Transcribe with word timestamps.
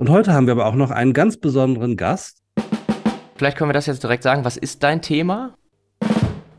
Und 0.00 0.08
heute 0.08 0.32
haben 0.32 0.46
wir 0.46 0.52
aber 0.52 0.64
auch 0.64 0.76
noch 0.76 0.90
einen 0.90 1.12
ganz 1.12 1.36
besonderen 1.36 1.94
Gast. 1.94 2.42
Vielleicht 3.36 3.58
können 3.58 3.68
wir 3.68 3.74
das 3.74 3.84
jetzt 3.84 4.02
direkt 4.02 4.22
sagen. 4.22 4.46
Was 4.46 4.56
ist 4.56 4.82
dein 4.82 5.02
Thema? 5.02 5.56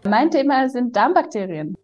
Mein 0.04 0.30
Thema 0.30 0.70
sind 0.70 0.96
Darmbakterien. 0.96 1.76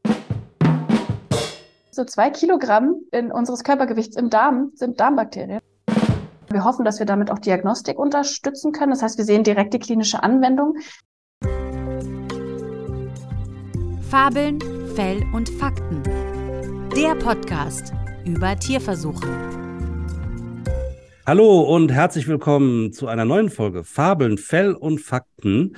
So 1.89 2.05
zwei 2.05 2.29
Kilogramm 2.29 2.97
in 3.11 3.31
unseres 3.31 3.63
Körpergewichts 3.63 4.15
im 4.17 4.29
Darm 4.29 4.69
sind 4.75 4.99
Darmbakterien. 4.99 5.61
Wir 6.51 6.63
hoffen, 6.63 6.85
dass 6.85 6.99
wir 6.99 7.07
damit 7.07 7.31
auch 7.31 7.39
Diagnostik 7.39 7.97
unterstützen 7.97 8.71
können. 8.71 8.91
Das 8.91 9.01
heißt, 9.01 9.17
wir 9.17 9.25
sehen 9.25 9.43
direkt 9.43 9.73
die 9.73 9.79
klinische 9.79 10.21
Anwendung. 10.21 10.75
Fabeln, 14.11 14.59
Fell 14.95 15.23
und 15.33 15.49
Fakten. 15.49 16.03
Der 16.95 17.15
Podcast 17.15 17.93
über 18.25 18.55
Tierversuche. 18.55 19.66
Hallo 21.27 21.59
und 21.59 21.91
herzlich 21.91 22.29
willkommen 22.29 22.93
zu 22.93 23.07
einer 23.07 23.25
neuen 23.25 23.49
Folge 23.49 23.83
Fabeln, 23.83 24.37
Fell 24.37 24.73
und 24.73 24.99
Fakten. 24.99 25.75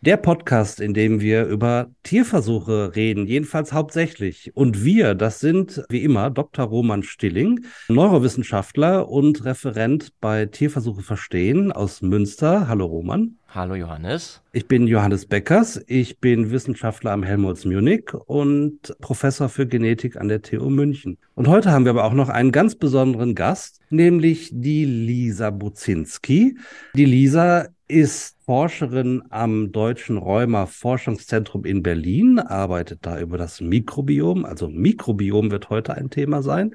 Der 0.00 0.16
Podcast, 0.16 0.78
in 0.78 0.94
dem 0.94 1.20
wir 1.20 1.46
über 1.46 1.90
Tierversuche 2.04 2.94
reden, 2.94 3.26
jedenfalls 3.26 3.72
hauptsächlich. 3.72 4.52
Und 4.54 4.84
wir, 4.84 5.16
das 5.16 5.40
sind 5.40 5.82
wie 5.88 6.04
immer 6.04 6.30
Dr. 6.30 6.66
Roman 6.66 7.02
Stilling, 7.02 7.64
Neurowissenschaftler 7.88 9.08
und 9.08 9.44
Referent 9.44 10.12
bei 10.20 10.46
Tierversuche 10.46 11.02
Verstehen 11.02 11.72
aus 11.72 12.00
Münster. 12.00 12.68
Hallo 12.68 12.86
Roman. 12.86 13.38
Hallo 13.48 13.74
Johannes. 13.74 14.40
Ich 14.52 14.68
bin 14.68 14.86
Johannes 14.86 15.26
Beckers. 15.26 15.82
Ich 15.88 16.20
bin 16.20 16.52
Wissenschaftler 16.52 17.10
am 17.10 17.24
Helmholtz 17.24 17.64
Munich 17.64 18.14
und 18.14 18.94
Professor 19.00 19.48
für 19.48 19.66
Genetik 19.66 20.16
an 20.16 20.28
der 20.28 20.42
TU 20.42 20.70
München. 20.70 21.18
Und 21.34 21.48
heute 21.48 21.72
haben 21.72 21.84
wir 21.84 21.90
aber 21.90 22.04
auch 22.04 22.14
noch 22.14 22.28
einen 22.28 22.52
ganz 22.52 22.76
besonderen 22.76 23.34
Gast, 23.34 23.80
nämlich 23.90 24.50
die 24.52 24.84
Lisa 24.84 25.50
Buzinski. 25.50 26.56
Die 26.94 27.04
Lisa 27.04 27.66
ist 27.88 28.37
Forscherin 28.48 29.24
am 29.28 29.72
Deutschen 29.72 30.16
Rheuma 30.16 30.64
Forschungszentrum 30.64 31.66
in 31.66 31.82
Berlin, 31.82 32.38
arbeitet 32.38 33.04
da 33.04 33.20
über 33.20 33.36
das 33.36 33.60
Mikrobiom. 33.60 34.46
Also 34.46 34.70
Mikrobiom 34.70 35.50
wird 35.50 35.68
heute 35.68 35.92
ein 35.92 36.08
Thema 36.08 36.40
sein. 36.40 36.74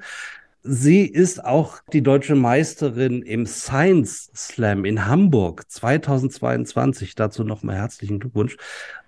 Sie 0.62 1.04
ist 1.04 1.44
auch 1.44 1.80
die 1.92 2.00
deutsche 2.00 2.36
Meisterin 2.36 3.22
im 3.22 3.44
Science 3.44 4.30
Slam 4.36 4.84
in 4.84 5.08
Hamburg 5.08 5.68
2022. 5.68 7.16
Dazu 7.16 7.42
nochmal 7.42 7.74
herzlichen 7.74 8.20
Glückwunsch. 8.20 8.56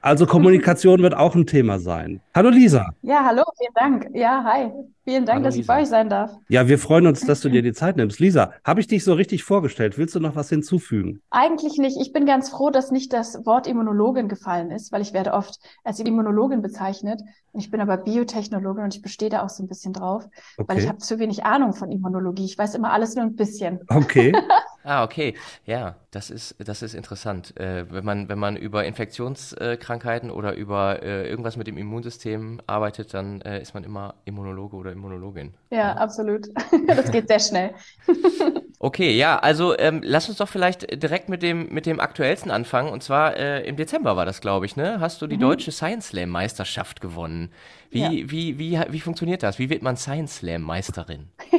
Also 0.01 0.27
Kommunikation 0.27 1.03
wird 1.03 1.15
auch 1.15 1.37
ein 1.37 1.47
Thema 1.47 1.79
sein. 1.79 2.21
Hallo 2.35 2.51
Lisa. 2.51 2.91
Ja, 3.03 3.25
hallo, 3.25 3.45
vielen 3.57 3.75
Dank. 3.75 4.11
Ja, 4.13 4.43
hi. 4.43 4.73
Vielen 5.07 5.25
Dank, 5.25 5.43
Hallo, 5.43 5.45
dass 5.45 5.57
ich 5.57 5.67
Lisa. 5.67 5.67
bei 5.67 5.83
euch 5.83 5.89
sein 5.89 6.11
darf. 6.11 6.37
Ja, 6.49 6.69
wir 6.69 6.79
freuen 6.79 7.07
uns, 7.07 7.25
dass 7.25 7.41
du 7.41 7.49
dir 7.51 7.63
die 7.63 7.73
Zeit 7.73 7.97
nimmst. 7.97 8.19
Lisa, 8.21 8.53
habe 8.65 8.81
ich 8.81 8.87
dich 8.89 9.05
so 9.05 9.15
richtig 9.15 9.45
vorgestellt? 9.45 9.99
Willst 9.99 10.15
du 10.15 10.21
noch 10.21 10.37
was 10.37 10.49
hinzufügen? 10.51 11.23
Eigentlich 11.31 11.77
nicht. 11.79 11.99
Ich 12.01 12.13
bin 12.13 12.25
ganz 12.25 12.49
froh, 12.51 12.71
dass 12.71 12.91
nicht 12.91 13.13
das 13.13 13.45
Wort 13.45 13.67
Immunologin 13.67 14.29
gefallen 14.29 14.71
ist, 14.71 14.91
weil 14.93 15.03
ich 15.03 15.13
werde 15.13 15.33
oft 15.35 15.59
als 15.85 15.99
Immunologin 16.01 16.63
bezeichnet. 16.63 17.21
Ich 17.53 17.71
bin 17.71 17.81
aber 17.81 17.97
Biotechnologin 17.99 18.85
und 18.85 18.95
ich 18.95 19.03
bestehe 19.03 19.29
da 19.29 19.43
auch 19.45 19.49
so 19.51 19.63
ein 19.63 19.69
bisschen 19.69 19.93
drauf, 19.93 20.25
weil 20.67 20.79
ich 20.79 20.85
Okay. 20.85 20.89
habe 20.89 20.99
zu 20.99 21.19
wenig 21.19 21.45
Ahnung 21.45 21.73
von 21.75 21.91
Immunologie. 21.91 22.45
Ich 22.45 22.57
weiß 22.59 22.75
immer 22.75 22.93
alles 22.93 23.15
nur 23.17 23.25
ein 23.25 23.37
bisschen. 23.37 23.81
Okay. 23.89 24.33
Ah, 24.89 25.03
okay. 25.03 25.35
Ja, 25.65 25.97
das 26.13 26.31
ist, 26.31 26.55
das 26.61 26.81
ist 26.81 26.95
interessant. 26.95 27.57
Äh, 27.59 27.91
wenn 27.91 28.05
man, 28.05 28.29
wenn 28.29 28.39
man 28.39 28.57
über 28.57 28.85
Infektionskrankheiten 28.85 30.31
oder 30.31 30.55
über 30.55 31.03
äh, 31.03 31.29
irgendwas 31.29 31.57
mit 31.57 31.67
dem 31.67 31.77
Immunsystem 31.77 32.61
arbeitet, 32.69 33.13
dann 33.13 33.41
äh, 33.41 33.61
ist 33.61 33.75
man 33.75 33.83
immer 33.83 34.15
Immunologe 34.27 34.77
oder 34.77 34.93
Immunologin. 34.97 35.55
Ja, 35.71 35.93
absolut. 35.93 36.49
Das 36.87 37.11
geht 37.11 37.29
sehr 37.29 37.41
schnell. 37.41 37.75
Okay, 38.79 39.17
ja, 39.17 39.39
also 39.39 39.77
ähm, 39.79 40.03
lass 40.05 40.29
uns 40.29 40.37
doch 40.37 40.49
vielleicht 40.49 41.03
direkt 41.03 41.31
mit 41.31 41.43
dem, 41.43 41.73
mit 41.73 41.87
dem 41.87 41.99
aktuellsten 41.99 42.51
anfangen. 42.51 42.93
Und 42.93 43.03
zwar 43.03 43.35
äh, 43.35 43.67
im 43.67 43.77
Dezember 43.77 44.17
war 44.17 44.27
das, 44.27 44.43
glaube 44.43 44.67
ich, 44.67 44.77
ne? 44.77 45.01
Hast 45.01 45.23
du 45.23 45.27
die 45.27 45.39
deutsche 45.39 45.73
Science 45.73 46.09
Slam 46.09 46.29
Meisterschaft 46.29 47.01
gewonnen. 47.01 47.51
Wie, 47.91 48.01
Ja. 48.01 48.11
wie, 48.31 48.59
wie, 48.59 48.81
wie 48.91 49.01
funktioniert 49.01 49.43
das? 49.43 49.59
Wie 49.59 49.71
wird 49.71 49.83
man 49.83 49.97
Science 49.97 50.37
Slam 50.37 50.63
Meisterin? 50.63 51.29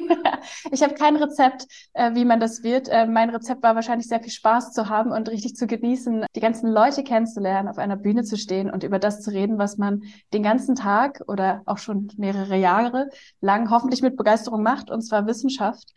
Ich 0.72 0.82
habe 0.82 0.94
kein 0.94 1.16
Rezept, 1.18 1.66
äh, 1.94 2.14
wie 2.16 2.26
man 2.26 2.40
das 2.40 2.64
wird. 2.64 2.88
Äh, 2.88 3.06
mein 3.06 3.30
Rezept 3.30 3.64
war 3.64 3.76
wahrscheinlich 3.76 4.08
sehr 4.08 4.22
viel 4.22 4.32
Spaß 4.32 4.72
zu 4.74 4.90
haben 4.90 5.12
und 5.12 5.30
richtig 5.30 5.56
zu 5.56 5.68
genießen, 5.68 6.26
die 6.36 6.40
ganzen 6.40 6.72
Leute 6.72 7.04
kennenzulernen, 7.04 7.68
auf 7.68 7.78
einer 7.78 7.98
Bühne 7.98 8.24
zu 8.24 8.38
stehen 8.38 8.70
und 8.70 8.84
über 8.84 9.00
das 9.00 9.22
zu 9.22 9.32
reden, 9.32 9.58
was 9.58 9.78
man 9.78 10.04
den 10.34 10.44
ganzen 10.44 10.76
Tag 10.76 11.22
oder 11.28 11.62
auch 11.66 11.78
schon 11.78 12.10
mehrere 12.18 12.56
Jahre 12.56 13.10
lang 13.42 13.70
hoffentlich 13.70 14.02
mit 14.02 14.16
Begeisterung 14.18 14.64
macht, 14.64 14.90
und 14.90 15.02
zwar 15.02 15.28
Wissenschaft. 15.28 15.94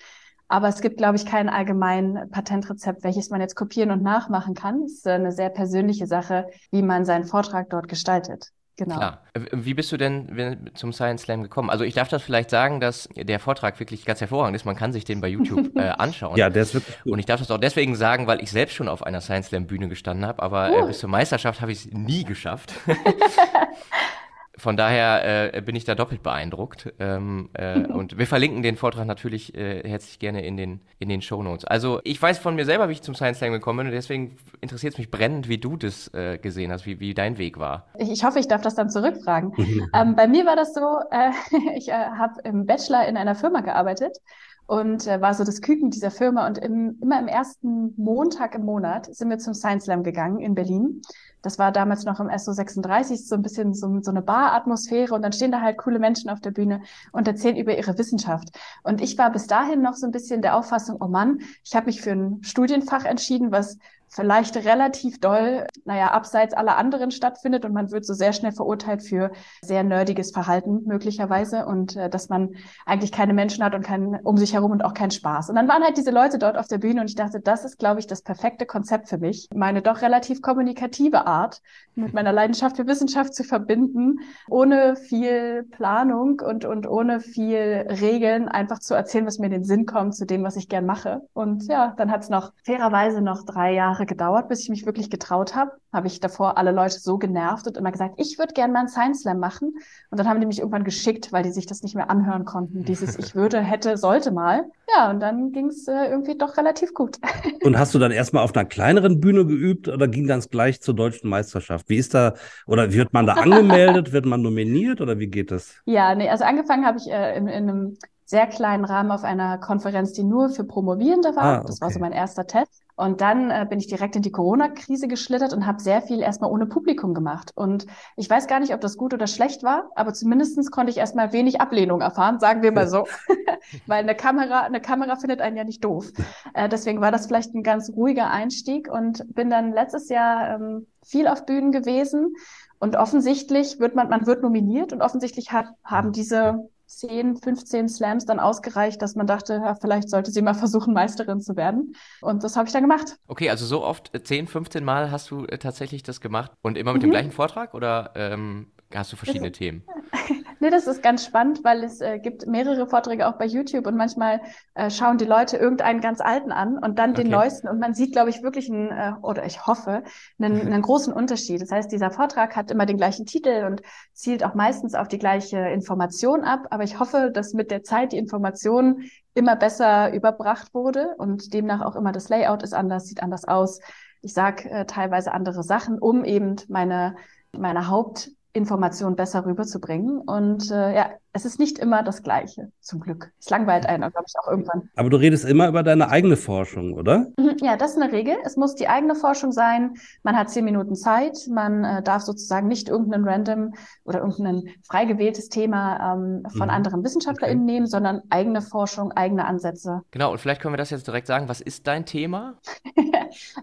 Aber 0.49 0.69
es 0.69 0.81
gibt, 0.81 0.97
glaube 0.97 1.17
ich, 1.17 1.27
kein 1.27 1.49
allgemein 1.49 2.29
Patentrezept, 2.31 3.05
welches 3.05 3.31
man 3.31 3.41
jetzt 3.41 3.55
kopieren 3.55 3.93
und 3.93 4.03
nachmachen 4.03 4.55
kann. 4.55 4.83
Es 4.83 4.95
ist 4.95 5.07
eine 5.07 5.31
sehr 5.31 5.51
persönliche 5.51 6.07
Sache, 6.09 6.49
wie 6.73 6.83
man 6.83 7.05
seinen 7.05 7.25
Vortrag 7.25 7.71
dort 7.71 7.87
gestaltet. 7.89 8.51
Genau. 8.81 8.97
Klar. 8.97 9.21
Äh, 9.35 9.41
Wie 9.53 9.75
bist 9.75 9.93
du 9.93 9.99
denn 9.99 10.71
zum 10.73 10.95
Science 10.95 11.23
Slam 11.23 11.43
gekommen? 11.43 11.69
Also 11.69 11.85
ich 11.85 11.93
darf 11.93 12.09
das 12.09 12.23
vielleicht 12.23 12.49
sagen, 12.49 12.81
dass 12.81 13.11
der 13.15 13.39
Vortrag 13.39 13.79
wirklich 13.79 14.07
ganz 14.07 14.23
hervorragend 14.23 14.57
ist. 14.57 14.65
Man 14.65 14.75
kann 14.75 14.91
sich 14.95 15.05
den 15.05 15.21
bei 15.21 15.29
YouTube 15.29 15.71
äh, 15.77 15.91
anschauen. 15.91 16.37
Ja, 16.39 16.49
der 16.49 16.63
ist 16.63 16.73
wirklich 16.73 16.99
gut. 17.03 17.13
Und 17.13 17.19
ich 17.19 17.27
darf 17.27 17.41
das 17.41 17.51
auch 17.51 17.59
deswegen 17.59 17.95
sagen, 17.95 18.27
weil 18.27 18.43
ich 18.43 18.51
selbst 18.51 18.75
schon 18.75 18.89
auf 18.89 19.03
einer 19.03 19.21
Science 19.21 19.49
Slam 19.49 19.67
Bühne 19.67 19.89
gestanden 19.89 20.25
habe, 20.27 20.43
aber 20.43 20.71
äh, 20.71 20.81
Cool. 20.81 20.87
bis 20.89 21.01
zur 21.01 21.11
Meisterschaft 21.11 21.61
habe 21.61 21.73
ich 21.73 21.85
es 21.85 21.93
nie 21.93 22.25
geschafft. 22.25 22.73
Von 24.61 24.77
daher 24.77 25.55
äh, 25.55 25.63
bin 25.63 25.75
ich 25.75 25.85
da 25.85 25.95
doppelt 25.95 26.23
beeindruckt. 26.23 26.93
Ähm, 26.99 27.49
äh, 27.55 27.81
und 27.81 28.19
wir 28.19 28.27
verlinken 28.27 28.63
den 28.63 28.77
Vortrag 28.77 29.07
natürlich 29.07 29.55
äh, 29.55 29.89
herzlich 29.89 30.19
gerne 30.19 30.45
in 30.45 30.59
den, 30.59 30.81
in 30.99 31.09
den 31.09 31.23
Show 31.23 31.43
Notes. 31.43 31.65
Also 31.65 32.01
ich 32.05 32.21
weiß 32.21 32.39
von 32.39 32.55
mir 32.55 32.67
selber, 32.67 32.89
wie 32.89 32.93
ich 32.93 33.03
zum 33.03 33.15
Science 33.15 33.39
Slam 33.39 33.53
gekommen 33.53 33.79
bin 33.79 33.87
und 33.87 33.93
deswegen 33.93 34.37
interessiert 34.61 34.93
es 34.93 34.99
mich 34.99 35.11
brennend, 35.11 35.49
wie 35.49 35.57
du 35.59 35.77
das 35.77 36.13
äh, 36.13 36.39
gesehen 36.39 36.71
hast, 36.73 36.85
wie, 36.85 37.01
wie 37.01 37.15
dein 37.15 37.39
Weg 37.39 37.59
war. 37.59 37.87
Ich, 37.99 38.11
ich 38.11 38.23
hoffe, 38.23 38.39
ich 38.39 38.49
darf 38.49 38.61
das 38.61 38.75
dann 38.75 38.91
zurückfragen. 38.91 39.53
Ähm, 39.93 40.15
bei 40.15 40.29
mir 40.29 40.47
war 40.47 40.57
das 40.57 40.75
so, 40.75 40.99
äh, 41.11 41.31
ich 41.77 41.89
äh, 41.89 41.93
habe 41.93 42.41
im 42.45 42.67
Bachelor 42.67 43.07
in 43.09 43.17
einer 43.17 43.35
Firma 43.35 43.61
gearbeitet 43.61 44.19
und 44.67 45.07
äh, 45.09 45.21
war 45.21 45.35
so 45.35 45.43
das 45.43 45.63
Küken 45.63 45.91
dieser 45.91 46.13
Firma. 46.13 46.47
Und 46.47 46.59
im, 46.59 46.97
immer 47.03 47.19
im 47.19 47.27
ersten 47.27 47.93
Montag 47.97 48.55
im 48.55 48.65
Monat 48.65 49.13
sind 49.13 49.29
wir 49.31 49.39
zum 49.39 49.53
Science 49.53 49.87
Slam 49.87 50.05
gegangen 50.05 50.39
in 50.39 50.55
Berlin. 50.55 51.03
Das 51.43 51.59
war 51.59 51.73
damals 51.73 52.05
noch 52.05 52.21
im 52.21 52.29
SO36, 52.29 53.27
so 53.27 53.35
ein 53.35 53.43
bisschen 53.43 53.75
so, 53.75 54.01
so 54.01 54.11
eine 54.11 54.23
Bar-Atmosphäre. 54.23 55.15
Und 55.15 55.23
dann 55.23 55.33
stehen 55.33 55.53
da 55.53 55.61
halt 55.61 55.79
coole 55.79 55.99
Menschen 55.99 56.31
auf 56.31 56.41
der 56.41 56.51
Bühne 56.51 56.83
und 57.13 57.27
erzählen 57.27 57.57
über 57.57 57.77
ihre 57.77 57.97
Wissenschaft. 57.99 58.49
Und 58.83 59.01
ich 59.01 59.17
war 59.19 59.31
bis 59.31 59.47
dahin 59.47 59.83
noch 59.83 59.95
so 59.95 60.07
ein 60.07 60.13
bisschen 60.13 60.43
der 60.43 60.57
Auffassung, 60.57 60.99
oh 61.01 61.09
Mann, 61.09 61.41
ich 61.65 61.75
habe 61.75 61.87
mich 61.87 62.03
für 62.03 62.13
ein 62.13 62.43
Studienfach 62.43 63.05
entschieden, 63.05 63.53
was 63.53 63.79
vielleicht 64.11 64.57
relativ 64.57 65.21
doll, 65.21 65.67
naja, 65.85 66.09
abseits 66.09 66.53
aller 66.55 66.77
anderen 66.77 67.11
stattfindet 67.11 67.65
und 67.65 67.73
man 67.73 67.91
wird 67.91 68.05
so 68.05 68.13
sehr 68.13 68.33
schnell 68.33 68.53
verurteilt 68.53 69.03
für 69.03 69.31
sehr 69.63 69.85
nerdiges 69.85 70.33
Verhalten 70.33 70.83
möglicherweise 70.85 71.65
und 71.67 71.97
äh, 71.97 72.11
dass 72.11 72.29
man 72.29 72.55
eigentlich 72.85 73.13
keine 73.13 73.35
Menschen 73.35 73.65
hat 73.65 73.75
und 73.75 73.83
keinen 73.83 74.17
um 74.17 74.37
sich 74.37 74.53
herum 74.53 74.73
und 74.73 74.85
auch 74.85 74.95
keinen 74.95 75.13
Spaß. 75.13 75.49
Und 75.49 75.55
dann 75.55 75.69
waren 75.69 75.85
halt 75.85 75.97
diese 75.97 76.11
Leute 76.11 76.39
dort 76.39 76.59
auf 76.59 76.67
der 76.67 76.79
Bühne 76.79 77.01
und 77.01 77.09
ich 77.09 77.15
dachte, 77.15 77.41
das 77.41 77.65
ist, 77.65 77.79
glaube 77.79 78.01
ich, 78.01 78.07
das 78.07 78.23
perfekte 78.23 78.67
Konzept 78.67 79.09
für 79.09 79.19
mich, 79.19 79.49
meine 79.55 79.81
doch 79.81 80.03
relativ 80.03 80.43
kommunikative 80.43 81.27
Art 81.27 81.63
mit 81.95 82.13
meiner 82.13 82.33
Leidenschaft 82.33 82.77
für 82.77 82.87
Wissenschaft 82.87 83.35
zu 83.35 83.45
verbinden, 83.45 84.21
ohne 84.49 84.97
viel 84.97 85.65
Planung 85.71 86.41
und, 86.41 86.65
und 86.65 86.89
ohne 86.89 87.21
viel 87.21 87.87
Regeln 87.89 88.49
einfach 88.49 88.81
zu 88.81 88.95
erzählen, 88.95 89.27
was 89.27 89.39
mir 89.39 89.47
in 89.47 89.53
den 89.53 89.65
Sinn 89.65 89.87
kommt 89.87 90.17
zu 90.17 90.27
dem, 90.27 90.43
was 90.43 90.57
ich 90.57 90.69
gern 90.69 90.87
mache. 90.87 91.23
Und 91.33 91.67
ja, 91.69 91.95
dann 91.97 92.11
hat 92.11 92.23
es 92.23 92.29
noch 92.29 92.53
fairerweise 92.65 93.21
noch 93.21 93.45
drei 93.45 93.73
Jahre 93.73 94.00
gedauert, 94.07 94.49
bis 94.49 94.63
ich 94.63 94.69
mich 94.69 94.87
wirklich 94.87 95.11
getraut 95.11 95.55
habe. 95.55 95.73
Habe 95.93 96.07
ich 96.07 96.21
davor 96.21 96.59
alle 96.59 96.73
Leute 96.73 96.99
so 96.99 97.19
genervt 97.19 97.67
und 97.67 97.77
immer 97.77 97.93
gesagt, 97.93 98.15
ich 98.19 98.39
würde 98.39 98.55
gern 98.55 98.73
mal 98.73 98.81
einen 98.81 98.89
Science 98.89 99.23
Slam 99.23 99.39
machen. 99.39 99.75
Und 100.11 100.19
dann 100.19 100.29
haben 100.29 100.41
die 100.41 100.47
mich 100.47 100.59
irgendwann 100.59 100.85
geschickt, 100.85 101.33
weil 101.33 101.43
die 101.43 101.53
sich 101.53 101.67
das 101.67 101.83
nicht 101.83 101.95
mehr 101.95 102.11
anhören 102.11 102.45
konnten. 102.45 102.85
Dieses 102.85 103.19
Ich 103.21 103.35
würde, 103.35 103.61
hätte, 103.61 103.97
sollte 103.97 104.31
mal. 104.31 104.65
Ja, 104.97 105.11
und 105.11 105.21
dann 105.21 105.53
ging 105.53 105.67
es 105.67 105.87
äh, 105.87 106.07
irgendwie 106.07 106.37
doch 106.37 106.57
relativ 106.57 106.95
gut. 106.95 107.19
Und 107.63 107.79
hast 107.79 107.95
du 107.95 107.99
dann 107.99 108.11
erstmal 108.11 108.43
auf 108.43 108.55
einer 108.57 108.65
kleineren 108.65 109.21
Bühne 109.21 109.47
geübt 109.47 109.87
oder 109.87 110.09
ging 110.09 110.27
das 110.27 110.49
gleich 110.49 110.81
zur 110.81 110.95
deutschen 110.95 111.29
Meisterschaft? 111.29 111.89
Wie 111.89 111.97
ist 111.97 112.15
da, 112.15 112.35
oder 112.67 112.93
wird 112.93 113.13
man 113.13 113.27
da 113.27 113.35
angemeldet? 113.35 114.13
Wird 114.13 114.27
man 114.27 114.43
nominiert 114.43 115.01
oder 115.01 115.19
wie 115.19 115.29
geht 115.29 115.51
das? 115.51 115.77
Ja, 115.85 116.15
nee, 116.15 116.29
also 116.29 116.45
angefangen 116.45 116.85
habe 116.85 116.99
ich 116.99 117.09
äh, 117.09 117.37
in, 117.37 117.47
in 117.47 117.69
einem 117.69 117.99
sehr 118.31 118.47
kleinen 118.47 118.85
Rahmen 118.85 119.11
auf 119.11 119.25
einer 119.25 119.59
Konferenz, 119.59 120.13
die 120.13 120.23
nur 120.23 120.51
für 120.51 120.63
Promovierende 120.63 121.35
war. 121.35 121.45
Ah, 121.45 121.65
Das 121.67 121.81
war 121.81 121.89
okay. 121.89 121.95
so 121.95 122.01
mein 122.01 122.13
erster 122.13 122.47
Test. 122.47 122.85
Und 122.95 123.21
dann 123.21 123.51
äh, 123.51 123.67
bin 123.69 123.81
ich 123.81 123.89
direkt 123.89 124.15
in 124.15 124.23
die 124.23 124.31
Corona-Krise 124.31 125.09
geschlittert 125.09 125.53
und 125.53 125.67
habe 125.67 125.83
sehr 125.83 126.01
viel 126.01 126.21
erstmal 126.21 126.49
ohne 126.49 126.67
Publikum 126.67 127.13
gemacht. 127.13 127.51
Und 127.57 127.87
ich 128.15 128.31
weiß 128.31 128.47
gar 128.47 128.61
nicht, 128.61 128.73
ob 128.73 128.81
das 128.83 128.97
gut 128.97 129.13
oder 129.15 129.27
schlecht 129.27 129.65
war, 129.65 129.91
aber 129.97 130.13
zumindestens 130.13 130.71
konnte 130.71 130.91
ich 130.93 130.99
erstmal 130.99 131.33
wenig 131.33 131.61
Ablehnung 131.61 132.03
erfahren, 132.03 132.39
sagen 132.39 132.63
wir 132.63 132.71
mal 132.71 132.87
so. 132.87 133.05
Weil 133.89 134.05
eine 134.05 134.15
Kamera, 134.15 134.61
eine 134.61 134.81
Kamera 134.81 135.17
findet 135.17 135.41
einen 135.41 135.57
ja 135.57 135.65
nicht 135.65 135.85
doof. 135.85 136.13
Äh, 136.55 136.69
deswegen 136.69 137.01
war 137.01 137.11
das 137.11 137.27
vielleicht 137.27 137.53
ein 137.53 137.65
ganz 137.65 137.91
ruhiger 137.91 138.31
Einstieg 138.31 138.89
und 138.89 139.25
bin 139.35 139.51
dann 139.51 139.73
letztes 139.73 140.09
Jahr 140.09 140.55
ähm, 140.55 140.87
viel 141.03 141.27
auf 141.27 141.47
Bühnen 141.47 141.73
gewesen. 141.73 142.35
Und 142.79 142.95
offensichtlich 142.95 143.81
wird 143.81 143.97
man, 143.97 144.09
man 144.09 144.27
wird 144.27 144.43
nominiert 144.43 144.93
und 144.93 145.03
offensichtlich 145.03 145.51
hat, 145.51 145.67
haben 145.83 146.13
diese 146.13 146.71
10, 146.91 147.37
15 147.37 147.89
Slams 147.89 148.27
dann 148.27 148.41
ausgereicht, 148.41 149.01
dass 149.01 149.15
man 149.15 149.27
dachte, 149.27 149.55
ja, 149.55 149.75
vielleicht 149.75 150.11
sollte 150.11 150.31
sie 150.31 150.43
mal 150.43 150.55
versuchen, 150.55 150.93
Meisterin 150.93 151.41
zu 151.41 151.57
werden. 151.57 151.95
Und 152.21 152.43
das 152.45 152.57
habe 152.57 152.67
ich 152.67 152.73
dann 152.73 152.83
gemacht. 152.83 153.17
Okay, 153.29 153.49
also 153.49 153.65
so 153.65 153.85
oft, 153.85 154.11
10, 154.15 154.45
äh, 154.45 154.49
15 154.49 154.85
Mal 154.85 155.11
hast 155.11 155.31
du 155.31 155.45
äh, 155.47 155.59
tatsächlich 155.59 156.03
das 156.03 156.21
gemacht 156.21 156.53
und 156.63 156.77
immer 156.77 156.93
mit 156.93 157.03
mhm. 157.03 157.07
dem 157.07 157.11
gleichen 157.13 157.31
Vortrag 157.33 157.75
oder 157.75 158.13
ähm, 158.17 158.73
hast 158.95 159.13
du 159.13 159.17
verschiedene 159.17 159.51
das, 159.51 159.59
Themen? 159.59 159.85
Nee, 160.63 160.69
das 160.69 160.87
ist 160.87 161.03
ganz 161.03 161.25
spannend, 161.25 161.65
weil 161.65 161.83
es 161.83 162.03
äh, 162.03 162.19
gibt 162.19 162.47
mehrere 162.47 162.87
Vorträge 162.87 163.27
auch 163.27 163.39
bei 163.39 163.47
YouTube 163.47 163.87
und 163.87 163.97
manchmal 163.97 164.43
äh, 164.75 164.91
schauen 164.91 165.17
die 165.17 165.25
Leute 165.25 165.57
irgendeinen 165.57 166.03
ganz 166.03 166.21
alten 166.21 166.53
an 166.53 166.77
und 166.77 166.99
dann 166.99 167.15
den 167.15 167.31
neuesten 167.31 167.67
und 167.67 167.81
man 167.81 167.95
sieht, 167.95 168.13
glaube 168.13 168.29
ich, 168.29 168.43
wirklich 168.43 168.71
einen, 168.71 168.91
äh, 168.91 169.13
oder 169.23 169.47
ich 169.47 169.67
hoffe, 169.67 170.03
einen, 170.39 170.61
einen 170.67 170.83
großen 170.83 171.15
Unterschied. 171.15 171.63
Das 171.63 171.73
heißt, 171.73 171.91
dieser 171.91 172.11
Vortrag 172.11 172.57
hat 172.57 172.71
immer 172.71 172.85
den 172.85 172.99
gleichen 172.99 173.25
Titel 173.25 173.65
und 173.67 173.81
zielt 174.13 174.45
auch 174.45 174.55
meistens 174.55 174.95
auf 174.95 175.09
die 175.09 175.19
gleiche 175.19 175.57
Information 175.57 176.45
ab, 176.45 176.67
aber 176.69 176.85
ich 176.85 177.01
hoffe, 177.01 177.31
dass 177.33 177.55
mit 177.55 177.71
der 177.71 177.83
Zeit 177.83 178.13
die 178.13 178.19
Information 178.19 179.05
immer 179.33 179.57
besser 179.57 180.13
überbracht 180.13 180.75
wurde 180.75 181.15
und 181.17 181.55
demnach 181.55 181.81
auch 181.81 181.97
immer 181.97 182.13
das 182.13 182.29
Layout 182.29 182.63
ist 182.63 182.75
anders, 182.75 183.07
sieht 183.07 183.23
anders 183.23 183.47
aus. 183.49 183.81
Ich 184.21 184.35
sage 184.35 184.69
äh, 184.69 184.85
teilweise 184.85 185.33
andere 185.33 185.63
Sachen, 185.63 185.99
um 185.99 186.23
eben 186.27 186.57
meine 186.69 187.17
meine 187.53 187.89
Haupt 187.89 188.31
Information 188.53 189.17
besser 189.17 189.45
rüberzubringen. 189.47 190.21
Und 190.21 190.71
äh, 190.71 190.95
ja, 190.95 191.11
es 191.33 191.45
ist 191.45 191.61
nicht 191.61 191.79
immer 191.79 192.03
das 192.03 192.23
Gleiche, 192.23 192.73
zum 192.81 193.01
Glück. 193.01 193.33
Es 193.39 193.51
langweilt 193.51 193.87
einen, 193.87 194.11
glaube 194.11 194.25
ich, 194.27 194.35
auch 194.39 194.49
irgendwann. 194.49 194.91
Aber 194.97 195.11
du 195.11 195.17
redest 195.17 195.45
immer 195.45 195.69
über 195.69 195.83
deine 195.83 196.09
eigene 196.09 196.37
Forschung, 196.37 196.95
oder? 196.95 197.27
Mhm, 197.39 197.57
ja, 197.61 197.77
das 197.77 197.93
ist 197.93 198.03
eine 198.03 198.13
Regel. 198.13 198.37
Es 198.45 198.57
muss 198.57 198.75
die 198.75 198.89
eigene 198.89 199.15
Forschung 199.15 199.53
sein. 199.53 199.95
Man 200.25 200.37
hat 200.37 200.51
zehn 200.51 200.65
Minuten 200.65 200.97
Zeit. 200.97 201.39
Man 201.49 201.85
äh, 201.85 202.03
darf 202.03 202.23
sozusagen 202.23 202.67
nicht 202.67 202.89
irgendeinen 202.89 203.29
random 203.29 203.75
oder 204.05 204.21
irgendein 204.21 204.65
frei 204.83 205.05
gewähltes 205.05 205.49
Thema 205.49 206.15
ähm, 206.15 206.43
von 206.51 206.67
mhm. 206.67 206.75
anderen 206.75 207.05
WissenschaftlerInnen 207.05 207.65
okay. 207.65 207.73
nehmen, 207.73 207.87
sondern 207.87 208.23
eigene 208.31 208.61
Forschung, 208.61 209.13
eigene 209.13 209.45
Ansätze. 209.45 210.03
Genau, 210.11 210.33
und 210.33 210.39
vielleicht 210.39 210.61
können 210.61 210.75
wir 210.75 210.79
das 210.79 210.91
jetzt 210.91 211.07
direkt 211.07 211.29
sagen. 211.29 211.49
Was 211.49 211.61
ist 211.61 211.87
dein 211.87 212.07
Thema? 212.07 212.55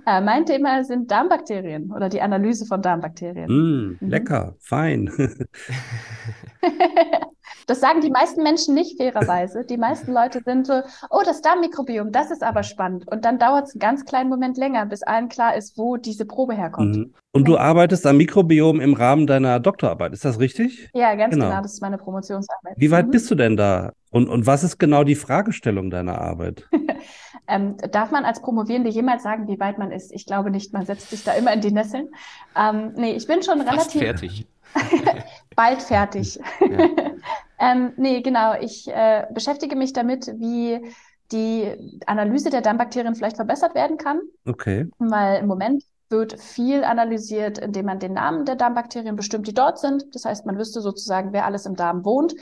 äh, 0.05 0.21
mein 0.21 0.45
Thema 0.45 0.85
sind 0.85 1.11
Darmbakterien 1.11 1.91
oder 1.91 2.07
die 2.07 2.21
Analyse 2.21 2.65
von 2.65 2.81
Darmbakterien. 2.81 3.49
Mm, 3.49 3.97
mhm. 3.99 4.09
Lecker, 4.09 4.55
fein. 4.59 5.11
Das 7.65 7.81
sagen 7.81 7.99
die 8.01 8.09
meisten 8.09 8.43
Menschen 8.43 8.73
nicht 8.75 8.97
fairerweise. 8.97 9.65
Die 9.65 9.77
meisten 9.77 10.13
Leute 10.13 10.41
sind 10.43 10.67
so, 10.67 10.81
oh, 11.09 11.21
das 11.25 11.41
Darmmikrobiom, 11.41 12.11
das 12.13 12.31
ist 12.31 12.41
aber 12.41 12.63
spannend. 12.63 13.05
Und 13.11 13.25
dann 13.25 13.39
dauert 13.39 13.67
es 13.67 13.73
einen 13.73 13.79
ganz 13.79 14.05
kleinen 14.05 14.29
Moment 14.29 14.57
länger, 14.57 14.85
bis 14.85 15.03
allen 15.03 15.27
klar 15.27 15.55
ist, 15.55 15.77
wo 15.77 15.97
diese 15.97 16.25
Probe 16.25 16.55
herkommt. 16.55 16.95
Mhm. 16.95 17.13
Und 17.33 17.45
du 17.45 17.57
arbeitest 17.57 18.05
am 18.07 18.17
Mikrobiom 18.17 18.79
im 18.79 18.93
Rahmen 18.93 19.27
deiner 19.27 19.59
Doktorarbeit, 19.59 20.13
ist 20.13 20.25
das 20.25 20.39
richtig? 20.39 20.89
Ja, 20.93 21.13
ganz 21.15 21.33
genau. 21.33 21.49
genau 21.49 21.61
das 21.61 21.73
ist 21.73 21.81
meine 21.81 21.97
Promotionsarbeit. 21.97 22.73
Wie 22.77 22.89
weit 22.89 23.07
mhm. 23.07 23.11
bist 23.11 23.29
du 23.29 23.35
denn 23.35 23.57
da? 23.57 23.91
Und, 24.11 24.29
und 24.29 24.45
was 24.45 24.63
ist 24.63 24.77
genau 24.77 25.03
die 25.03 25.15
Fragestellung 25.15 25.89
deiner 25.89 26.19
Arbeit? 26.19 26.67
ähm, 27.47 27.75
darf 27.91 28.11
man 28.11 28.23
als 28.23 28.41
Promovierende 28.41 28.89
jemals 28.89 29.23
sagen, 29.23 29.47
wie 29.47 29.59
weit 29.59 29.77
man 29.77 29.91
ist? 29.91 30.11
Ich 30.13 30.25
glaube 30.25 30.51
nicht, 30.51 30.73
man 30.73 30.85
setzt 30.85 31.09
sich 31.09 31.23
da 31.23 31.33
immer 31.33 31.53
in 31.53 31.61
die 31.61 31.71
Nesseln. 31.71 32.07
Ähm, 32.55 32.93
nee, 32.95 33.11
ich 33.11 33.27
bin 33.27 33.43
schon 33.43 33.61
Fast 33.63 33.93
relativ. 33.93 34.01
fertig. 34.01 34.47
bald 35.57 35.81
fertig. 35.81 36.39
Ja. 36.61 36.89
ähm, 37.59 37.91
nee, 37.97 38.21
genau. 38.21 38.53
Ich 38.61 38.87
äh, 38.87 39.25
beschäftige 39.33 39.75
mich 39.75 39.91
damit, 39.91 40.27
wie 40.37 40.93
die 41.33 41.99
Analyse 42.05 42.49
der 42.49 42.61
Darmbakterien 42.61 43.15
vielleicht 43.15 43.35
verbessert 43.35 43.75
werden 43.75 43.97
kann. 43.97 44.21
Okay. 44.45 44.89
Weil 44.99 45.41
im 45.41 45.47
Moment 45.47 45.83
wird 46.09 46.39
viel 46.39 46.85
analysiert, 46.85 47.57
indem 47.57 47.87
man 47.87 47.99
den 47.99 48.13
Namen 48.13 48.45
der 48.45 48.55
Darmbakterien 48.55 49.17
bestimmt, 49.17 49.47
die 49.47 49.53
dort 49.53 49.79
sind. 49.79 50.05
Das 50.15 50.23
heißt, 50.23 50.45
man 50.45 50.57
wüsste 50.57 50.79
sozusagen, 50.79 51.33
wer 51.33 51.45
alles 51.45 51.65
im 51.65 51.75
Darm 51.75 52.05
wohnt, 52.05 52.33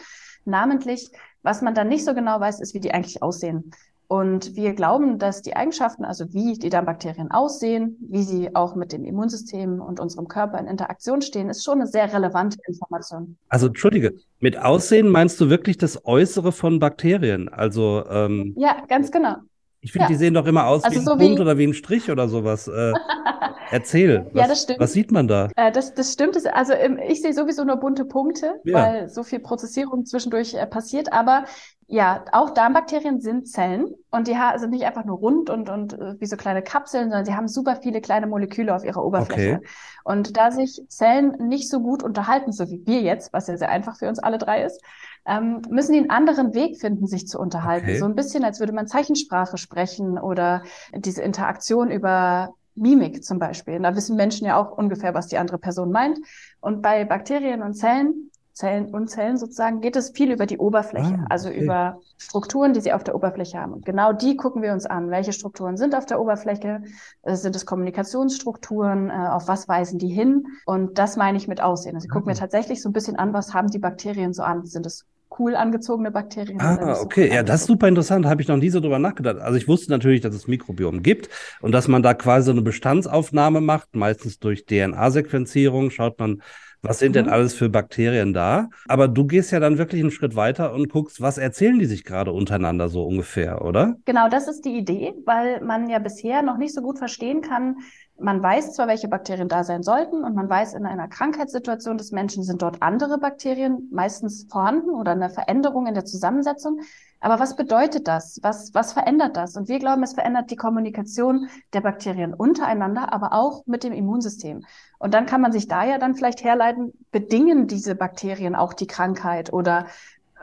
namentlich. 0.44 1.10
Was 1.42 1.64
man 1.64 1.74
dann 1.74 1.88
nicht 1.88 2.06
so 2.06 2.14
genau 2.14 2.40
weiß, 2.40 2.60
ist, 2.60 2.76
wie 2.76 2.80
die 2.80 2.94
eigentlich 2.94 3.24
aussehen. 3.24 3.72
Und 4.08 4.56
wir 4.56 4.74
glauben, 4.74 5.18
dass 5.18 5.42
die 5.42 5.56
Eigenschaften, 5.56 6.06
also 6.06 6.32
wie 6.34 6.54
die 6.54 6.70
Darmbakterien 6.70 7.32
aussehen, 7.32 7.98
wie 8.00 8.24
sie 8.24 8.56
auch 8.56 8.76
mit 8.76 8.92
dem 8.92 9.04
Immunsystem 9.04 9.82
und 9.82 10.00
unserem 10.00 10.28
Körper 10.28 10.60
in 10.60 10.68
Interaktion 10.68 11.22
stehen, 11.22 11.50
ist 11.50 11.64
schon 11.64 11.82
eine 11.82 11.88
sehr 11.88 12.14
relevante 12.14 12.58
Information. 12.68 13.38
Also 13.50 13.68
entschuldige, 13.68 14.14
mit 14.40 14.58
Aussehen 14.58 15.10
meinst 15.10 15.42
du 15.42 15.50
wirklich 15.50 15.78
das 15.78 16.06
Äußere 16.06 16.52
von 16.52 16.80
Bakterien? 16.80 17.50
Also 17.50 18.04
ähm, 18.10 18.54
ja, 18.58 18.78
ganz 18.88 19.12
genau. 19.12 19.38
Ich 19.86 19.92
finde, 19.92 20.06
ja. 20.06 20.08
die 20.10 20.16
sehen 20.16 20.34
doch 20.34 20.48
immer 20.48 20.66
aus 20.66 20.84
also 20.84 20.96
wie 20.96 21.00
ein 21.00 21.06
so 21.06 21.16
Punkt 21.16 21.38
wie... 21.38 21.42
oder 21.42 21.60
wie 21.60 21.68
ein 21.68 21.76
Strich 21.76 22.10
oder 22.10 22.28
sowas. 22.28 22.68
Äh, 22.68 22.92
erzähl. 23.70 24.26
Was, 24.34 24.42
ja, 24.42 24.48
das 24.48 24.64
stimmt. 24.64 24.80
Was 24.80 24.94
sieht 24.94 25.12
man 25.12 25.28
da? 25.28 25.50
Äh, 25.56 25.72
das, 25.72 25.94
das 25.94 26.12
stimmt. 26.12 26.36
Also 26.54 26.74
ich 27.08 27.22
sehe 27.22 27.34
sowieso 27.34 27.64
nur 27.66 27.78
bunte 27.78 28.04
Punkte, 28.04 28.60
ja. 28.64 28.74
weil 28.74 29.10
so 29.10 29.22
viel 29.22 29.40
Prozessierung 29.40 30.04
zwischendurch 30.06 30.56
äh, 30.56 30.66
passiert. 30.66 31.14
Aber 31.14 31.46
ja, 31.86 32.26
auch 32.32 32.50
Darmbakterien 32.50 33.22
sind 33.22 33.48
Zellen 33.48 33.94
und 34.10 34.28
die 34.28 34.36
sind 34.56 34.72
nicht 34.72 34.86
einfach 34.86 35.06
nur 35.06 35.20
rund 35.20 35.52
und, 35.52 35.70
und 35.70 35.94
äh, 35.94 36.20
wie 36.20 36.26
so 36.26 36.36
kleine 36.36 36.64
Kapseln, 36.64 37.12
sondern 37.12 37.26
sie 37.26 37.36
haben 37.36 37.48
super 37.48 37.76
viele 37.76 38.02
kleine 38.02 38.26
Moleküle 38.26 38.74
auf 38.74 38.84
ihrer 38.84 39.06
Oberfläche. 39.06 39.58
Okay. 39.58 39.68
Und 40.04 40.36
da 40.36 40.50
sich 40.50 40.82
Zellen 40.88 41.34
nicht 41.48 41.70
so 41.70 41.80
gut 41.82 42.02
unterhalten, 42.02 42.52
so 42.52 42.72
wie 42.72 42.82
wir 42.88 43.02
jetzt, 43.02 43.34
was 43.34 43.46
ja 43.46 43.58
sehr 43.58 43.70
einfach 43.70 43.98
für 44.00 44.10
uns 44.10 44.18
alle 44.18 44.40
drei 44.40 44.64
ist, 44.64 44.82
ähm, 45.26 45.62
müssen 45.70 45.94
die 45.94 46.00
einen 46.00 46.10
anderen 46.10 46.54
Weg 46.54 46.78
finden, 46.80 47.08
sich 47.08 47.28
zu 47.28 47.40
unterhalten. 47.40 47.88
Okay. 47.88 48.00
So 48.00 48.06
ein 48.06 48.16
bisschen, 48.16 48.44
als 48.44 48.60
würde 48.60 48.74
man 48.74 48.88
Zeichensprache 48.88 49.58
sprechen 49.58 50.18
oder 50.18 50.64
diese 50.94 51.22
Interaktion 51.22 51.92
über 51.92 52.54
Mimik 52.76 53.24
zum 53.24 53.40
Beispiel. 53.40 53.80
da 53.80 53.96
wissen 53.96 54.18
Menschen 54.18 54.46
ja 54.46 54.58
auch 54.58 54.78
ungefähr, 54.78 55.14
was 55.14 55.28
die 55.28 55.38
andere 55.38 55.58
Person 55.58 55.92
meint. 55.92 56.20
Und 56.60 56.82
bei 56.82 57.06
Bakterien 57.06 57.62
und 57.62 57.74
Zellen 57.74 58.32
Zellen 58.56 58.86
und 58.96 59.10
Zellen 59.10 59.38
sozusagen, 59.38 59.82
geht 59.82 59.98
es 59.98 60.12
viel 60.12 60.32
über 60.32 60.46
die 60.46 60.58
Oberfläche, 60.58 61.20
ah, 61.20 61.26
also 61.30 61.50
über 61.50 62.00
Strukturen, 62.18 62.72
die 62.72 62.80
sie 62.80 62.94
auf 62.94 63.04
der 63.04 63.14
Oberfläche 63.14 63.60
haben. 63.60 63.74
Und 63.74 63.86
genau 63.86 64.14
die 64.14 64.38
gucken 64.38 64.62
wir 64.62 64.72
uns 64.72 64.86
an. 64.86 65.12
Welche 65.12 65.34
Strukturen 65.34 65.76
sind 65.76 65.94
auf 65.94 66.06
der 66.06 66.22
Oberfläche? 66.22 66.82
Äh, 67.24 67.36
sind 67.36 67.54
es 67.58 67.66
Kommunikationsstrukturen? 67.66 69.10
Äh, 69.10 69.28
auf 69.30 69.50
was 69.50 69.68
weisen 69.68 70.00
die 70.00 70.08
hin? 70.08 70.48
Und 70.66 70.98
das 70.98 71.18
meine 71.18 71.38
ich 71.38 71.50
mit 71.50 71.62
Aussehen. 71.62 71.96
Also 71.96 72.06
ich 72.06 72.12
gucke 72.12 72.28
mir 72.28 72.32
ah. 72.32 72.40
tatsächlich 72.40 72.82
so 72.82 72.88
ein 72.88 72.94
bisschen 72.94 73.18
an, 73.18 73.34
was 73.34 73.54
haben 73.54 73.70
die 73.70 73.80
Bakterien 73.80 74.32
so 74.34 74.42
an? 74.44 74.66
Sind 74.66 74.86
es 74.86 75.06
cool 75.38 75.56
angezogene 75.56 76.12
Bakterien. 76.12 76.60
Ah, 76.62 77.00
okay. 77.02 77.34
ja, 77.34 77.44
das 77.44 77.62
ist 77.62 77.68
super 77.68 77.88
interessant. 77.88 78.26
Habe 78.26 78.42
ich 78.42 78.48
noch 78.48 78.58
nie 78.58 78.70
so 78.70 78.80
drüber 78.80 79.00
nachgedacht. 79.00 79.40
Also 79.40 79.58
ich 79.58 79.68
wusste 79.68 79.92
natürlich, 79.92 80.22
dass 80.22 80.36
es 80.36 80.48
Mikrobiom 80.48 81.04
gibt 81.04 81.30
und 81.62 81.72
dass 81.72 81.88
man 81.88 82.04
da 82.04 82.14
quasi 82.14 82.46
so 82.46 82.52
eine 82.52 82.62
Bestandsaufnahme 82.62 83.62
macht, 83.62 83.96
meistens 83.96 84.40
durch 84.40 84.66
DNA-Sequenzierung. 84.66 85.90
Schaut 85.92 86.20
man, 86.20 86.42
was 86.86 87.00
sind 87.00 87.16
denn 87.16 87.26
mhm. 87.26 87.32
alles 87.32 87.56
für 87.56 87.70
Bakterien 87.70 88.34
da? 88.34 88.70
Aber 88.88 89.08
du 89.08 89.26
gehst 89.26 89.52
ja 89.52 89.60
dann 89.60 89.78
wirklich 89.78 90.02
einen 90.02 90.12
Schritt 90.12 90.36
weiter 90.36 90.74
und 90.74 90.90
guckst, 90.90 91.20
was 91.20 91.38
erzählen 91.38 91.80
die 91.80 91.86
sich 91.86 92.04
gerade 92.04 92.32
untereinander 92.32 92.90
so 92.90 93.04
ungefähr, 93.04 93.66
oder? 93.66 93.96
Genau, 94.06 94.30
das 94.30 94.48
ist 94.48 94.66
die 94.66 94.78
Idee, 94.78 95.14
weil 95.26 95.62
man 95.62 95.90
ja 95.90 96.00
bisher 96.00 96.44
noch 96.44 96.58
nicht 96.58 96.76
so 96.76 96.82
gut 96.82 97.00
verstehen 97.00 97.42
kann, 97.42 97.78
man 98.18 98.42
weiß 98.42 98.74
zwar, 98.74 98.88
welche 98.88 99.08
Bakterien 99.08 99.50
da 99.50 99.64
sein 99.64 99.84
sollten 99.84 100.24
und 100.24 100.36
man 100.36 100.50
weiß, 100.50 100.74
in 100.74 100.86
einer 100.86 101.08
Krankheitssituation 101.08 101.98
des 101.98 102.12
Menschen 102.12 102.44
sind 102.44 102.62
dort 102.62 102.82
andere 102.82 103.18
Bakterien 103.18 103.90
meistens 103.92 104.48
vorhanden 104.50 104.92
oder 104.92 105.12
eine 105.12 105.30
Veränderung 105.30 105.86
in 105.88 105.94
der 105.94 106.06
Zusammensetzung. 106.06 106.80
Aber 107.20 107.40
was 107.40 107.56
bedeutet 107.56 108.08
das? 108.08 108.40
Was, 108.42 108.74
was 108.74 108.94
verändert 108.94 109.36
das? 109.36 109.58
Und 109.58 109.68
wir 109.68 109.80
glauben, 109.80 110.04
es 110.04 110.14
verändert 110.14 110.52
die 110.52 110.56
Kommunikation 110.56 111.50
der 111.74 111.82
Bakterien 111.82 112.34
untereinander, 112.34 113.12
aber 113.12 113.34
auch 113.34 113.66
mit 113.66 113.84
dem 113.84 113.94
Immunsystem. 113.94 114.64
Und 115.00 115.14
dann 115.14 115.26
kann 115.26 115.42
man 115.42 115.52
sich 115.52 115.68
da 115.68 115.84
ja 115.84 115.98
dann 115.98 116.16
vielleicht 116.16 116.44
herleiten, 116.44 116.94
bedingen 117.12 117.68
diese 117.68 117.96
Bakterien 117.96 118.56
auch 118.56 118.74
die 118.74 118.88
Krankheit 118.88 119.52
oder 119.52 119.88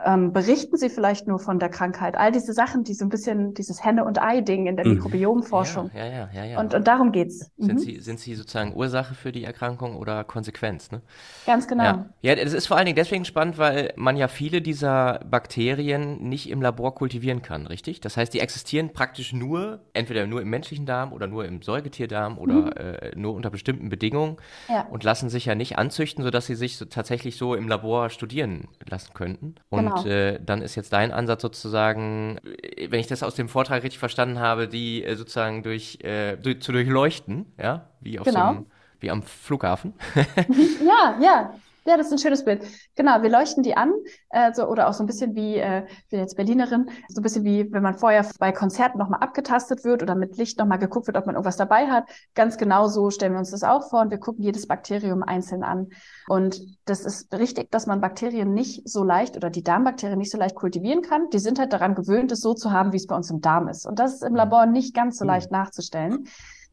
ähm, 0.05 0.33
berichten 0.33 0.77
Sie 0.77 0.89
vielleicht 0.89 1.27
nur 1.27 1.39
von 1.39 1.59
der 1.59 1.69
Krankheit? 1.69 2.15
All 2.15 2.31
diese 2.31 2.53
Sachen, 2.53 2.83
die 2.83 2.93
so 2.93 3.05
ein 3.05 3.09
bisschen 3.09 3.53
dieses 3.53 3.83
Henne- 3.83 4.05
und 4.05 4.21
Ei-Ding 4.21 4.67
in 4.67 4.75
der 4.75 4.85
mhm. 4.85 4.95
Mikrobiomforschung. 4.95 5.91
Ja, 5.93 6.05
ja, 6.05 6.29
ja, 6.33 6.45
ja, 6.45 6.59
Und, 6.59 6.73
und 6.73 6.87
darum 6.87 7.11
geht's. 7.11 7.51
Sind, 7.57 7.73
mhm. 7.73 7.79
Sie, 7.79 7.99
sind 7.99 8.19
Sie 8.19 8.35
sozusagen 8.35 8.75
Ursache 8.75 9.15
für 9.15 9.31
die 9.31 9.43
Erkrankung 9.43 9.95
oder 9.95 10.23
Konsequenz? 10.23 10.91
Ne? 10.91 11.01
Ganz 11.45 11.67
genau. 11.67 11.83
Ja. 11.83 12.05
ja, 12.21 12.35
das 12.35 12.53
ist 12.53 12.67
vor 12.67 12.77
allen 12.77 12.85
Dingen 12.85 12.95
deswegen 12.95 13.25
spannend, 13.25 13.57
weil 13.57 13.93
man 13.95 14.17
ja 14.17 14.27
viele 14.27 14.61
dieser 14.61 15.19
Bakterien 15.29 16.27
nicht 16.29 16.49
im 16.49 16.61
Labor 16.61 16.95
kultivieren 16.95 17.41
kann, 17.41 17.67
richtig? 17.67 18.01
Das 18.01 18.17
heißt, 18.17 18.33
die 18.33 18.39
existieren 18.39 18.93
praktisch 18.93 19.33
nur, 19.33 19.79
entweder 19.93 20.27
nur 20.27 20.41
im 20.41 20.49
menschlichen 20.49 20.85
Darm 20.85 21.13
oder 21.13 21.27
nur 21.27 21.45
im 21.45 21.61
Säugetierdarm 21.61 22.37
oder 22.37 22.53
mhm. 22.53 22.71
äh, 22.71 23.11
nur 23.15 23.33
unter 23.33 23.49
bestimmten 23.49 23.89
Bedingungen 23.89 24.37
ja. 24.69 24.87
und 24.89 25.03
lassen 25.03 25.29
sich 25.29 25.45
ja 25.45 25.55
nicht 25.55 25.77
anzüchten, 25.77 26.23
sodass 26.23 26.45
sie 26.45 26.55
sich 26.55 26.77
so, 26.77 26.85
tatsächlich 26.85 27.37
so 27.37 27.55
im 27.55 27.67
Labor 27.67 28.09
studieren 28.09 28.67
lassen 28.87 29.13
könnten. 29.13 29.55
Und 29.69 29.85
genau. 29.85 29.92
Und 29.95 30.03
genau. 30.03 30.15
äh, 30.15 30.39
dann 30.43 30.61
ist 30.61 30.75
jetzt 30.75 30.93
dein 30.93 31.11
Ansatz 31.11 31.41
sozusagen, 31.41 32.39
äh, 32.43 32.91
wenn 32.91 32.99
ich 32.99 33.07
das 33.07 33.23
aus 33.23 33.35
dem 33.35 33.49
Vortrag 33.49 33.83
richtig 33.83 33.99
verstanden 33.99 34.39
habe, 34.39 34.67
die 34.67 35.03
äh, 35.03 35.15
sozusagen 35.15 35.63
durch, 35.63 35.99
äh, 36.03 36.37
durch, 36.37 36.61
zu 36.61 36.71
durchleuchten, 36.71 37.45
ja, 37.57 37.89
wie 37.99 38.19
auf 38.19 38.25
genau. 38.25 38.39
so 38.39 38.45
einem, 38.45 38.65
wie 38.99 39.11
am 39.11 39.23
Flughafen. 39.23 39.93
ja, 40.85 41.17
ja. 41.21 41.53
Ja, 41.85 41.97
das 41.97 42.07
ist 42.07 42.13
ein 42.13 42.17
schönes 42.19 42.45
Bild. 42.45 42.63
Genau, 42.95 43.21
wir 43.21 43.29
leuchten 43.29 43.61
die 43.61 43.75
an, 43.75 43.91
äh, 44.29 44.53
so, 44.53 44.67
oder 44.67 44.87
auch 44.87 44.93
so 44.93 45.03
ein 45.03 45.05
bisschen 45.05 45.35
wie, 45.35 45.57
äh, 45.57 45.83
ich 45.85 46.09
bin 46.09 46.19
jetzt 46.19 46.37
Berlinerin, 46.37 46.89
so 47.09 47.19
ein 47.19 47.23
bisschen 47.23 47.43
wie, 47.43 47.71
wenn 47.73 47.83
man 47.83 47.95
vorher 47.95 48.25
bei 48.39 48.53
Konzerten 48.53 48.97
nochmal 48.97 49.19
abgetastet 49.19 49.83
wird 49.83 50.01
oder 50.01 50.15
mit 50.15 50.37
Licht 50.37 50.57
nochmal 50.59 50.79
geguckt 50.79 51.07
wird, 51.07 51.17
ob 51.17 51.25
man 51.25 51.35
irgendwas 51.35 51.57
dabei 51.57 51.87
hat. 51.87 52.09
Ganz 52.35 52.57
genau 52.57 52.87
so 52.87 53.09
stellen 53.09 53.33
wir 53.33 53.39
uns 53.39 53.51
das 53.51 53.63
auch 53.63 53.89
vor 53.89 54.01
und 54.01 54.11
wir 54.11 54.17
gucken 54.17 54.43
jedes 54.43 54.65
Bakterium 54.65 55.23
einzeln 55.23 55.63
an. 55.63 55.89
Und 56.29 56.61
das 56.85 57.03
ist 57.03 57.33
richtig, 57.33 57.69
dass 57.71 57.85
man 57.85 57.99
Bakterien 57.99 58.53
nicht 58.53 58.87
so 58.87 59.03
leicht 59.03 59.35
oder 59.35 59.49
die 59.49 59.63
Darmbakterien 59.63 60.17
nicht 60.17 60.31
so 60.31 60.37
leicht 60.37 60.55
kultivieren 60.55 61.01
kann. 61.01 61.29
Die 61.31 61.39
sind 61.39 61.59
halt 61.59 61.73
daran 61.73 61.95
gewöhnt, 61.95 62.31
es 62.31 62.39
so 62.39 62.53
zu 62.53 62.71
haben, 62.71 62.93
wie 62.93 62.97
es 62.97 63.07
bei 63.07 63.15
uns 63.15 63.29
im 63.29 63.41
Darm 63.41 63.67
ist. 63.67 63.85
Und 63.85 63.99
das 63.99 64.13
ist 64.15 64.23
im 64.23 64.35
Labor 64.35 64.67
nicht 64.67 64.95
ganz 64.95 65.17
so 65.17 65.25
leicht 65.25 65.51
nachzustellen. 65.51 66.27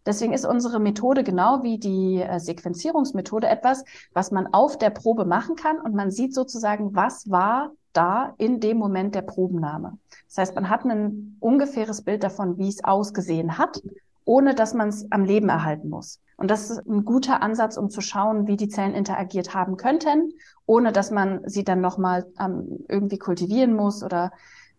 Deswegen 0.06 0.32
ist 0.32 0.46
unsere 0.46 0.80
Methode 0.80 1.24
genau 1.24 1.62
wie 1.62 1.78
die 1.78 2.22
äh, 2.22 2.38
Sequenzierungsmethode 2.38 3.48
etwas, 3.48 3.84
was 4.12 4.30
man 4.30 4.46
auf 4.52 4.78
der 4.78 4.90
Probe 4.90 5.24
machen 5.24 5.56
kann 5.56 5.78
und 5.78 5.94
man 5.94 6.10
sieht 6.10 6.34
sozusagen, 6.34 6.94
was 6.94 7.30
war 7.30 7.72
da 7.92 8.34
in 8.38 8.60
dem 8.60 8.78
Moment 8.78 9.14
der 9.14 9.22
Probennahme. 9.22 9.98
Das 10.28 10.38
heißt, 10.38 10.54
man 10.54 10.70
hat 10.70 10.84
ein 10.84 11.36
ungefähres 11.40 12.02
Bild 12.02 12.22
davon, 12.22 12.56
wie 12.58 12.68
es 12.68 12.84
ausgesehen 12.84 13.58
hat, 13.58 13.82
ohne 14.24 14.54
dass 14.54 14.74
man 14.74 14.88
es 14.88 15.10
am 15.10 15.24
Leben 15.24 15.48
erhalten 15.48 15.88
muss. 15.88 16.20
Und 16.36 16.50
das 16.50 16.70
ist 16.70 16.86
ein 16.86 17.04
guter 17.04 17.42
Ansatz, 17.42 17.76
um 17.76 17.90
zu 17.90 18.00
schauen, 18.00 18.46
wie 18.46 18.56
die 18.56 18.68
Zellen 18.68 18.94
interagiert 18.94 19.54
haben 19.54 19.76
könnten, 19.76 20.32
ohne 20.64 20.92
dass 20.92 21.10
man 21.10 21.42
sie 21.46 21.64
dann 21.64 21.80
nochmal 21.80 22.26
ähm, 22.38 22.84
irgendwie 22.88 23.18
kultivieren 23.18 23.74
muss 23.74 24.02
oder 24.02 24.30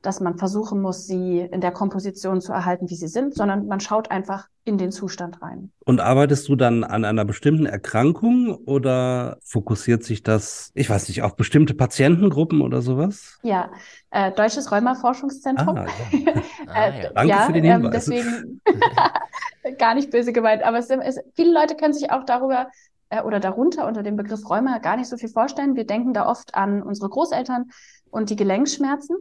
dass 0.01 0.19
man 0.19 0.37
versuchen 0.37 0.81
muss, 0.81 1.05
sie 1.05 1.39
in 1.39 1.61
der 1.61 1.71
Komposition 1.71 2.41
zu 2.41 2.51
erhalten, 2.51 2.89
wie 2.89 2.95
sie 2.95 3.07
sind, 3.07 3.35
sondern 3.35 3.67
man 3.67 3.79
schaut 3.79 4.09
einfach 4.09 4.47
in 4.63 4.77
den 4.77 4.91
Zustand 4.91 5.41
rein. 5.41 5.71
Und 5.85 5.99
arbeitest 5.99 6.47
du 6.47 6.55
dann 6.55 6.83
an 6.83 7.05
einer 7.05 7.25
bestimmten 7.25 7.65
Erkrankung 7.65 8.55
oder 8.65 9.37
fokussiert 9.43 10.03
sich 10.03 10.23
das, 10.23 10.71
ich 10.73 10.89
weiß 10.89 11.07
nicht, 11.07 11.23
auf 11.23 11.35
bestimmte 11.35 11.73
Patientengruppen 11.73 12.61
oder 12.61 12.81
sowas? 12.81 13.39
Ja, 13.43 13.71
äh, 14.11 14.31
Deutsches 14.31 14.71
Rheuma-Forschungszentrum. 14.71 15.77
Ah, 15.77 15.85
ja. 16.11 16.33
ah, 16.67 16.89
ja. 16.89 17.09
Danke 17.13 17.29
ja, 17.29 17.45
für 17.45 17.53
den 17.53 17.65
ähm, 17.65 17.71
Hinweis. 17.83 18.07
Ähm, 18.07 18.13
deswegen 18.15 18.61
gar 19.77 19.93
nicht 19.93 20.11
böse 20.11 20.33
gemeint, 20.33 20.63
aber 20.63 20.79
es, 20.79 20.89
es, 20.89 21.19
viele 21.33 21.53
Leute 21.53 21.75
können 21.75 21.93
sich 21.93 22.11
auch 22.11 22.25
darüber 22.25 22.67
äh, 23.09 23.21
oder 23.21 23.39
darunter 23.39 23.87
unter 23.87 24.03
dem 24.03 24.15
Begriff 24.15 24.49
Rheuma 24.49 24.79
gar 24.79 24.97
nicht 24.97 25.09
so 25.09 25.17
viel 25.17 25.29
vorstellen. 25.29 25.75
Wir 25.75 25.85
denken 25.85 26.13
da 26.13 26.27
oft 26.27 26.55
an 26.55 26.81
unsere 26.81 27.09
Großeltern 27.09 27.69
und 28.09 28.29
die 28.29 28.35
Gelenkschmerzen. 28.35 29.15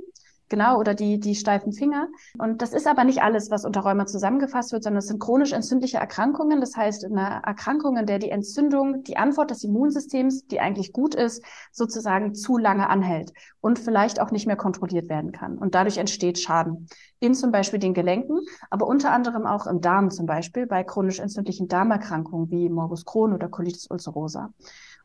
Genau, 0.50 0.80
oder 0.80 0.95
die, 0.95 1.21
die 1.21 1.37
steifen 1.37 1.73
Finger. 1.73 2.09
Und 2.37 2.61
das 2.61 2.73
ist 2.73 2.88
aber 2.88 3.04
nicht 3.04 3.23
alles, 3.23 3.52
was 3.52 3.64
unter 3.64 3.83
Rheuma 3.83 4.07
zusammengefasst 4.07 4.73
wird, 4.73 4.83
sondern 4.83 4.99
es 4.99 5.07
sind 5.07 5.21
chronisch 5.21 5.52
entzündliche 5.52 5.99
Erkrankungen. 5.99 6.61
Das 6.61 6.76
heißt, 6.76 7.04
eine 7.04 7.40
Erkrankung, 7.47 7.97
in 7.97 8.07
der 8.07 8.19
die 8.19 8.30
Entzündung, 8.30 9.04
die 9.04 9.16
Antwort 9.16 9.52
des 9.52 9.62
Immunsystems, 9.62 10.49
die 10.49 10.59
eigentlich 10.59 10.92
gut 10.92 11.14
ist, 11.14 11.45
sozusagen 11.71 12.35
zu 12.35 12.59
lange 12.59 12.90
anhält 12.90 13.33
und 13.61 13.78
vielleicht 13.78 14.21
auch 14.21 14.33
nicht 14.33 14.49
mehr 14.49 14.57
kontrolliert 14.57 15.09
werden 15.09 15.30
kann. 15.30 15.57
Und 15.57 15.76
dadurch 15.76 15.99
entsteht 15.99 16.40
Schaden. 16.40 16.88
In 17.21 17.35
zum 17.35 17.52
Beispiel 17.52 17.78
den 17.78 17.95
Gelenken, 17.95 18.40
aber 18.71 18.88
unter 18.88 19.12
anderem 19.12 19.47
auch 19.47 19.69
im 19.69 19.80
Darm 19.80 20.11
zum 20.11 20.26
Beispiel 20.26 20.66
bei 20.66 20.83
chronisch 20.83 21.21
entzündlichen 21.21 21.69
Darmerkrankungen 21.69 22.50
wie 22.50 22.69
Morbus 22.69 23.04
Crohn 23.04 23.33
oder 23.33 23.49
Colitis 23.49 23.88
ulcerosa. 23.88 24.52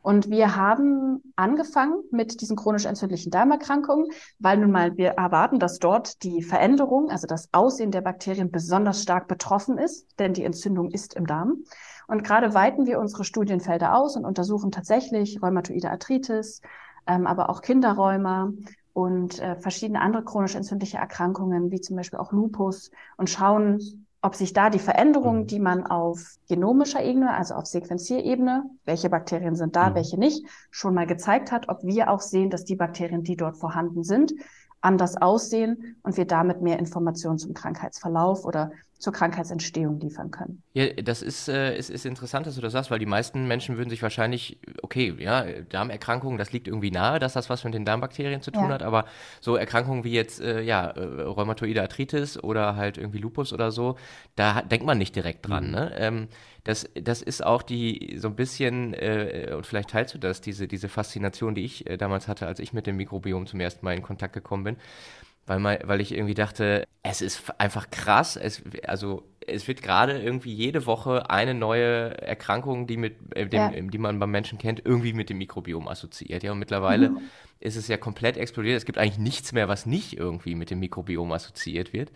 Und 0.06 0.30
wir 0.30 0.54
haben 0.54 1.20
angefangen 1.34 2.00
mit 2.12 2.40
diesen 2.40 2.54
chronisch 2.54 2.84
entzündlichen 2.84 3.32
Darmerkrankungen, 3.32 4.06
weil 4.38 4.56
nun 4.56 4.70
mal 4.70 4.96
wir 4.96 5.08
erwarten, 5.08 5.58
dass 5.58 5.80
dort 5.80 6.22
die 6.22 6.44
Veränderung, 6.44 7.10
also 7.10 7.26
das 7.26 7.48
Aussehen 7.50 7.90
der 7.90 8.02
Bakterien 8.02 8.52
besonders 8.52 9.02
stark 9.02 9.26
betroffen 9.26 9.78
ist, 9.78 10.06
denn 10.20 10.32
die 10.32 10.44
Entzündung 10.44 10.92
ist 10.92 11.14
im 11.14 11.26
Darm. 11.26 11.64
Und 12.06 12.22
gerade 12.22 12.54
weiten 12.54 12.86
wir 12.86 13.00
unsere 13.00 13.24
Studienfelder 13.24 13.96
aus 13.96 14.14
und 14.16 14.24
untersuchen 14.24 14.70
tatsächlich 14.70 15.42
rheumatoide 15.42 15.90
Arthritis, 15.90 16.60
ähm, 17.08 17.26
aber 17.26 17.50
auch 17.50 17.60
Kinderrheuma 17.60 18.52
und 18.92 19.40
äh, 19.40 19.56
verschiedene 19.56 20.00
andere 20.00 20.22
chronisch 20.22 20.54
entzündliche 20.54 20.98
Erkrankungen, 20.98 21.72
wie 21.72 21.80
zum 21.80 21.96
Beispiel 21.96 22.20
auch 22.20 22.30
Lupus, 22.30 22.92
und 23.16 23.28
schauen, 23.28 24.05
ob 24.22 24.34
sich 24.34 24.52
da 24.52 24.70
die 24.70 24.78
Veränderungen, 24.78 25.42
mhm. 25.42 25.46
die 25.46 25.60
man 25.60 25.86
auf 25.86 26.36
genomischer 26.48 27.02
Ebene, 27.02 27.32
also 27.34 27.54
auf 27.54 27.66
Sequenzierebene, 27.66 28.64
welche 28.84 29.08
Bakterien 29.10 29.54
sind 29.54 29.76
da, 29.76 29.90
mhm. 29.90 29.94
welche 29.94 30.18
nicht, 30.18 30.44
schon 30.70 30.94
mal 30.94 31.06
gezeigt 31.06 31.52
hat, 31.52 31.68
ob 31.68 31.82
wir 31.84 32.10
auch 32.10 32.20
sehen, 32.20 32.50
dass 32.50 32.64
die 32.64 32.76
Bakterien, 32.76 33.22
die 33.22 33.36
dort 33.36 33.56
vorhanden 33.56 34.02
sind, 34.02 34.32
anders 34.86 35.16
aussehen 35.20 35.96
und 36.02 36.16
wir 36.16 36.24
damit 36.24 36.62
mehr 36.62 36.78
Informationen 36.78 37.38
zum 37.38 37.52
Krankheitsverlauf 37.52 38.44
oder 38.44 38.70
zur 38.98 39.12
Krankheitsentstehung 39.12 40.00
liefern 40.00 40.30
können. 40.30 40.62
Ja, 40.72 40.86
das 40.86 41.20
ist, 41.20 41.48
äh, 41.48 41.76
ist, 41.76 41.90
ist 41.90 42.06
interessant, 42.06 42.46
dass 42.46 42.54
du 42.54 42.62
das 42.62 42.72
sagst, 42.72 42.90
weil 42.90 42.98
die 42.98 43.06
meisten 43.06 43.46
Menschen 43.46 43.76
würden 43.76 43.90
sich 43.90 44.02
wahrscheinlich, 44.02 44.58
okay, 44.82 45.14
ja, 45.18 45.44
Darmerkrankungen, 45.68 46.38
das 46.38 46.52
liegt 46.52 46.66
irgendwie 46.66 46.90
nahe, 46.90 47.18
dass 47.18 47.34
das 47.34 47.50
was 47.50 47.62
mit 47.64 47.74
den 47.74 47.84
Darmbakterien 47.84 48.40
zu 48.40 48.50
tun 48.50 48.64
ja. 48.64 48.70
hat, 48.70 48.82
aber 48.82 49.04
so 49.40 49.56
Erkrankungen 49.56 50.04
wie 50.04 50.12
jetzt, 50.12 50.40
äh, 50.40 50.62
ja, 50.62 50.86
äh, 50.86 51.22
Rheumatoide 51.22 51.82
Arthritis 51.82 52.42
oder 52.42 52.76
halt 52.76 52.96
irgendwie 52.96 53.18
Lupus 53.18 53.52
oder 53.52 53.70
so, 53.70 53.96
da 54.34 54.62
denkt 54.62 54.86
man 54.86 54.96
nicht 54.96 55.14
direkt 55.14 55.46
dran, 55.46 55.66
mhm. 55.66 55.72
ne? 55.72 55.92
Ähm, 55.96 56.28
das, 56.66 56.88
das 56.94 57.22
ist 57.22 57.44
auch 57.44 57.62
die, 57.62 58.16
so 58.18 58.28
ein 58.28 58.36
bisschen, 58.36 58.92
äh, 58.92 59.52
und 59.56 59.66
vielleicht 59.66 59.90
teilst 59.90 60.14
du 60.14 60.18
das, 60.18 60.40
diese, 60.40 60.66
diese 60.66 60.88
Faszination, 60.88 61.54
die 61.54 61.64
ich 61.64 61.88
äh, 61.88 61.96
damals 61.96 62.28
hatte, 62.28 62.46
als 62.46 62.58
ich 62.58 62.72
mit 62.72 62.86
dem 62.86 62.96
Mikrobiom 62.96 63.46
zum 63.46 63.60
ersten 63.60 63.84
Mal 63.84 63.94
in 63.94 64.02
Kontakt 64.02 64.34
gekommen 64.34 64.64
bin 64.64 64.76
weil, 65.46 65.60
mal, 65.60 65.78
weil 65.84 66.00
ich 66.00 66.12
irgendwie 66.12 66.34
dachte, 66.34 66.86
es 67.02 67.22
ist 67.22 67.60
einfach 67.60 67.90
krass. 67.90 68.36
Es, 68.36 68.62
also 68.86 69.22
es 69.46 69.68
wird 69.68 69.82
gerade 69.82 70.20
irgendwie 70.20 70.52
jede 70.52 70.86
Woche 70.86 71.30
eine 71.30 71.54
neue 71.54 72.20
Erkrankung, 72.20 72.86
die, 72.86 72.96
mit, 72.96 73.16
äh, 73.34 73.46
dem, 73.46 73.60
ja. 73.60 73.70
die 73.70 73.98
man 73.98 74.18
beim 74.18 74.30
Menschen 74.30 74.58
kennt, 74.58 74.84
irgendwie 74.84 75.12
mit 75.12 75.30
dem 75.30 75.38
Mikrobiom 75.38 75.86
assoziiert. 75.86 76.42
Ja, 76.42 76.52
und 76.52 76.58
mittlerweile 76.58 77.10
mhm. 77.10 77.20
ist 77.60 77.76
es 77.76 77.86
ja 77.86 77.96
komplett 77.96 78.36
explodiert. 78.36 78.76
Es 78.76 78.84
gibt 78.84 78.98
eigentlich 78.98 79.18
nichts 79.18 79.52
mehr, 79.52 79.68
was 79.68 79.86
nicht 79.86 80.18
irgendwie 80.18 80.56
mit 80.56 80.70
dem 80.70 80.80
Mikrobiom 80.80 81.30
assoziiert 81.30 81.92
wird. 81.92 82.10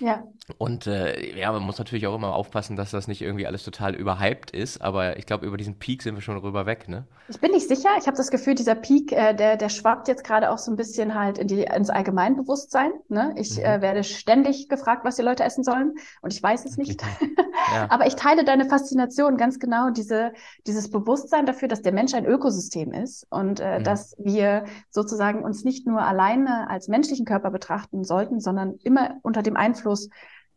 Ja. 0.00 0.24
Und 0.56 0.86
äh, 0.86 1.38
ja, 1.38 1.52
man 1.52 1.62
muss 1.62 1.78
natürlich 1.78 2.06
auch 2.06 2.14
immer 2.14 2.34
aufpassen, 2.34 2.76
dass 2.76 2.90
das 2.90 3.06
nicht 3.06 3.20
irgendwie 3.20 3.46
alles 3.46 3.64
total 3.64 3.94
überhyped 3.94 4.50
ist, 4.50 4.80
aber 4.80 5.18
ich 5.18 5.26
glaube, 5.26 5.46
über 5.46 5.56
diesen 5.56 5.78
Peak 5.78 6.02
sind 6.02 6.14
wir 6.14 6.22
schon 6.22 6.38
rüber 6.38 6.64
weg, 6.64 6.88
ne? 6.88 7.04
Ich 7.30 7.40
bin 7.40 7.50
nicht 7.50 7.68
sicher. 7.68 7.90
Ich 7.98 8.06
habe 8.06 8.16
das 8.16 8.30
Gefühl, 8.30 8.54
dieser 8.54 8.74
Peak, 8.74 9.12
äh, 9.12 9.34
der, 9.34 9.58
der 9.58 9.68
schwappt 9.68 10.08
jetzt 10.08 10.24
gerade 10.24 10.50
auch 10.50 10.56
so 10.56 10.70
ein 10.70 10.76
bisschen 10.76 11.14
halt 11.14 11.36
in 11.36 11.46
die, 11.46 11.62
ins 11.64 11.90
Allgemeinbewusstsein. 11.90 12.90
Ne? 13.08 13.34
Ich 13.36 13.58
mhm. 13.58 13.64
äh, 13.64 13.82
werde 13.82 14.02
ständig 14.02 14.70
gefragt, 14.70 15.04
was 15.04 15.16
die 15.16 15.22
Leute 15.22 15.44
essen 15.44 15.62
sollen 15.62 15.96
und 16.22 16.32
ich 16.32 16.42
weiß 16.42 16.64
es 16.64 16.78
nicht. 16.78 17.02
ja. 17.74 17.86
aber 17.90 18.06
ich 18.06 18.16
teile 18.16 18.44
deine 18.44 18.64
Faszination 18.64 19.36
ganz 19.36 19.58
genau, 19.58 19.90
diese, 19.90 20.32
dieses 20.66 20.90
Bewusstsein 20.90 21.44
dafür, 21.44 21.68
dass 21.68 21.82
der 21.82 21.92
Mensch 21.92 22.14
ein 22.14 22.24
Ökosystem 22.24 22.92
ist 22.92 23.26
und 23.28 23.60
äh, 23.60 23.78
mhm. 23.78 23.84
dass 23.84 24.16
wir 24.18 24.64
sozusagen 24.88 25.44
uns 25.44 25.64
nicht 25.64 25.86
nur 25.86 26.00
alleine 26.00 26.70
als 26.70 26.88
menschlichen 26.88 27.26
Körper 27.26 27.50
betrachten 27.50 28.04
sollten, 28.04 28.40
sondern 28.40 28.78
immer 28.84 29.18
unter 29.22 29.42
dem 29.42 29.56
Einfluss 29.56 29.87
Einfluss 29.88 30.08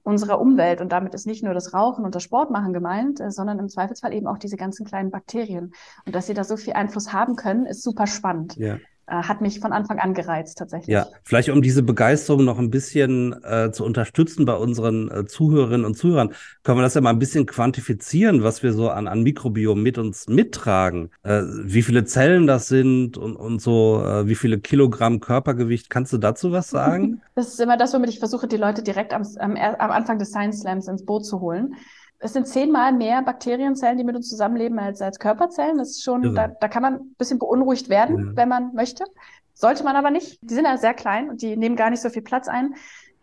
unserer 0.04 0.42
Umwelt. 0.42 0.82
Und 0.82 0.92
damit 0.92 1.14
ist 1.14 1.28
nicht 1.28 1.44
nur 1.44 1.54
das 1.54 1.74
Rauchen 1.74 2.06
und 2.06 2.16
das 2.16 2.24
Sportmachen 2.24 2.74
gemeint, 2.74 3.20
äh, 3.20 3.30
sondern 3.30 3.60
im 3.60 3.70
Zweifelsfall 3.70 4.14
eben 4.14 4.28
auch 4.28 4.40
diese 4.40 4.58
ganzen 4.58 4.86
kleinen 4.86 5.12
Bakterien. 5.12 5.74
Und 6.06 6.16
dass 6.16 6.28
sie 6.28 6.34
da 6.34 6.44
so 6.44 6.58
viel 6.58 6.74
Einfluss 6.74 7.14
haben 7.14 7.36
können, 7.36 7.66
ist 7.68 7.84
super 7.84 8.08
spannend. 8.08 8.56
Ja. 8.58 8.78
Äh, 9.12 9.24
hat 9.24 9.42
mich 9.42 9.60
von 9.60 9.74
Anfang 9.74 10.00
an 10.00 10.14
gereizt 10.14 10.58
tatsächlich. 10.58 10.94
Ja, 10.94 11.06
vielleicht 11.26 11.50
um 11.50 11.62
diese 11.62 11.84
Begeisterung 11.84 12.46
noch 12.46 12.58
ein 12.58 12.70
bisschen 12.70 13.36
äh, 13.44 13.70
zu 13.74 13.84
unterstützen 13.84 14.46
bei 14.46 14.56
unseren 14.56 15.12
äh, 15.12 15.26
Zuhörerinnen 15.26 15.86
und 15.86 15.98
Zuhörern, 15.98 16.34
können 16.64 16.78
wir 16.78 16.84
das 16.84 16.94
ja 16.94 17.02
mal 17.02 17.10
ein 17.10 17.20
bisschen 17.20 17.46
quantifizieren, 17.46 18.42
was 18.42 18.64
wir 18.64 18.72
so 18.72 18.90
an, 18.90 19.10
an 19.10 19.24
Mikrobiom 19.24 19.84
mit 19.84 19.98
uns 19.98 20.30
mittragen. 20.30 21.12
Äh, 21.24 21.42
wie 21.44 21.82
viele 21.82 22.06
Zellen 22.06 22.48
das 22.48 22.70
sind 22.70 23.18
und, 23.18 23.36
und 23.36 23.62
so, 23.62 24.02
äh, 24.02 24.28
wie 24.28 24.36
viele 24.36 24.60
Kilogramm 24.60 25.20
Körpergewicht. 25.20 25.90
Kannst 25.90 26.14
du 26.14 26.18
dazu 26.18 26.54
was 26.54 26.70
sagen? 26.70 27.22
Das 27.34 27.48
ist 27.48 27.60
immer 27.60 27.78
das, 27.78 27.94
womit 27.94 28.10
ich 28.10 28.20
versuche, 28.20 28.48
die 28.48 28.58
Leute 28.58 28.84
direkt 28.84 29.14
am, 29.14 29.24
am, 29.40 29.56
am 29.56 29.92
Anfang 29.92 30.20
des 30.20 30.30
Science 30.30 30.60
Slams 30.60 30.88
ins 30.88 31.06
Boot 31.06 31.26
zu 31.26 31.40
holen 31.40 31.76
es 32.22 32.34
sind 32.34 32.48
zehnmal 32.48 32.94
mehr 32.94 33.22
Bakterienzellen, 33.24 33.98
die 33.98 34.04
mit 34.04 34.16
uns 34.16 34.30
zusammenleben, 34.30 34.78
als, 34.80 35.02
als 35.02 35.18
Körperzellen. 35.18 35.78
Das 35.80 35.90
ist 35.90 36.04
schon, 36.04 36.36
da, 36.36 36.48
da 36.48 36.68
kann 36.68 36.84
man 36.84 36.94
ein 36.94 37.16
bisschen 37.18 37.40
beunruhigt 37.40 37.90
werden, 37.90 38.30
ja. 38.30 38.36
wenn 38.36 38.48
man 38.50 38.74
möchte. 38.74 39.06
Sollte 39.54 39.84
man 39.84 39.96
aber 39.96 40.12
nicht. 40.12 40.40
Die 40.42 40.54
sind 40.54 40.66
ja 40.66 40.78
sehr 40.78 40.94
klein 40.94 41.30
und 41.30 41.42
die 41.42 41.58
nehmen 41.58 41.76
gar 41.76 41.90
nicht 41.90 42.02
so 42.02 42.10
viel 42.10 42.22
Platz 42.22 42.48
ein. 42.48 42.76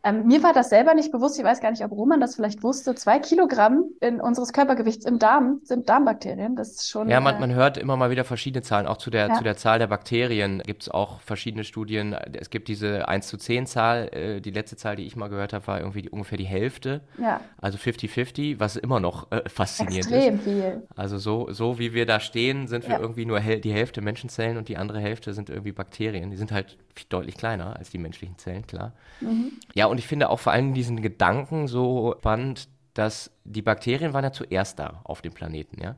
Ähm, 0.05 0.27
mir 0.27 0.43
war 0.43 0.53
das 0.53 0.71
selber 0.71 0.95
nicht 0.95 1.11
bewusst, 1.11 1.39
ich 1.39 1.45
weiß 1.45 1.61
gar 1.61 1.71
nicht, 1.71 1.85
ob 1.85 1.91
Roman 1.91 2.21
das 2.21 2.37
vielleicht 2.37 2.63
wusste. 2.63 2.95
Zwei 2.95 3.19
Kilogramm 3.19 3.85
in 4.01 4.21
unseres 4.21 4.53
Körpergewichts 4.53 5.05
im 5.05 5.19
Darm 5.19 5.61
sind 5.65 5.89
Darmbakterien. 5.89 6.55
Das 6.55 6.71
ist 6.71 6.89
schon. 6.89 7.09
Ja, 7.09 7.21
man, 7.21 7.37
äh, 7.37 7.41
man 7.41 7.55
hört 7.55 7.77
immer 7.77 7.97
mal 7.97 8.11
wieder 8.11 8.25
verschiedene 8.25 8.63
Zahlen. 8.63 8.87
Auch 8.87 8.99
zu 8.99 9.11
der, 9.11 9.29
ja. 9.29 9.35
zu 9.35 9.43
der 9.43 9.57
Zahl 9.57 9.79
der 9.81 9.89
Bakterien 9.89 10.63
gibt 10.65 10.83
es 10.83 10.89
auch 10.89 11.21
verschiedene 11.21 11.65
Studien. 11.65 12.13
Es 12.13 12.51
gibt 12.51 12.69
diese 12.69 13.09
1 13.09 13.27
zu 13.27 13.37
10 13.37 13.67
Zahl. 13.67 14.09
Äh, 14.13 14.41
die 14.41 14.51
letzte 14.51 14.77
Zahl, 14.77 14.95
die 14.95 15.05
ich 15.05 15.17
mal 15.17 15.29
gehört 15.29 15.53
habe, 15.53 15.67
war 15.67 15.81
irgendwie 15.81 16.03
die, 16.03 16.11
ungefähr 16.11 16.39
die 16.39 16.47
Hälfte. 16.47 17.01
Ja. 17.21 17.41
Also 17.61 17.77
50-50, 17.79 18.61
was 18.61 18.77
immer 18.77 19.01
noch 19.01 19.33
äh, 19.33 19.49
faszinierend 19.49 20.13
Extrem 20.13 20.35
ist. 20.37 20.45
viel. 20.45 20.83
Also 20.95 21.19
so, 21.19 21.51
so 21.51 21.79
wie 21.81 21.93
wir 21.93 22.07
da 22.07 22.21
stehen, 22.21 22.69
sind 22.69 22.85
wir 22.87 22.95
ja. 22.95 23.01
irgendwie 23.01 23.27
nur 23.27 23.41
die 23.41 23.73
Hälfte 23.73 24.01
Menschenzellen 24.01 24.59
und 24.59 24.69
die 24.69 24.77
andere 24.77 25.01
Hälfte 25.01 25.35
sind 25.35 25.51
irgendwie 25.51 25.73
Bakterien. 25.73 26.31
Die 26.31 26.37
sind 26.37 26.53
halt 26.53 26.79
deutlich 27.07 27.37
kleiner 27.37 27.77
als 27.77 27.91
die 27.91 27.99
menschlichen 27.99 28.39
Zellen, 28.39 28.67
klar. 28.67 28.93
Mhm. 29.21 29.53
Ja, 29.75 29.87
und 29.87 29.99
ich 29.99 30.07
finde 30.07 30.31
auch 30.31 30.41
vor 30.41 30.53
allem 30.53 30.75
diesen 30.75 31.01
Gedanken 31.01 31.69
so 31.69 32.17
spannend, 32.19 32.69
dass 32.95 33.31
die 33.45 33.63
Bakterien 33.63 34.13
waren 34.13 34.25
ja 34.25 34.33
zuerst 34.33 34.79
da 34.79 35.01
auf 35.05 35.23
dem 35.23 35.33
Planeten, 35.33 35.81
ja. 35.81 35.97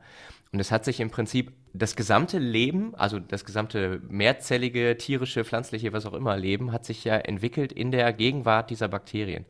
Und 0.53 0.59
es 0.59 0.71
hat 0.71 0.83
sich 0.85 0.99
im 0.99 1.09
Prinzip 1.09 1.53
das 1.73 1.95
gesamte 1.95 2.37
Leben, 2.37 2.93
also 2.95 3.19
das 3.19 3.45
gesamte 3.45 4.01
mehrzellige, 4.09 4.97
tierische, 4.97 5.45
pflanzliche, 5.45 5.93
was 5.93 6.05
auch 6.05 6.13
immer 6.13 6.37
Leben, 6.37 6.73
hat 6.73 6.85
sich 6.85 7.05
ja 7.05 7.15
entwickelt 7.15 7.71
in 7.71 7.91
der 7.91 8.11
Gegenwart 8.11 8.69
dieser 8.69 8.89
Bakterien. 8.89 9.45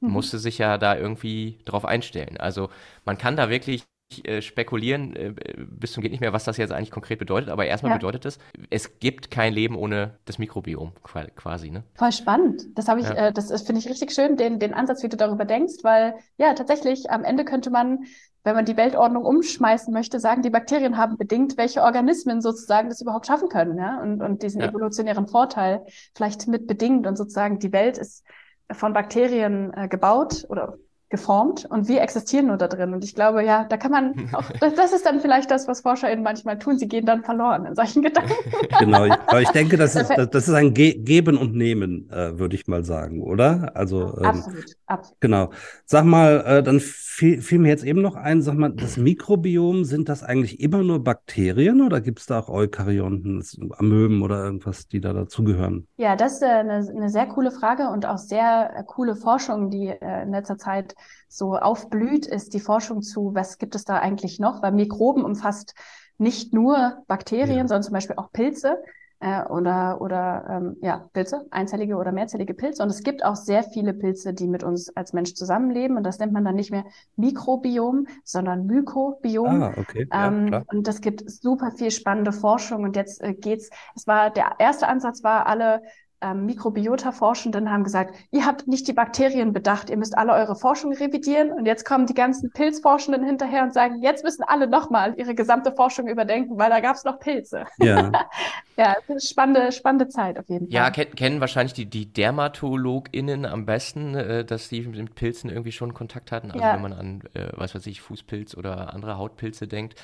Man 0.00 0.10
mhm. 0.10 0.14
musste 0.14 0.38
sich 0.38 0.58
ja 0.58 0.76
da 0.76 0.96
irgendwie 0.96 1.58
drauf 1.64 1.84
einstellen. 1.84 2.36
Also 2.38 2.68
man 3.04 3.16
kann 3.16 3.36
da 3.36 3.48
wirklich 3.48 3.84
äh, 4.24 4.42
spekulieren 4.42 5.14
äh, 5.14 5.34
bis 5.56 5.92
zum 5.92 6.02
geht 6.02 6.10
nicht 6.10 6.20
mehr, 6.20 6.32
was 6.32 6.44
das 6.44 6.56
jetzt 6.56 6.72
eigentlich 6.72 6.90
konkret 6.90 7.20
bedeutet, 7.20 7.48
aber 7.48 7.66
erstmal 7.66 7.92
ja. 7.92 7.96
bedeutet 7.96 8.24
es, 8.24 8.38
es 8.68 8.98
gibt 8.98 9.30
kein 9.30 9.52
Leben 9.52 9.76
ohne 9.76 10.18
das 10.24 10.38
Mikrobiom 10.38 10.92
quasi. 11.36 11.70
Ne? 11.70 11.84
Voll 11.94 12.10
spannend. 12.10 12.76
Das 12.76 12.88
habe 12.88 13.00
ich, 13.00 13.08
ja. 13.08 13.28
äh, 13.28 13.32
das 13.32 13.62
finde 13.62 13.80
ich 13.80 13.88
richtig 13.88 14.12
schön, 14.12 14.36
den, 14.36 14.58
den 14.58 14.74
Ansatz, 14.74 15.04
wie 15.04 15.08
du 15.08 15.16
darüber 15.16 15.44
denkst, 15.44 15.84
weil 15.84 16.14
ja, 16.38 16.54
tatsächlich 16.54 17.08
am 17.08 17.22
Ende 17.22 17.44
könnte 17.44 17.70
man, 17.70 18.00
wenn 18.42 18.56
man 18.56 18.64
die 18.64 18.76
Weltordnung 18.76 19.24
umschmeißen 19.24 19.94
möchte, 19.94 20.18
sagen, 20.18 20.42
die 20.42 20.50
Bakterien 20.50 20.96
haben 20.96 21.16
bedingt, 21.16 21.56
welche 21.56 21.82
Organismen 21.82 22.40
sozusagen 22.40 22.88
das 22.88 23.00
überhaupt 23.00 23.26
schaffen 23.26 23.48
können, 23.48 23.78
ja, 23.78 24.00
und, 24.02 24.22
und 24.22 24.42
diesen 24.42 24.60
ja. 24.60 24.68
evolutionären 24.68 25.28
Vorteil 25.28 25.86
vielleicht 26.16 26.48
mit 26.48 26.66
bedingt 26.66 27.06
und 27.06 27.16
sozusagen 27.16 27.60
die 27.60 27.72
Welt 27.72 27.96
ist 27.96 28.24
von 28.72 28.92
Bakterien 28.92 29.72
äh, 29.74 29.86
gebaut 29.86 30.46
oder 30.48 30.78
geformt 31.10 31.66
und 31.68 31.88
wir 31.88 32.00
existieren 32.00 32.46
nur 32.46 32.56
da 32.56 32.68
drin. 32.68 32.94
Und 32.94 33.04
ich 33.04 33.14
glaube, 33.14 33.44
ja, 33.44 33.64
da 33.64 33.76
kann 33.76 33.90
man 33.90 34.30
auch, 34.32 34.44
das 34.60 34.92
ist 34.92 35.04
dann 35.04 35.20
vielleicht 35.20 35.50
das, 35.50 35.68
was 35.68 35.80
ForscherInnen 35.80 36.24
manchmal 36.24 36.58
tun. 36.58 36.78
Sie 36.78 36.88
gehen 36.88 37.04
dann 37.04 37.24
verloren 37.24 37.66
in 37.66 37.74
solchen 37.74 38.02
Gedanken. 38.02 38.32
genau, 38.78 39.06
aber 39.26 39.42
ich 39.42 39.50
denke, 39.50 39.76
das 39.76 39.96
ist, 39.96 40.10
das 40.10 40.48
ist 40.48 40.54
ein 40.54 40.72
Ge 40.72 40.94
Geben 40.94 41.36
und 41.36 41.54
Nehmen, 41.54 42.08
äh, 42.10 42.38
würde 42.38 42.54
ich 42.54 42.66
mal 42.68 42.84
sagen, 42.84 43.22
oder? 43.22 43.72
Also, 43.74 44.16
ähm, 44.18 44.24
absolut, 44.24 44.76
absolut. 44.86 45.20
Genau. 45.20 45.50
Sag 45.84 46.04
mal, 46.04 46.44
äh, 46.46 46.62
dann 46.62 46.80
fiel, 47.20 47.42
fiel 47.42 47.58
mir 47.58 47.68
jetzt 47.68 47.84
eben 47.84 48.00
noch 48.00 48.14
ein, 48.14 48.40
sag 48.40 48.54
mal, 48.54 48.70
das 48.70 48.96
Mikrobiom, 48.96 49.84
sind 49.84 50.08
das 50.08 50.22
eigentlich 50.22 50.60
immer 50.60 50.82
nur 50.82 51.02
Bakterien 51.02 51.82
oder 51.82 52.00
gibt 52.00 52.20
es 52.20 52.26
da 52.26 52.38
auch 52.38 52.48
Eukaryonten, 52.48 53.44
Amöben 53.76 54.22
oder 54.22 54.44
irgendwas, 54.44 54.88
die 54.88 55.00
da 55.00 55.12
dazugehören? 55.12 55.86
Ja, 55.96 56.16
das 56.16 56.34
ist 56.34 56.42
äh, 56.42 56.46
eine, 56.46 56.86
eine 56.88 57.10
sehr 57.10 57.26
coole 57.26 57.50
Frage 57.50 57.88
und 57.88 58.06
auch 58.06 58.18
sehr 58.18 58.72
äh, 58.76 58.84
coole 58.86 59.16
Forschung, 59.16 59.70
die 59.70 59.88
äh, 59.88 60.22
in 60.22 60.30
letzter 60.30 60.56
Zeit 60.56 60.94
so 61.28 61.56
aufblüht, 61.56 62.26
ist 62.26 62.54
die 62.54 62.60
Forschung 62.60 63.02
zu, 63.02 63.34
was 63.34 63.58
gibt 63.58 63.74
es 63.74 63.84
da 63.84 63.98
eigentlich 63.98 64.40
noch? 64.40 64.62
Weil 64.62 64.72
Mikroben 64.72 65.24
umfasst 65.24 65.74
nicht 66.18 66.52
nur 66.52 67.02
Bakterien, 67.06 67.58
ja. 67.58 67.68
sondern 67.68 67.82
zum 67.82 67.94
Beispiel 67.94 68.16
auch 68.16 68.30
Pilze 68.32 68.78
äh, 69.20 69.42
oder, 69.44 70.00
oder 70.00 70.44
ähm, 70.48 70.76
ja, 70.80 71.08
Pilze, 71.12 71.46
einzellige 71.50 71.96
oder 71.96 72.10
mehrzellige 72.10 72.54
Pilze. 72.54 72.82
Und 72.82 72.88
es 72.88 73.02
gibt 73.02 73.24
auch 73.24 73.36
sehr 73.36 73.62
viele 73.62 73.92
Pilze, 73.94 74.32
die 74.32 74.48
mit 74.48 74.64
uns 74.64 74.94
als 74.96 75.12
Mensch 75.12 75.34
zusammenleben. 75.34 75.96
Und 75.96 76.04
das 76.04 76.18
nennt 76.18 76.32
man 76.32 76.44
dann 76.44 76.54
nicht 76.54 76.70
mehr 76.70 76.84
Mikrobiom, 77.16 78.06
sondern 78.24 78.66
Mykobiom. 78.66 79.62
Ah, 79.62 79.74
okay. 79.76 80.08
Ähm, 80.12 80.48
ja, 80.48 80.62
und 80.66 80.86
das 80.86 81.00
gibt 81.00 81.30
super 81.30 81.70
viel 81.70 81.90
spannende 81.90 82.32
Forschung. 82.32 82.82
Und 82.82 82.96
jetzt 82.96 83.22
äh, 83.22 83.34
geht's, 83.34 83.70
es 83.94 84.06
war, 84.06 84.30
der 84.30 84.52
erste 84.58 84.88
Ansatz 84.88 85.22
war, 85.22 85.46
alle 85.46 85.82
ähm, 86.22 86.46
Mikrobiota-Forschenden 86.46 87.70
haben 87.70 87.84
gesagt, 87.84 88.14
ihr 88.30 88.44
habt 88.44 88.68
nicht 88.68 88.86
die 88.88 88.92
Bakterien 88.92 89.52
bedacht, 89.52 89.88
ihr 89.88 89.96
müsst 89.96 90.16
alle 90.16 90.32
eure 90.32 90.54
Forschung 90.54 90.92
revidieren. 90.92 91.50
Und 91.50 91.66
jetzt 91.66 91.84
kommen 91.84 92.06
die 92.06 92.14
ganzen 92.14 92.50
Pilzforschenden 92.52 93.24
hinterher 93.24 93.62
und 93.62 93.72
sagen, 93.72 94.02
jetzt 94.02 94.22
müssen 94.22 94.42
alle 94.42 94.66
nochmal 94.66 95.14
ihre 95.16 95.34
gesamte 95.34 95.72
Forschung 95.72 96.08
überdenken, 96.08 96.58
weil 96.58 96.70
da 96.70 96.80
gab 96.80 96.96
es 96.96 97.04
noch 97.04 97.18
Pilze. 97.20 97.64
Ja, 97.78 98.12
ja 98.76 98.96
spannende, 99.18 99.72
spannende 99.72 100.08
Zeit 100.08 100.38
auf 100.38 100.48
jeden 100.48 100.66
Fall. 100.66 100.74
Ja, 100.74 100.90
ken 100.90 101.14
kennen 101.14 101.40
wahrscheinlich 101.40 101.72
die, 101.72 101.86
die 101.86 102.12
DermatologInnen 102.12 103.46
am 103.46 103.64
besten, 103.64 104.14
äh, 104.14 104.44
dass 104.44 104.68
sie 104.68 104.82
mit 104.82 105.14
Pilzen 105.14 105.48
irgendwie 105.48 105.72
schon 105.72 105.94
Kontakt 105.94 106.32
hatten. 106.32 106.50
Also 106.50 106.62
ja. 106.62 106.74
wenn 106.74 106.82
man 106.82 106.92
an, 106.92 107.22
äh, 107.34 107.48
was 107.52 107.74
weiß 107.74 107.86
ich, 107.86 108.00
Fußpilz 108.02 108.56
oder 108.56 108.92
andere 108.92 109.16
Hautpilze 109.16 109.66
denkt. 109.66 109.94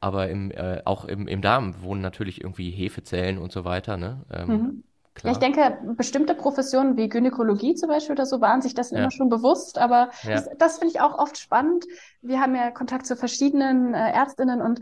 Aber 0.00 0.28
im, 0.28 0.50
äh, 0.50 0.80
auch 0.84 1.04
im, 1.04 1.28
im 1.28 1.42
Darm 1.42 1.82
wohnen 1.82 2.00
natürlich 2.00 2.40
irgendwie 2.40 2.70
Hefezellen 2.70 3.38
und 3.38 3.52
so 3.52 3.64
weiter. 3.64 3.96
Ne? 3.96 4.22
Ähm, 4.32 4.48
mhm. 4.48 4.84
Klar. 5.20 5.32
Ja, 5.32 5.38
ich 5.38 5.38
denke, 5.38 5.78
bestimmte 5.96 6.34
Professionen 6.34 6.96
wie 6.96 7.08
Gynäkologie 7.08 7.74
zum 7.74 7.90
Beispiel 7.90 8.12
oder 8.14 8.24
so 8.24 8.40
waren 8.40 8.62
sich 8.62 8.74
das 8.74 8.90
ja. 8.90 8.98
immer 8.98 9.10
schon 9.10 9.28
bewusst, 9.28 9.76
aber 9.76 10.10
ja. 10.22 10.32
das, 10.32 10.48
das 10.58 10.78
finde 10.78 10.94
ich 10.94 11.00
auch 11.00 11.18
oft 11.18 11.36
spannend. 11.36 11.84
Wir 12.22 12.40
haben 12.40 12.54
ja 12.54 12.70
Kontakt 12.70 13.06
zu 13.06 13.16
verschiedenen 13.16 13.92
äh, 13.92 14.12
Ärztinnen 14.12 14.62
und 14.62 14.80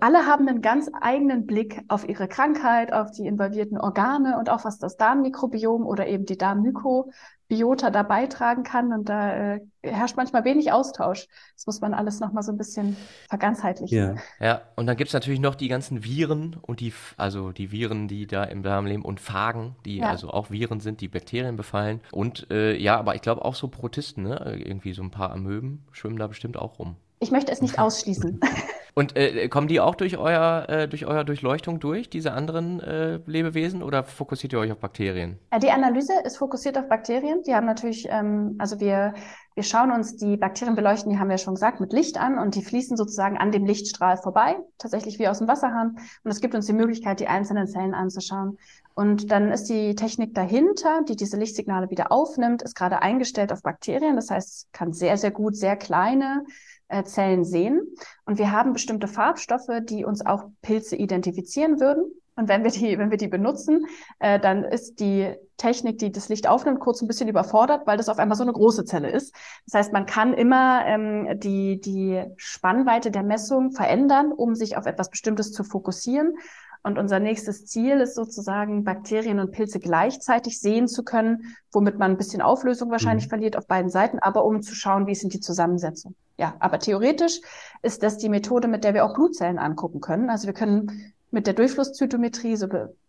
alle 0.00 0.26
haben 0.26 0.48
einen 0.48 0.62
ganz 0.62 0.90
eigenen 1.00 1.46
Blick 1.46 1.82
auf 1.88 2.08
ihre 2.08 2.28
Krankheit, 2.28 2.92
auf 2.92 3.10
die 3.10 3.26
involvierten 3.26 3.78
Organe 3.78 4.38
und 4.38 4.50
auch 4.50 4.64
was 4.64 4.78
das 4.78 4.96
Darmmikrobiom 4.96 5.86
oder 5.86 6.06
eben 6.06 6.26
die 6.26 6.36
Darmmykobiota 6.36 7.90
da 7.90 8.02
beitragen 8.02 8.62
kann. 8.62 8.92
Und 8.92 9.08
da 9.08 9.54
äh, 9.54 9.60
herrscht 9.82 10.16
manchmal 10.16 10.44
wenig 10.44 10.72
Austausch. 10.72 11.26
Das 11.54 11.66
muss 11.66 11.80
man 11.80 11.94
alles 11.94 12.20
nochmal 12.20 12.42
so 12.42 12.52
ein 12.52 12.58
bisschen 12.58 12.96
verganzheitlichen. 13.28 13.96
Ja, 13.96 14.46
ja. 14.46 14.62
und 14.76 14.86
dann 14.86 14.96
gibt 14.96 15.08
es 15.08 15.14
natürlich 15.14 15.40
noch 15.40 15.54
die 15.54 15.68
ganzen 15.68 16.04
Viren 16.04 16.56
und 16.60 16.80
die, 16.80 16.92
also 17.16 17.52
die 17.52 17.72
Viren, 17.72 18.08
die 18.08 18.26
da 18.26 18.44
im 18.44 18.62
Darm 18.62 18.86
leben 18.86 19.04
und 19.04 19.20
Phagen, 19.20 19.76
die 19.84 19.98
ja. 19.98 20.08
also 20.08 20.30
auch 20.30 20.50
Viren 20.50 20.80
sind, 20.80 21.00
die 21.00 21.08
Bakterien 21.08 21.56
befallen. 21.56 22.00
Und 22.12 22.50
äh, 22.50 22.76
ja, 22.76 22.98
aber 22.98 23.14
ich 23.14 23.22
glaube 23.22 23.44
auch 23.44 23.54
so 23.54 23.68
Protisten, 23.68 24.24
ne? 24.24 24.58
Irgendwie 24.64 24.92
so 24.92 25.02
ein 25.02 25.10
paar 25.10 25.30
Amöben 25.32 25.84
schwimmen 25.92 26.18
da 26.18 26.26
bestimmt 26.26 26.56
auch 26.56 26.78
rum. 26.78 26.96
Ich 27.20 27.30
möchte 27.30 27.52
es 27.52 27.62
nicht 27.62 27.78
ausschließen. 27.78 28.40
Und 28.98 29.16
äh, 29.16 29.48
kommen 29.48 29.68
die 29.68 29.78
auch 29.78 29.94
durch 29.94 30.18
euer, 30.18 30.68
äh, 30.68 30.88
durch 30.88 31.06
eure 31.06 31.24
Durchleuchtung 31.24 31.78
durch, 31.78 32.10
diese 32.10 32.32
anderen 32.32 32.80
äh, 32.80 33.20
Lebewesen, 33.26 33.84
oder 33.84 34.02
fokussiert 34.02 34.52
ihr 34.52 34.58
euch 34.58 34.72
auf 34.72 34.78
Bakterien? 34.78 35.38
Äh, 35.52 35.60
die 35.60 35.70
Analyse 35.70 36.14
ist 36.24 36.36
fokussiert 36.36 36.76
auf 36.76 36.88
Bakterien. 36.88 37.44
Die 37.44 37.54
haben 37.54 37.64
natürlich, 37.64 38.08
ähm, 38.10 38.56
also 38.58 38.80
wir, 38.80 39.14
wir 39.54 39.62
schauen 39.62 39.92
uns 39.92 40.16
die 40.16 40.36
Bakterien 40.36 40.74
beleuchten, 40.74 41.12
die 41.12 41.18
haben 41.20 41.30
wir 41.30 41.38
schon 41.38 41.54
gesagt, 41.54 41.78
mit 41.78 41.92
Licht 41.92 42.18
an 42.18 42.40
und 42.40 42.56
die 42.56 42.62
fließen 42.62 42.96
sozusagen 42.96 43.38
an 43.38 43.52
dem 43.52 43.66
Lichtstrahl 43.66 44.16
vorbei, 44.16 44.56
tatsächlich 44.78 45.20
wie 45.20 45.28
aus 45.28 45.38
dem 45.38 45.46
Wasserhahn. 45.46 45.96
Und 46.24 46.30
es 46.32 46.40
gibt 46.40 46.56
uns 46.56 46.66
die 46.66 46.72
Möglichkeit, 46.72 47.20
die 47.20 47.28
einzelnen 47.28 47.68
Zellen 47.68 47.94
anzuschauen. 47.94 48.58
Und 48.96 49.30
dann 49.30 49.52
ist 49.52 49.66
die 49.66 49.94
Technik 49.94 50.34
dahinter, 50.34 51.02
die 51.08 51.14
diese 51.14 51.36
Lichtsignale 51.36 51.88
wieder 51.90 52.10
aufnimmt, 52.10 52.62
ist 52.62 52.74
gerade 52.74 53.00
eingestellt 53.00 53.52
auf 53.52 53.62
Bakterien. 53.62 54.16
Das 54.16 54.28
heißt, 54.28 54.72
kann 54.72 54.92
sehr, 54.92 55.16
sehr 55.18 55.30
gut 55.30 55.54
sehr 55.54 55.76
kleine 55.76 56.42
äh, 56.88 57.04
Zellen 57.04 57.44
sehen. 57.44 57.80
Und 58.24 58.38
wir 58.38 58.52
haben 58.52 58.72
bestimmte 58.72 59.08
Farbstoffe, 59.08 59.70
die 59.82 60.04
uns 60.04 60.24
auch 60.24 60.44
Pilze 60.62 60.96
identifizieren 60.96 61.80
würden. 61.80 62.12
Und 62.38 62.48
wenn 62.48 62.62
wir 62.62 62.70
die, 62.70 62.96
wenn 62.98 63.10
wir 63.10 63.18
die 63.18 63.26
benutzen, 63.26 63.86
äh, 64.20 64.38
dann 64.38 64.62
ist 64.62 65.00
die 65.00 65.34
Technik, 65.56 65.98
die 65.98 66.12
das 66.12 66.28
Licht 66.28 66.48
aufnimmt, 66.48 66.78
kurz 66.78 67.02
ein 67.02 67.08
bisschen 67.08 67.28
überfordert, 67.28 67.84
weil 67.86 67.96
das 67.96 68.08
auf 68.08 68.20
einmal 68.20 68.36
so 68.36 68.44
eine 68.44 68.52
große 68.52 68.84
Zelle 68.84 69.10
ist. 69.10 69.34
Das 69.66 69.74
heißt, 69.74 69.92
man 69.92 70.06
kann 70.06 70.32
immer 70.34 70.86
ähm, 70.86 71.40
die, 71.40 71.80
die 71.80 72.22
Spannweite 72.36 73.10
der 73.10 73.24
Messung 73.24 73.72
verändern, 73.72 74.30
um 74.30 74.54
sich 74.54 74.76
auf 74.76 74.86
etwas 74.86 75.10
Bestimmtes 75.10 75.50
zu 75.50 75.64
fokussieren. 75.64 76.36
Und 76.82 76.98
unser 76.98 77.18
nächstes 77.18 77.66
Ziel 77.66 78.00
ist 78.00 78.14
sozusagen, 78.14 78.84
Bakterien 78.84 79.40
und 79.40 79.52
Pilze 79.52 79.80
gleichzeitig 79.80 80.60
sehen 80.60 80.88
zu 80.88 81.04
können, 81.04 81.56
womit 81.72 81.98
man 81.98 82.12
ein 82.12 82.16
bisschen 82.16 82.42
Auflösung 82.42 82.90
wahrscheinlich 82.90 83.26
mhm. 83.26 83.30
verliert 83.30 83.56
auf 83.56 83.66
beiden 83.66 83.90
Seiten, 83.90 84.18
aber 84.18 84.44
um 84.44 84.62
zu 84.62 84.74
schauen, 84.74 85.06
wie 85.06 85.14
sind 85.14 85.34
die 85.34 85.40
Zusammensetzung. 85.40 86.14
Ja, 86.38 86.54
aber 86.60 86.78
theoretisch 86.78 87.40
ist 87.82 88.02
das 88.02 88.18
die 88.18 88.28
Methode, 88.28 88.68
mit 88.68 88.84
der 88.84 88.94
wir 88.94 89.04
auch 89.04 89.14
Blutzellen 89.14 89.58
angucken 89.58 90.00
können. 90.00 90.30
Also 90.30 90.46
wir 90.46 90.54
können 90.54 91.12
mit 91.30 91.46
der 91.46 91.54
Durchflusszytometrie, 91.54 92.56
so 92.56 92.68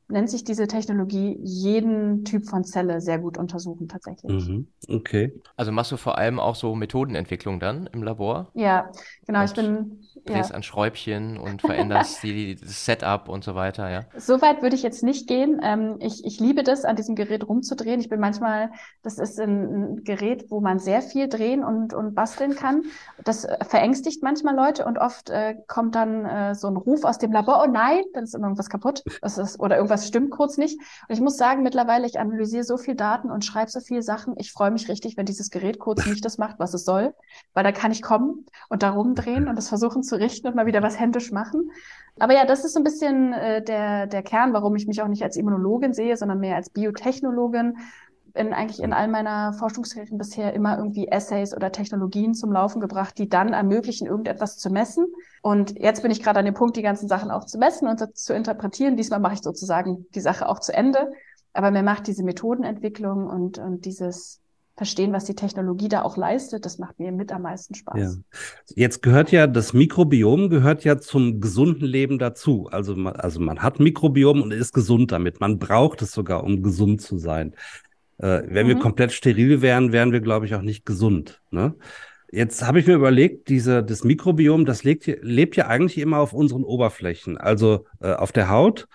nennt 0.09 0.29
sich 0.29 0.43
diese 0.43 0.67
Technologie, 0.67 1.39
jeden 1.43 2.25
Typ 2.25 2.47
von 2.47 2.63
Zelle 2.63 2.99
sehr 2.99 3.19
gut 3.19 3.37
untersuchen 3.37 3.87
tatsächlich. 3.87 4.47
Mhm. 4.47 4.67
Okay. 4.87 5.39
Also 5.55 5.71
machst 5.71 5.91
du 5.91 5.97
vor 5.97 6.17
allem 6.17 6.39
auch 6.39 6.55
so 6.55 6.75
Methodenentwicklung 6.75 7.59
dann 7.59 7.87
im 7.93 8.01
Labor? 8.01 8.49
Ja, 8.55 8.91
genau. 9.25 9.41
Und 9.41 9.45
ich 9.45 9.53
bin 9.53 10.07
drehst 10.29 10.49
ja. 10.49 10.55
an 10.55 10.63
Schräubchen 10.63 11.37
und 11.37 11.61
veränderst 11.69 12.23
die, 12.23 12.55
das 12.55 12.85
Setup 12.85 13.29
und 13.29 13.43
so 13.43 13.55
weiter, 13.55 13.89
ja? 13.89 14.05
So 14.17 14.41
weit 14.41 14.61
würde 14.61 14.75
ich 14.75 14.83
jetzt 14.83 15.03
nicht 15.03 15.27
gehen. 15.27 15.59
Ähm, 15.63 15.97
ich, 15.99 16.23
ich 16.25 16.39
liebe 16.39 16.63
das, 16.63 16.85
an 16.85 16.95
diesem 16.95 17.15
Gerät 17.15 17.47
rumzudrehen. 17.47 17.99
Ich 17.99 18.09
bin 18.09 18.19
manchmal, 18.19 18.71
das 19.03 19.19
ist 19.19 19.39
ein, 19.39 20.03
Gerät, 20.03 20.45
wo 20.49 20.61
man 20.61 20.79
sehr 20.79 21.01
viel 21.01 21.27
drehen 21.27 21.63
und, 21.63 21.93
und 21.93 22.15
basteln 22.15 22.55
kann. 22.55 22.83
Das 23.23 23.47
verängstigt 23.67 24.23
manchmal 24.23 24.55
Leute 24.55 24.85
und 24.85 24.97
oft 24.97 25.29
äh, 25.29 25.55
kommt 25.67 25.95
dann 25.95 26.25
äh, 26.25 26.55
so 26.55 26.67
ein 26.67 26.77
Ruf 26.77 27.03
aus 27.03 27.17
dem 27.17 27.31
Labor, 27.31 27.63
oh 27.65 27.71
nein, 27.71 28.03
dann 28.13 28.23
ist 28.23 28.35
immer 28.35 28.47
irgendwas 28.47 28.69
kaputt 28.69 29.03
ist, 29.21 29.59
oder 29.59 29.75
irgendwas 29.75 30.07
stimmt 30.07 30.31
kurz 30.31 30.57
nicht. 30.57 30.79
Und 30.79 31.13
ich 31.13 31.21
muss 31.21 31.37
sagen, 31.37 31.63
mittlerweile, 31.63 32.05
ich 32.05 32.19
analysiere 32.19 32.63
so 32.63 32.77
viel 32.77 32.95
Daten 32.95 33.29
und 33.29 33.45
schreibe 33.45 33.71
so 33.71 33.79
viele 33.79 34.01
Sachen. 34.01 34.35
Ich 34.37 34.51
freue 34.51 34.71
mich 34.71 34.89
richtig, 34.89 35.17
wenn 35.17 35.25
dieses 35.25 35.49
Gerät 35.49 35.79
kurz 35.79 36.05
nicht 36.05 36.23
das 36.25 36.37
macht, 36.37 36.59
was 36.59 36.73
es 36.73 36.85
soll, 36.85 37.13
weil 37.53 37.63
da 37.63 37.71
kann 37.71 37.91
ich 37.91 38.01
kommen 38.01 38.45
und 38.69 38.83
da 38.83 38.91
rumdrehen 38.91 39.47
und 39.47 39.55
das 39.55 39.69
versuchen 39.69 40.03
zu 40.03 40.18
richten 40.19 40.47
und 40.47 40.55
mal 40.55 40.65
wieder 40.65 40.83
was 40.83 40.99
händisch 40.99 41.31
machen. 41.31 41.71
Aber 42.19 42.33
ja, 42.33 42.45
das 42.45 42.65
ist 42.65 42.73
so 42.73 42.79
ein 42.79 42.83
bisschen 42.83 43.33
äh, 43.33 43.63
der, 43.63 44.07
der 44.07 44.23
Kern, 44.23 44.53
warum 44.53 44.75
ich 44.75 44.87
mich 44.87 45.01
auch 45.01 45.07
nicht 45.07 45.23
als 45.23 45.37
Immunologin 45.37 45.93
sehe, 45.93 46.17
sondern 46.17 46.39
mehr 46.39 46.55
als 46.55 46.69
Biotechnologin. 46.69 47.77
Bin 48.33 48.53
eigentlich 48.53 48.81
in 48.83 48.93
all 48.93 49.07
meiner 49.07 49.53
Forschungskarrieren 49.53 50.17
bisher 50.17 50.53
immer 50.53 50.77
irgendwie 50.77 51.07
Essays 51.07 51.55
oder 51.55 51.71
Technologien 51.71 52.35
zum 52.35 52.51
Laufen 52.51 52.79
gebracht, 52.79 53.17
die 53.17 53.27
dann 53.27 53.53
ermöglichen, 53.53 54.05
irgendetwas 54.05 54.57
zu 54.57 54.69
messen. 54.69 55.07
Und 55.41 55.79
jetzt 55.79 56.03
bin 56.03 56.11
ich 56.11 56.21
gerade 56.21 56.39
an 56.39 56.45
dem 56.45 56.53
Punkt, 56.53 56.77
die 56.77 56.83
ganzen 56.83 57.07
Sachen 57.07 57.31
auch 57.31 57.45
zu 57.45 57.57
messen 57.57 57.87
und 57.87 58.15
zu 58.15 58.33
interpretieren. 58.33 58.97
Diesmal 58.97 59.19
mache 59.19 59.33
ich 59.35 59.41
sozusagen 59.41 60.05
die 60.13 60.21
Sache 60.21 60.47
auch 60.47 60.59
zu 60.59 60.73
Ende. 60.73 61.11
Aber 61.53 61.71
mir 61.71 61.83
macht 61.83 62.07
diese 62.07 62.23
Methodenentwicklung 62.23 63.27
und, 63.27 63.57
und 63.57 63.85
dieses 63.85 64.41
verstehen, 64.79 65.13
was 65.13 65.25
die 65.25 65.35
Technologie 65.35 65.89
da 65.89 66.01
auch 66.01 66.17
leistet. 66.17 66.65
Das 66.65 66.79
macht 66.79 66.99
mir 66.99 67.11
mit 67.11 67.31
am 67.31 67.43
meisten 67.43 67.75
Spaß. 67.75 67.99
Ja. 67.99 68.39
Jetzt 68.75 69.03
gehört 69.03 69.31
ja 69.31 69.45
das 69.45 69.73
Mikrobiom 69.73 70.49
gehört 70.49 70.83
ja 70.85 70.97
zum 70.97 71.41
gesunden 71.41 71.85
Leben 71.85 72.17
dazu. 72.17 72.67
Also 72.71 72.95
man, 72.95 73.15
also 73.15 73.39
man 73.41 73.61
hat 73.61 73.79
Mikrobiom 73.79 74.41
und 74.41 74.51
ist 74.51 74.73
gesund 74.73 75.11
damit. 75.11 75.41
Man 75.41 75.59
braucht 75.59 76.01
es 76.01 76.13
sogar, 76.13 76.43
um 76.43 76.63
gesund 76.63 77.01
zu 77.01 77.17
sein. 77.17 77.53
Äh, 78.19 78.41
wenn 78.47 78.65
mhm. 78.65 78.69
wir 78.69 78.79
komplett 78.79 79.11
steril 79.11 79.61
wären, 79.61 79.91
wären 79.91 80.13
wir, 80.13 80.21
glaube 80.21 80.45
ich, 80.45 80.55
auch 80.55 80.61
nicht 80.61 80.85
gesund. 80.85 81.41
Ne? 81.51 81.75
Jetzt 82.31 82.65
habe 82.65 82.79
ich 82.79 82.87
mir 82.87 82.93
überlegt, 82.93 83.49
diese, 83.49 83.83
das 83.83 84.05
Mikrobiom, 84.05 84.65
das 84.65 84.85
lebt, 84.85 85.07
lebt 85.21 85.57
ja 85.57 85.67
eigentlich 85.67 85.97
immer 85.97 86.19
auf 86.19 86.31
unseren 86.31 86.63
Oberflächen, 86.63 87.37
also 87.37 87.85
äh, 87.99 88.13
auf 88.13 88.31
der 88.31 88.49
Haut, 88.49 88.87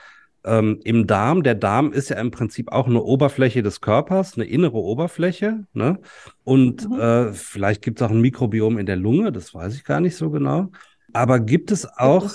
ähm, 0.44 0.80
im 0.85 1.07
Darm. 1.07 1.42
Der 1.42 1.54
Darm 1.54 1.92
ist 1.92 2.11
ja 2.11 2.16
im 2.16 2.30
Prinzip 2.30 2.70
auch 2.72 2.87
eine 2.87 3.02
Oberfläche 3.02 3.62
des 3.62 3.80
Körpers, 3.80 4.37
eine 4.37 4.44
innere 4.44 4.76
Oberfläche. 4.76 5.66
Ne? 5.72 5.98
Und 6.44 6.88
mhm. 6.88 7.00
äh, 7.00 7.33
vielleicht 7.33 7.83
gibt 7.83 8.00
es 8.00 8.07
auch 8.07 8.11
ein 8.11 8.20
Mikrobiom 8.20 8.78
in 8.78 8.87
der 8.87 8.96
Lunge, 8.96 9.33
das 9.33 9.54
weiß 9.54 9.74
ich 9.74 9.85
gar 9.85 10.00
nicht 10.00 10.16
so 10.16 10.30
genau. 10.30 10.70
Aber 11.12 11.40
gibt 11.40 11.70
es 11.70 11.87
auch, 11.87 12.30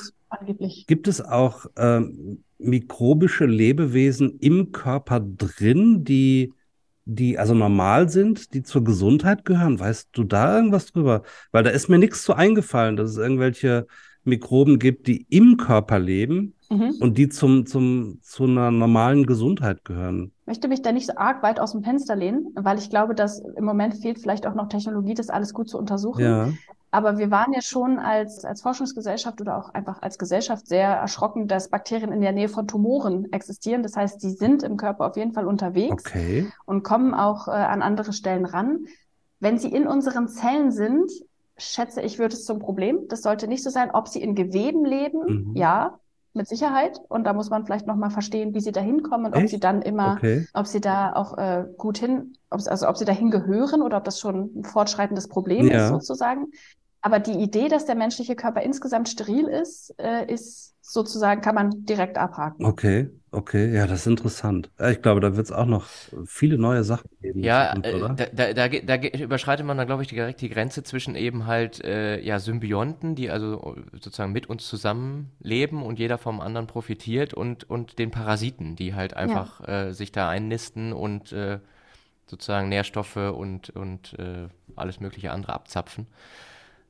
gibt 0.45 0.61
es, 0.61 0.85
gibt 0.87 1.07
es 1.07 1.21
auch 1.21 1.65
äh, 1.75 2.01
mikrobische 2.57 3.45
Lebewesen 3.45 4.37
im 4.39 4.71
Körper 4.71 5.19
drin, 5.19 6.03
die 6.03 6.53
die 7.11 7.39
also 7.39 7.55
normal 7.55 8.07
sind, 8.09 8.53
die 8.53 8.61
zur 8.61 8.83
Gesundheit 8.83 9.43
gehören? 9.43 9.79
Weißt 9.79 10.09
du 10.11 10.23
da 10.23 10.55
irgendwas 10.55 10.91
drüber? 10.91 11.23
Weil 11.51 11.63
da 11.63 11.71
ist 11.71 11.89
mir 11.89 11.97
nichts 11.97 12.21
zu 12.21 12.35
eingefallen, 12.35 12.97
dass 12.97 13.09
es 13.09 13.17
irgendwelche 13.17 13.87
Mikroben 14.23 14.79
gibt, 14.79 15.07
die 15.07 15.25
im 15.29 15.57
Körper 15.57 15.99
leben 15.99 16.53
mhm. 16.69 16.95
und 16.99 17.17
die 17.17 17.29
zum, 17.29 17.65
zum, 17.65 18.19
zu 18.21 18.43
einer 18.43 18.71
normalen 18.71 19.25
Gesundheit 19.25 19.85
gehören. 19.85 20.31
Ich 20.41 20.47
möchte 20.47 20.67
mich 20.67 20.81
da 20.81 20.91
nicht 20.91 21.07
so 21.07 21.13
arg 21.15 21.43
weit 21.43 21.59
aus 21.59 21.73
dem 21.73 21.83
Fenster 21.83 22.15
lehnen, 22.15 22.47
weil 22.55 22.77
ich 22.77 22.89
glaube, 22.89 23.15
dass 23.15 23.39
im 23.39 23.65
Moment 23.65 23.95
fehlt 23.95 24.19
vielleicht 24.19 24.47
auch 24.47 24.55
noch 24.55 24.69
Technologie, 24.69 25.13
das 25.13 25.29
alles 25.29 25.53
gut 25.53 25.69
zu 25.69 25.77
untersuchen. 25.77 26.23
Ja. 26.23 26.49
Aber 26.91 27.19
wir 27.19 27.29
waren 27.29 27.53
ja 27.53 27.61
schon 27.61 27.99
als, 27.99 28.43
als 28.43 28.61
Forschungsgesellschaft 28.63 29.39
oder 29.41 29.57
auch 29.57 29.73
einfach 29.73 30.01
als 30.01 30.17
Gesellschaft 30.17 30.67
sehr 30.67 30.89
erschrocken, 30.89 31.47
dass 31.47 31.69
Bakterien 31.69 32.11
in 32.11 32.21
der 32.21 32.31
Nähe 32.31 32.49
von 32.49 32.67
Tumoren 32.67 33.31
existieren. 33.31 33.83
Das 33.83 33.95
heißt, 33.95 34.23
die 34.23 34.31
sind 34.31 34.63
im 34.63 34.75
Körper 34.75 35.05
auf 35.05 35.15
jeden 35.15 35.33
Fall 35.33 35.45
unterwegs 35.45 36.03
okay. 36.07 36.51
und 36.65 36.83
kommen 36.83 37.13
auch 37.13 37.47
äh, 37.47 37.51
an 37.51 37.83
andere 37.83 38.11
Stellen 38.11 38.45
ran. 38.45 38.85
Wenn 39.39 39.59
sie 39.59 39.69
in 39.71 39.87
unseren 39.87 40.27
Zellen 40.27 40.71
sind, 40.71 41.11
schätze 41.59 42.01
ich, 42.01 42.19
wird 42.19 42.33
es 42.33 42.45
zum 42.45 42.59
Problem. 42.59 43.07
Das 43.07 43.21
sollte 43.21 43.47
nicht 43.47 43.63
so 43.63 43.69
sein, 43.69 43.91
ob 43.91 44.07
sie 44.07 44.21
in 44.21 44.35
Geweben 44.35 44.85
leben, 44.85 45.51
mhm. 45.51 45.55
ja, 45.55 45.99
mit 46.33 46.47
Sicherheit. 46.47 46.99
Und 47.09 47.25
da 47.25 47.33
muss 47.33 47.49
man 47.49 47.65
vielleicht 47.65 47.87
nochmal 47.87 48.09
verstehen, 48.09 48.53
wie 48.53 48.59
sie 48.59 48.71
da 48.71 48.81
hinkommen 48.81 49.27
und 49.27 49.33
Echt? 49.33 49.43
ob 49.43 49.49
sie 49.49 49.59
dann 49.59 49.81
immer, 49.81 50.15
okay. 50.17 50.47
ob 50.53 50.67
sie 50.67 50.81
da 50.81 51.13
auch 51.13 51.37
äh, 51.37 51.65
gut 51.77 51.97
hin, 51.97 52.33
ob, 52.49 52.61
also 52.67 52.87
ob 52.87 52.97
sie 52.97 53.05
dahin 53.05 53.31
gehören 53.31 53.81
oder 53.81 53.97
ob 53.97 54.03
das 54.03 54.19
schon 54.19 54.51
ein 54.55 54.63
fortschreitendes 54.63 55.27
Problem 55.27 55.67
ja. 55.67 55.83
ist 55.83 55.89
sozusagen. 55.89 56.47
Aber 57.01 57.19
die 57.19 57.39
Idee, 57.39 57.69
dass 57.69 57.85
der 57.85 57.95
menschliche 57.95 58.35
Körper 58.35 58.61
insgesamt 58.61 59.09
steril 59.09 59.47
ist, 59.47 59.95
äh, 59.99 60.25
ist 60.31 60.75
sozusagen, 60.81 61.41
kann 61.41 61.55
man 61.55 61.85
direkt 61.85 62.17
abhaken. 62.17 62.65
Okay, 62.65 63.09
okay, 63.31 63.73
ja, 63.73 63.87
das 63.87 64.01
ist 64.01 64.07
interessant. 64.07 64.69
Ich 64.89 65.01
glaube, 65.01 65.19
da 65.21 65.35
wird 65.35 65.45
es 65.45 65.51
auch 65.51 65.65
noch 65.65 65.85
viele 66.25 66.57
neue 66.57 66.83
Sachen 66.83 67.09
geben. 67.21 67.43
Ja, 67.43 67.73
Zukunft, 67.75 68.19
äh, 68.19 68.29
da, 68.33 68.53
da, 68.53 68.67
da, 68.67 68.97
da, 68.97 69.07
überschreitet 69.17 69.65
man 69.65 69.77
dann, 69.77 69.87
glaube 69.87 70.03
ich, 70.03 70.09
direkt 70.09 70.41
die 70.41 70.49
Grenze 70.49 70.83
zwischen 70.83 71.15
eben 71.15 71.45
halt 71.45 71.83
äh, 71.83 72.19
ja, 72.21 72.39
Symbionten, 72.39 73.15
die 73.15 73.29
also 73.29 73.75
sozusagen 73.93 74.31
mit 74.31 74.47
uns 74.47 74.67
zusammenleben 74.67 75.81
und 75.81 75.99
jeder 75.99 76.17
vom 76.17 76.41
anderen 76.41 76.67
profitiert 76.67 77.33
und, 77.33 77.69
und 77.69 77.99
den 77.99 78.11
Parasiten, 78.11 78.75
die 78.75 78.93
halt 78.95 79.15
einfach 79.15 79.61
ja. 79.61 79.87
äh, 79.87 79.93
sich 79.93 80.11
da 80.11 80.29
einnisten 80.29 80.93
und 80.93 81.31
äh, 81.31 81.59
sozusagen 82.27 82.69
Nährstoffe 82.69 83.15
und, 83.15 83.69
und 83.71 84.17
äh, 84.19 84.47
alles 84.75 84.99
mögliche 84.99 85.31
andere 85.31 85.53
abzapfen. 85.53 86.07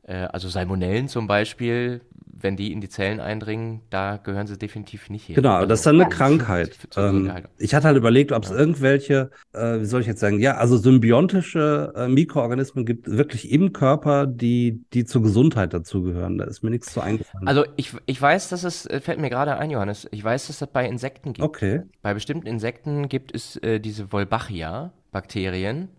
Äh, 0.09 0.27
also 0.31 0.49
Salmonellen 0.49 1.07
zum 1.07 1.27
Beispiel, 1.27 2.01
wenn 2.41 2.55
die 2.55 2.71
in 2.71 2.81
die 2.81 2.89
Zellen 2.89 3.19
eindringen, 3.19 3.81
da 3.91 4.17
gehören 4.17 4.47
sie 4.47 4.57
definitiv 4.57 5.09
nicht 5.09 5.25
hin. 5.25 5.35
Genau, 5.35 5.55
also, 5.55 5.67
das 5.67 5.79
ist 5.79 5.85
dann 5.85 5.95
eine 5.95 6.03
ja, 6.03 6.09
Krankheit. 6.09 6.71
Ähm, 6.97 7.31
ich 7.59 7.75
hatte 7.75 7.85
halt 7.85 7.97
überlegt, 7.97 8.31
ob 8.31 8.43
es 8.43 8.49
ja. 8.49 8.55
irgendwelche, 8.55 9.29
äh, 9.53 9.81
wie 9.81 9.85
soll 9.85 10.01
ich 10.01 10.07
jetzt 10.07 10.19
sagen, 10.19 10.39
ja, 10.39 10.55
also 10.55 10.77
symbiontische 10.77 11.93
äh, 11.95 12.07
Mikroorganismen 12.07 12.85
gibt 12.85 13.07
wirklich 13.07 13.51
im 13.51 13.71
Körper, 13.71 14.25
die, 14.25 14.83
die 14.93 15.05
zur 15.05 15.21
Gesundheit 15.21 15.73
dazugehören. 15.73 16.39
Da 16.39 16.45
ist 16.45 16.63
mir 16.63 16.71
nichts 16.71 16.91
zu 16.91 17.01
eingefallen. 17.01 17.47
Also 17.47 17.65
ich, 17.75 17.93
ich 18.07 18.19
weiß, 18.19 18.49
dass 18.49 18.63
es, 18.63 18.87
äh, 18.87 19.01
fällt 19.01 19.19
mir 19.19 19.29
gerade 19.29 19.57
ein, 19.57 19.69
Johannes, 19.69 20.07
ich 20.11 20.23
weiß, 20.23 20.47
dass 20.47 20.55
es 20.55 20.59
das 20.59 20.71
bei 20.71 20.87
Insekten 20.87 21.33
gibt. 21.33 21.47
Okay. 21.47 21.83
Bei 22.01 22.15
bestimmten 22.15 22.47
Insekten 22.47 23.09
gibt 23.09 23.35
es 23.35 23.57
äh, 23.57 23.79
diese 23.79 24.11
Wolbachia-Bakterien 24.11 25.89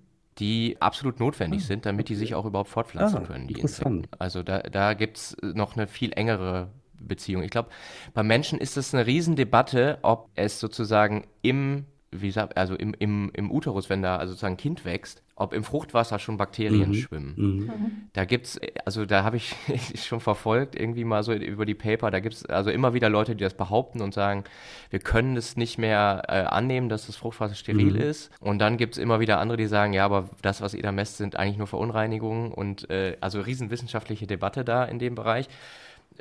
die 0.40 0.76
absolut 0.80 1.20
notwendig 1.20 1.62
ah, 1.62 1.66
sind, 1.66 1.86
damit 1.86 2.08
die 2.08 2.16
sich 2.16 2.34
auch 2.34 2.46
überhaupt 2.46 2.70
fortpflanzen 2.70 3.18
ah, 3.18 3.26
können, 3.26 3.46
die 3.46 3.60
Insekten. 3.60 4.06
Also 4.18 4.42
da, 4.42 4.60
da 4.60 4.94
gibt 4.94 5.18
es 5.18 5.36
noch 5.42 5.76
eine 5.76 5.86
viel 5.86 6.12
engere 6.14 6.70
Beziehung. 6.98 7.42
Ich 7.42 7.50
glaube, 7.50 7.68
bei 8.14 8.22
Menschen 8.22 8.58
ist 8.58 8.76
es 8.76 8.94
eine 8.94 9.06
Riesendebatte, 9.06 9.98
ob 10.02 10.30
es 10.34 10.58
sozusagen 10.58 11.26
im 11.42 11.86
wie 12.12 12.26
gesagt, 12.26 12.56
also 12.56 12.74
im, 12.74 12.94
im, 12.98 13.30
im 13.34 13.50
Uterus, 13.50 13.88
wenn 13.88 14.02
da 14.02 14.16
also 14.16 14.32
sozusagen 14.32 14.54
ein 14.54 14.58
Kind 14.58 14.84
wächst, 14.84 15.22
ob 15.36 15.52
im 15.52 15.62
Fruchtwasser 15.62 16.18
schon 16.18 16.36
Bakterien 16.36 16.90
mhm. 16.90 16.94
schwimmen. 16.94 17.34
Mhm. 17.36 17.70
Da 18.12 18.24
gibt's, 18.24 18.58
also 18.84 19.06
da 19.06 19.22
habe 19.22 19.36
ich 19.36 19.54
schon 19.94 20.18
verfolgt, 20.20 20.74
irgendwie 20.74 21.04
mal 21.04 21.22
so 21.22 21.32
über 21.32 21.64
die 21.64 21.74
Paper, 21.74 22.10
da 22.10 22.18
gibt's 22.18 22.44
also 22.44 22.70
immer 22.70 22.94
wieder 22.94 23.08
Leute, 23.08 23.36
die 23.36 23.44
das 23.44 23.54
behaupten 23.54 24.02
und 24.02 24.12
sagen, 24.12 24.44
wir 24.90 24.98
können 24.98 25.36
es 25.36 25.56
nicht 25.56 25.78
mehr 25.78 26.22
äh, 26.26 26.32
annehmen, 26.42 26.88
dass 26.88 27.06
das 27.06 27.16
Fruchtwasser 27.16 27.54
steril 27.54 27.94
mhm. 27.94 28.00
ist. 28.00 28.30
Und 28.40 28.58
dann 28.58 28.76
gibt's 28.76 28.98
immer 28.98 29.20
wieder 29.20 29.38
andere, 29.38 29.56
die 29.56 29.66
sagen, 29.66 29.92
ja, 29.92 30.04
aber 30.04 30.28
das, 30.42 30.60
was 30.60 30.74
ihr 30.74 30.82
da 30.82 30.90
messt, 30.90 31.16
sind 31.16 31.36
eigentlich 31.36 31.58
nur 31.58 31.68
Verunreinigungen 31.68 32.52
und 32.52 32.90
äh, 32.90 33.16
also 33.20 33.40
riesenwissenschaftliche 33.40 34.26
Debatte 34.26 34.64
da 34.64 34.84
in 34.84 34.98
dem 34.98 35.14
Bereich. 35.14 35.48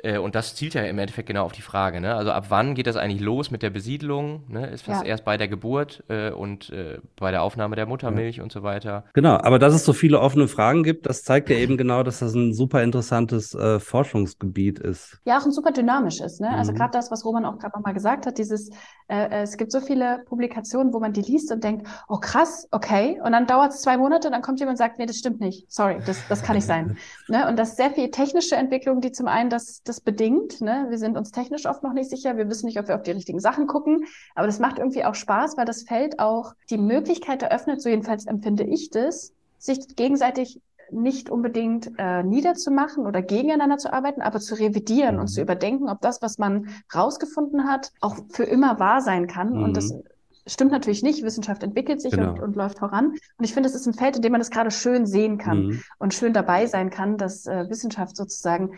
Äh, 0.02 0.18
und 0.18 0.34
das 0.34 0.54
zielt 0.54 0.74
ja 0.74 0.82
im 0.82 0.98
Endeffekt 0.98 1.28
genau 1.28 1.44
auf 1.44 1.52
die 1.52 1.62
Frage. 1.62 2.00
Ne? 2.00 2.14
Also 2.14 2.32
ab 2.32 2.46
wann 2.48 2.74
geht 2.74 2.86
das 2.86 2.96
eigentlich 2.96 3.20
los 3.20 3.50
mit 3.50 3.62
der 3.62 3.70
Besiedlung? 3.70 4.44
Ne? 4.48 4.66
Ist 4.68 4.88
das 4.88 5.00
ja. 5.00 5.06
erst 5.06 5.24
bei 5.24 5.36
der 5.36 5.48
Geburt 5.48 6.02
äh, 6.08 6.30
und 6.30 6.70
äh, 6.70 6.98
bei 7.16 7.30
der 7.30 7.42
Aufnahme 7.42 7.76
der 7.76 7.86
Muttermilch 7.86 8.36
ja. 8.36 8.42
und 8.42 8.52
so 8.52 8.62
weiter? 8.62 9.04
Genau, 9.12 9.36
aber 9.36 9.58
dass 9.58 9.74
es 9.74 9.84
so 9.84 9.92
viele 9.92 10.20
offene 10.20 10.48
Fragen 10.48 10.82
gibt, 10.82 11.06
das 11.06 11.22
zeigt 11.22 11.50
ja 11.50 11.56
eben 11.56 11.76
genau, 11.76 12.02
dass 12.02 12.20
das 12.20 12.34
ein 12.34 12.54
super 12.54 12.82
interessantes 12.82 13.54
äh, 13.54 13.78
Forschungsgebiet 13.80 14.78
ist. 14.78 15.20
Ja, 15.24 15.38
auch 15.38 15.44
ein 15.44 15.52
super 15.52 15.72
dynamisches. 15.72 16.40
Ne? 16.40 16.48
Also 16.48 16.70
mhm. 16.70 16.70
Also 16.70 16.74
gerade 16.74 16.92
das, 16.92 17.10
was 17.10 17.24
Roman 17.24 17.44
auch 17.44 17.58
gerade 17.58 17.76
nochmal 17.76 17.94
gesagt 17.94 18.26
hat, 18.26 18.38
dieses, 18.38 18.70
äh, 19.08 19.26
äh, 19.26 19.42
es 19.42 19.56
gibt 19.56 19.72
so 19.72 19.80
viele 19.80 20.22
Publikationen, 20.26 20.92
wo 20.92 21.00
man 21.00 21.12
die 21.12 21.22
liest 21.22 21.50
und 21.52 21.64
denkt, 21.64 21.86
oh 22.08 22.18
krass, 22.18 22.68
okay. 22.70 23.20
Und 23.24 23.32
dann 23.32 23.46
dauert 23.46 23.72
es 23.72 23.82
zwei 23.82 23.96
Monate 23.96 24.28
und 24.28 24.32
dann 24.32 24.42
kommt 24.42 24.60
jemand 24.60 24.74
und 24.74 24.78
sagt, 24.78 24.98
nee, 24.98 25.06
das 25.06 25.16
stimmt 25.16 25.40
nicht. 25.40 25.70
Sorry, 25.70 25.98
das, 26.06 26.18
das 26.28 26.42
kann 26.42 26.56
nicht 26.56 26.66
sein. 26.66 26.96
ne? 27.28 27.48
Und 27.48 27.58
das 27.58 27.70
ist 27.70 27.76
sehr 27.76 27.90
viel 27.90 28.10
technische 28.10 28.56
Entwicklung, 28.56 29.00
die 29.00 29.12
zum 29.12 29.26
einen 29.26 29.50
das 29.50 29.82
das 29.90 30.00
bedingt. 30.00 30.60
Ne? 30.60 30.86
Wir 30.88 30.98
sind 30.98 31.18
uns 31.18 31.32
technisch 31.32 31.66
oft 31.66 31.82
noch 31.82 31.92
nicht 31.92 32.08
sicher. 32.08 32.36
Wir 32.36 32.48
wissen 32.48 32.66
nicht, 32.66 32.78
ob 32.78 32.88
wir 32.88 32.94
auf 32.94 33.02
die 33.02 33.10
richtigen 33.10 33.40
Sachen 33.40 33.66
gucken. 33.66 34.04
Aber 34.34 34.46
das 34.46 34.58
macht 34.58 34.78
irgendwie 34.78 35.04
auch 35.04 35.14
Spaß, 35.14 35.56
weil 35.56 35.66
das 35.66 35.82
Feld 35.82 36.18
auch 36.18 36.54
die 36.70 36.78
Möglichkeit 36.78 37.42
eröffnet, 37.42 37.82
so 37.82 37.88
jedenfalls 37.88 38.26
empfinde 38.26 38.64
ich 38.64 38.90
das, 38.90 39.32
sich 39.58 39.96
gegenseitig 39.96 40.60
nicht 40.92 41.30
unbedingt 41.30 41.92
äh, 41.98 42.22
niederzumachen 42.22 43.06
oder 43.06 43.22
gegeneinander 43.22 43.78
zu 43.78 43.92
arbeiten, 43.92 44.22
aber 44.22 44.40
zu 44.40 44.54
revidieren 44.54 45.16
mhm. 45.16 45.20
und 45.22 45.28
zu 45.28 45.40
überdenken, 45.40 45.88
ob 45.88 46.00
das, 46.00 46.22
was 46.22 46.38
man 46.38 46.68
rausgefunden 46.94 47.68
hat, 47.68 47.92
auch 48.00 48.16
für 48.30 48.44
immer 48.44 48.78
wahr 48.78 49.00
sein 49.00 49.26
kann. 49.26 49.52
Mhm. 49.52 49.62
Und 49.62 49.76
das 49.76 49.92
mhm. 49.92 50.02
stimmt 50.46 50.72
natürlich 50.72 51.02
nicht. 51.02 51.22
Wissenschaft 51.22 51.62
entwickelt 51.62 52.00
sich 52.00 52.12
genau. 52.12 52.32
und, 52.32 52.40
und, 52.40 52.56
läuft 52.56 52.78
voran. 52.78 53.10
Und 53.38 53.44
ich 53.44 53.54
finde, 53.54 53.68
es 53.68 53.74
ist 53.74 53.86
ein 53.86 53.94
Feld, 53.94 54.16
in 54.16 54.22
dem 54.22 54.32
man 54.32 54.40
das 54.40 54.50
gerade 54.50 54.70
schön 54.70 55.06
sehen 55.06 55.38
kann 55.38 55.66
mhm. 55.66 55.82
und 55.98 56.14
schön 56.14 56.32
dabei 56.32 56.66
sein 56.66 56.90
kann, 56.90 57.16
dass 57.16 57.46
äh, 57.46 57.68
Wissenschaft 57.68 58.16
sozusagen 58.16 58.72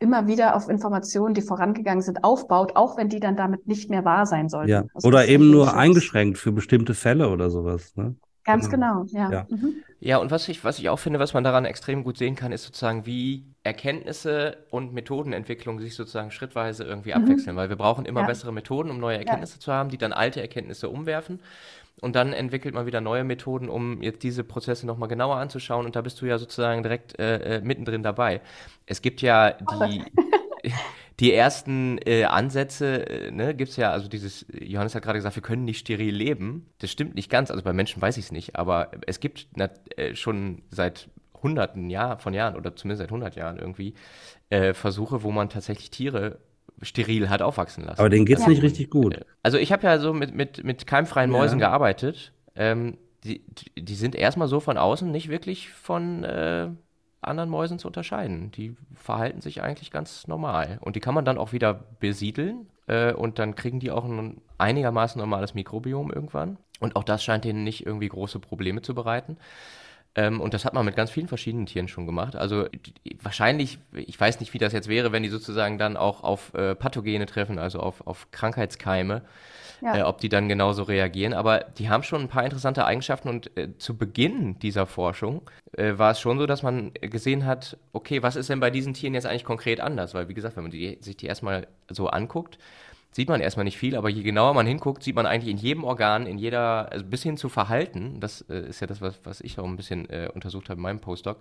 immer 0.00 0.26
wieder 0.26 0.54
auf 0.54 0.68
Informationen, 0.68 1.34
die 1.34 1.42
vorangegangen 1.42 2.02
sind, 2.02 2.24
aufbaut, 2.24 2.72
auch 2.76 2.96
wenn 2.96 3.08
die 3.08 3.20
dann 3.20 3.36
damit 3.36 3.66
nicht 3.66 3.90
mehr 3.90 4.04
wahr 4.04 4.26
sein 4.26 4.48
sollten. 4.48 4.70
Ja. 4.70 4.84
Also 4.94 5.08
oder 5.08 5.26
eben 5.26 5.50
nur 5.50 5.76
eingeschränkt 5.76 6.38
für 6.38 6.52
bestimmte 6.52 6.94
Fälle 6.94 7.28
oder 7.30 7.50
sowas. 7.50 7.96
Ne? 7.96 8.14
Ganz 8.48 8.70
genau, 8.70 9.04
genau 9.04 9.30
ja. 9.30 9.30
Ja. 9.30 9.46
Mhm. 9.50 9.74
ja, 10.00 10.16
und 10.16 10.30
was 10.30 10.48
ich, 10.48 10.64
was 10.64 10.78
ich 10.78 10.88
auch 10.88 10.98
finde, 10.98 11.18
was 11.18 11.34
man 11.34 11.44
daran 11.44 11.66
extrem 11.66 12.02
gut 12.02 12.16
sehen 12.16 12.34
kann, 12.34 12.50
ist 12.50 12.64
sozusagen, 12.64 13.04
wie 13.04 13.44
Erkenntnisse 13.62 14.56
und 14.70 14.94
Methodenentwicklung 14.94 15.80
sich 15.80 15.94
sozusagen 15.94 16.30
schrittweise 16.30 16.84
irgendwie 16.84 17.10
mhm. 17.10 17.24
abwechseln, 17.24 17.56
weil 17.56 17.68
wir 17.68 17.76
brauchen 17.76 18.06
immer 18.06 18.22
ja. 18.22 18.26
bessere 18.26 18.52
Methoden, 18.52 18.90
um 18.90 18.98
neue 19.00 19.18
Erkenntnisse 19.18 19.56
ja. 19.56 19.60
zu 19.60 19.72
haben, 19.72 19.90
die 19.90 19.98
dann 19.98 20.14
alte 20.14 20.40
Erkenntnisse 20.40 20.88
umwerfen. 20.88 21.40
Und 22.00 22.14
dann 22.14 22.32
entwickelt 22.32 22.74
man 22.74 22.86
wieder 22.86 23.00
neue 23.00 23.24
Methoden, 23.24 23.68
um 23.68 24.02
jetzt 24.02 24.22
diese 24.22 24.44
Prozesse 24.44 24.86
nochmal 24.86 25.08
genauer 25.08 25.36
anzuschauen. 25.36 25.84
Und 25.84 25.96
da 25.96 26.00
bist 26.00 26.20
du 26.20 26.26
ja 26.26 26.38
sozusagen 26.38 26.82
direkt 26.82 27.18
äh, 27.18 27.56
äh 27.56 27.60
mittendrin 27.60 28.02
dabei. 28.02 28.40
Es 28.86 29.02
gibt 29.02 29.20
ja 29.20 29.52
die, 29.82 30.04
die 31.20 31.34
ersten 31.34 31.98
äh, 32.06 32.24
Ansätze, 32.24 33.08
äh, 33.08 33.30
ne, 33.30 33.54
gibt 33.54 33.70
es 33.70 33.76
ja, 33.76 33.90
also 33.90 34.08
dieses, 34.08 34.46
Johannes 34.52 34.94
hat 34.94 35.02
gerade 35.02 35.18
gesagt, 35.18 35.34
wir 35.34 35.42
können 35.42 35.64
nicht 35.64 35.80
steril 35.80 36.14
leben. 36.14 36.66
Das 36.78 36.90
stimmt 36.90 37.14
nicht 37.14 37.30
ganz, 37.30 37.50
also 37.50 37.62
bei 37.64 37.72
Menschen 37.72 38.00
weiß 38.00 38.16
ich 38.16 38.26
es 38.26 38.32
nicht, 38.32 38.56
aber 38.56 38.90
es 39.06 39.18
gibt 39.18 39.48
na, 39.56 39.68
äh, 39.96 40.14
schon 40.14 40.62
seit 40.70 41.08
hunderten 41.42 41.90
Jahr, 41.90 42.18
von 42.18 42.34
Jahren 42.34 42.56
oder 42.56 42.74
zumindest 42.76 43.00
seit 43.00 43.10
hundert 43.10 43.36
Jahren 43.36 43.58
irgendwie 43.58 43.94
äh, 44.50 44.74
Versuche, 44.74 45.22
wo 45.22 45.30
man 45.30 45.48
tatsächlich 45.48 45.90
Tiere 45.90 46.38
steril 46.82 47.28
hat 47.28 47.42
aufwachsen 47.42 47.84
lassen. 47.84 47.98
Aber 47.98 48.08
denen 48.08 48.26
geht's 48.26 48.42
ja. 48.42 48.48
nicht 48.48 48.62
richtig 48.62 48.90
gut. 48.90 49.20
Also 49.42 49.58
ich 49.58 49.72
habe 49.72 49.86
ja 49.86 49.98
so 49.98 50.12
mit, 50.12 50.34
mit, 50.34 50.64
mit 50.64 50.86
keimfreien 50.86 51.30
Mäusen 51.30 51.58
ja. 51.58 51.68
gearbeitet. 51.68 52.32
Ähm, 52.54 52.98
die, 53.24 53.42
die 53.76 53.94
sind 53.94 54.14
erstmal 54.14 54.48
so 54.48 54.60
von 54.60 54.78
außen 54.78 55.10
nicht 55.10 55.28
wirklich 55.28 55.70
von 55.70 56.24
äh, 56.24 56.68
anderen 57.20 57.50
Mäusen 57.50 57.78
zu 57.78 57.88
unterscheiden. 57.88 58.50
Die 58.52 58.76
verhalten 58.94 59.40
sich 59.40 59.62
eigentlich 59.62 59.90
ganz 59.90 60.26
normal. 60.26 60.78
Und 60.80 60.96
die 60.96 61.00
kann 61.00 61.14
man 61.14 61.24
dann 61.24 61.38
auch 61.38 61.52
wieder 61.52 61.74
besiedeln 61.74 62.68
äh, 62.86 63.12
und 63.12 63.38
dann 63.38 63.54
kriegen 63.54 63.80
die 63.80 63.90
auch 63.90 64.04
ein 64.04 64.40
einigermaßen 64.58 65.18
normales 65.18 65.54
Mikrobiom 65.54 66.12
irgendwann. 66.12 66.58
Und 66.80 66.96
auch 66.96 67.04
das 67.04 67.24
scheint 67.24 67.44
denen 67.44 67.64
nicht 67.64 67.84
irgendwie 67.84 68.08
große 68.08 68.38
Probleme 68.38 68.82
zu 68.82 68.94
bereiten. 68.94 69.36
Ähm, 70.18 70.40
und 70.40 70.52
das 70.52 70.64
hat 70.64 70.74
man 70.74 70.84
mit 70.84 70.96
ganz 70.96 71.12
vielen 71.12 71.28
verschiedenen 71.28 71.66
Tieren 71.66 71.86
schon 71.86 72.04
gemacht. 72.04 72.34
Also 72.34 72.66
wahrscheinlich, 73.22 73.78
ich 73.92 74.18
weiß 74.18 74.40
nicht, 74.40 74.52
wie 74.52 74.58
das 74.58 74.72
jetzt 74.72 74.88
wäre, 74.88 75.12
wenn 75.12 75.22
die 75.22 75.28
sozusagen 75.28 75.78
dann 75.78 75.96
auch 75.96 76.24
auf 76.24 76.52
äh, 76.54 76.74
Pathogene 76.74 77.26
treffen, 77.26 77.60
also 77.60 77.78
auf, 77.78 78.04
auf 78.04 78.28
Krankheitskeime 78.32 79.22
ja. 79.80 79.98
äh, 79.98 80.02
ob 80.02 80.18
die 80.18 80.28
dann 80.28 80.48
genauso 80.48 80.82
reagieren. 80.82 81.32
Aber 81.32 81.60
die 81.60 81.88
haben 81.88 82.02
schon 82.02 82.22
ein 82.22 82.28
paar 82.28 82.44
interessante 82.44 82.84
Eigenschaften 82.84 83.28
und 83.28 83.56
äh, 83.56 83.76
zu 83.78 83.96
Beginn 83.96 84.58
dieser 84.58 84.86
Forschung 84.86 85.42
äh, 85.72 85.96
war 85.96 86.12
es 86.12 86.20
schon 86.20 86.38
so, 86.38 86.46
dass 86.46 86.62
man 86.62 86.92
gesehen 87.00 87.46
hat, 87.46 87.76
okay, 87.92 88.22
was 88.22 88.36
ist 88.36 88.50
denn 88.50 88.60
bei 88.60 88.70
diesen 88.70 88.94
Tieren 88.94 89.14
jetzt 89.14 89.26
eigentlich 89.26 89.44
konkret 89.44 89.80
anders? 89.80 90.14
Weil, 90.14 90.28
wie 90.28 90.34
gesagt, 90.34 90.56
wenn 90.56 90.64
man 90.64 90.72
die, 90.72 90.98
sich 91.00 91.16
die 91.16 91.26
erstmal 91.26 91.66
so 91.88 92.08
anguckt, 92.08 92.58
sieht 93.10 93.28
man 93.28 93.40
erstmal 93.40 93.64
nicht 93.64 93.78
viel, 93.78 93.96
aber 93.96 94.08
je 94.08 94.22
genauer 94.22 94.54
man 94.54 94.66
hinguckt, 94.66 95.02
sieht 95.02 95.16
man 95.16 95.26
eigentlich 95.26 95.50
in 95.50 95.58
jedem 95.58 95.84
Organ, 95.84 96.26
in 96.26 96.38
jeder, 96.38 96.92
also 96.92 97.04
bis 97.04 97.22
hin 97.22 97.36
zu 97.36 97.48
Verhalten, 97.48 98.20
das 98.20 98.42
äh, 98.42 98.68
ist 98.68 98.80
ja 98.80 98.86
das, 98.86 99.00
was, 99.00 99.18
was 99.24 99.40
ich 99.40 99.58
auch 99.58 99.64
ein 99.64 99.76
bisschen 99.76 100.08
äh, 100.10 100.28
untersucht 100.32 100.68
habe 100.68 100.78
in 100.78 100.82
meinem 100.82 101.00
Postdoc, 101.00 101.38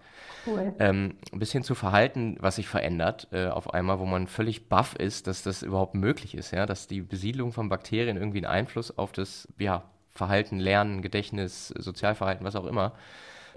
cool. 0.47 0.73
ähm, 0.79 1.15
bis 1.31 1.51
hin 1.51 1.63
zu 1.63 1.75
Verhalten, 1.75 2.37
was 2.39 2.55
sich 2.55 2.67
verändert 2.67 3.27
äh, 3.31 3.47
auf 3.47 3.73
einmal, 3.73 3.99
wo 3.99 4.05
man 4.05 4.27
völlig 4.27 4.69
baff 4.69 4.95
ist, 4.95 5.27
dass 5.27 5.43
das 5.43 5.61
überhaupt 5.61 5.95
möglich 5.95 6.35
ist, 6.35 6.51
ja, 6.51 6.65
dass 6.65 6.87
die 6.87 7.01
Besiedlung 7.01 7.51
von 7.51 7.69
Bakterien 7.69 8.17
irgendwie 8.17 8.39
einen 8.39 8.53
Einfluss 8.53 8.97
auf 8.97 9.11
das, 9.11 9.47
ja, 9.59 9.83
Verhalten, 10.17 10.59
Lernen, 10.59 11.01
Gedächtnis, 11.03 11.67
Sozialverhalten, 11.67 12.43
was 12.43 12.55
auch 12.55 12.65
immer, 12.65 12.93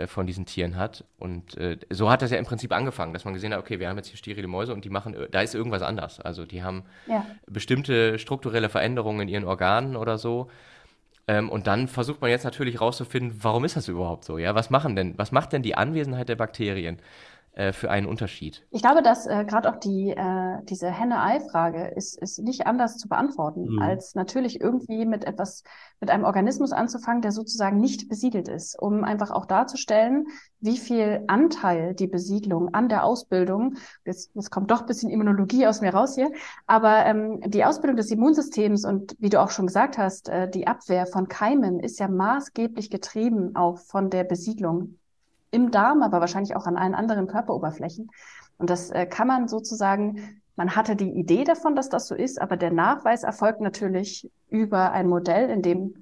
äh, 0.01 0.07
von 0.07 0.27
diesen 0.27 0.47
Tieren 0.47 0.77
hat. 0.77 1.05
Und 1.19 1.57
äh, 1.57 1.79
so 1.91 2.11
hat 2.11 2.23
das 2.23 2.31
ja 2.31 2.39
im 2.39 2.45
Prinzip 2.45 2.73
angefangen, 2.73 3.13
dass 3.13 3.25
man 3.25 3.35
gesehen 3.35 3.53
hat, 3.53 3.61
okay, 3.61 3.79
wir 3.79 3.89
haben 3.89 3.97
jetzt 3.97 4.09
hier 4.09 4.17
sterile 4.17 4.47
Mäuse 4.49 4.73
und 4.73 4.85
die 4.85 4.91
machen, 4.91 5.15
äh, 5.15 5.29
da 5.31 5.41
ist 5.41 5.55
irgendwas 5.55 5.83
anders. 5.83 6.21
Also 6.21 6.47
die 6.47 6.63
haben 6.63 6.85
ja. 7.07 7.25
bestimmte 7.47 8.19
strukturelle 8.19 8.69
Veränderungen 8.69 9.23
in 9.23 9.29
ihren 9.29 9.45
Organen 9.45 9.97
oder 9.97 10.19
so. 10.19 10.51
Ähm, 11.29 11.49
und 11.49 11.67
dann 11.67 11.87
versucht 11.87 12.21
man 12.21 12.31
jetzt 12.31 12.45
natürlich 12.45 12.81
rauszufinden, 12.81 13.39
warum 13.43 13.65
ist 13.65 13.77
das 13.77 13.89
überhaupt 13.89 14.25
so? 14.25 14.39
Ja, 14.39 14.55
was 14.55 14.71
machen 14.71 14.97
denn, 14.97 15.17
was 15.17 15.33
macht 15.33 15.53
denn 15.53 15.63
die 15.63 15.77
Anwesenheit 15.77 16.29
der 16.29 16.37
Bakterien? 16.37 16.99
Äh, 17.53 17.73
für 17.73 17.91
einen 17.91 18.07
Unterschied? 18.07 18.65
Ich 18.71 18.81
glaube, 18.81 19.03
dass 19.03 19.27
äh, 19.27 19.45
gerade 19.45 19.69
auch 19.69 19.77
die 19.77 20.11
äh, 20.11 20.63
diese 20.63 20.89
Henne-Ei-Frage 20.89 21.89
ist, 21.97 22.17
ist 22.17 22.39
nicht 22.39 22.69
anders 22.69 22.97
zu 22.97 23.09
beantworten, 23.09 23.73
mhm. 23.73 23.83
als 23.83 24.15
natürlich 24.15 24.61
irgendwie 24.61 25.05
mit 25.05 25.25
etwas, 25.25 25.65
mit 25.99 26.11
einem 26.11 26.23
Organismus 26.23 26.71
anzufangen, 26.71 27.23
der 27.23 27.33
sozusagen 27.33 27.81
nicht 27.81 28.09
besiedelt 28.09 28.47
ist, 28.47 28.81
um 28.81 29.03
einfach 29.03 29.33
auch 29.33 29.47
darzustellen, 29.47 30.29
wie 30.61 30.79
viel 30.79 31.25
Anteil 31.27 31.95
die 31.95 32.07
Besiedlung 32.07 32.73
an 32.73 32.89
der 32.89 33.03
Ausbildung, 33.03 33.75
jetzt, 34.05 34.31
jetzt 34.35 34.53
kommt 34.53 34.71
doch 34.71 34.83
ein 34.83 34.87
bisschen 34.87 35.11
Immunologie 35.11 35.67
aus 35.67 35.81
mir 35.81 35.93
raus 35.93 36.15
hier, 36.15 36.31
aber 36.69 37.05
ähm, 37.05 37.41
die 37.45 37.65
Ausbildung 37.65 37.97
des 37.97 38.13
Immunsystems 38.13 38.85
und 38.85 39.17
wie 39.19 39.29
du 39.29 39.41
auch 39.41 39.51
schon 39.51 39.67
gesagt 39.67 39.99
hast, 39.99 40.29
äh, 40.29 40.49
die 40.49 40.69
Abwehr 40.69 41.05
von 41.05 41.27
Keimen 41.27 41.81
ist 41.81 41.99
ja 41.99 42.07
maßgeblich 42.07 42.91
getrieben 42.91 43.57
auch 43.57 43.79
von 43.79 44.09
der 44.09 44.23
Besiedlung 44.23 45.01
im 45.51 45.71
Darm, 45.71 46.03
aber 46.03 46.21
wahrscheinlich 46.21 46.57
auch 46.57 46.67
an 46.67 46.77
allen 46.77 46.95
anderen 46.95 47.27
Körperoberflächen. 47.27 48.11
Und 48.59 48.71
das 48.71 48.91
äh, 48.91 49.07
kann 49.07 49.29
man 49.29 49.49
sozusagen, 49.49 50.41
man 50.57 50.77
hatte 50.77 50.97
die 50.97 51.11
Idee 51.11 51.45
davon, 51.45 51.75
dass 51.75 51.89
das 51.89 52.07
so 52.07 52.15
ist, 52.15 52.41
aber 52.41 52.57
der 52.57 52.71
Nachweis 52.71 53.23
erfolgt 53.23 53.61
natürlich 53.61 54.31
über 54.49 54.93
ein 54.93 55.09
Modell, 55.09 55.49
in 55.51 55.63
dem 55.63 55.95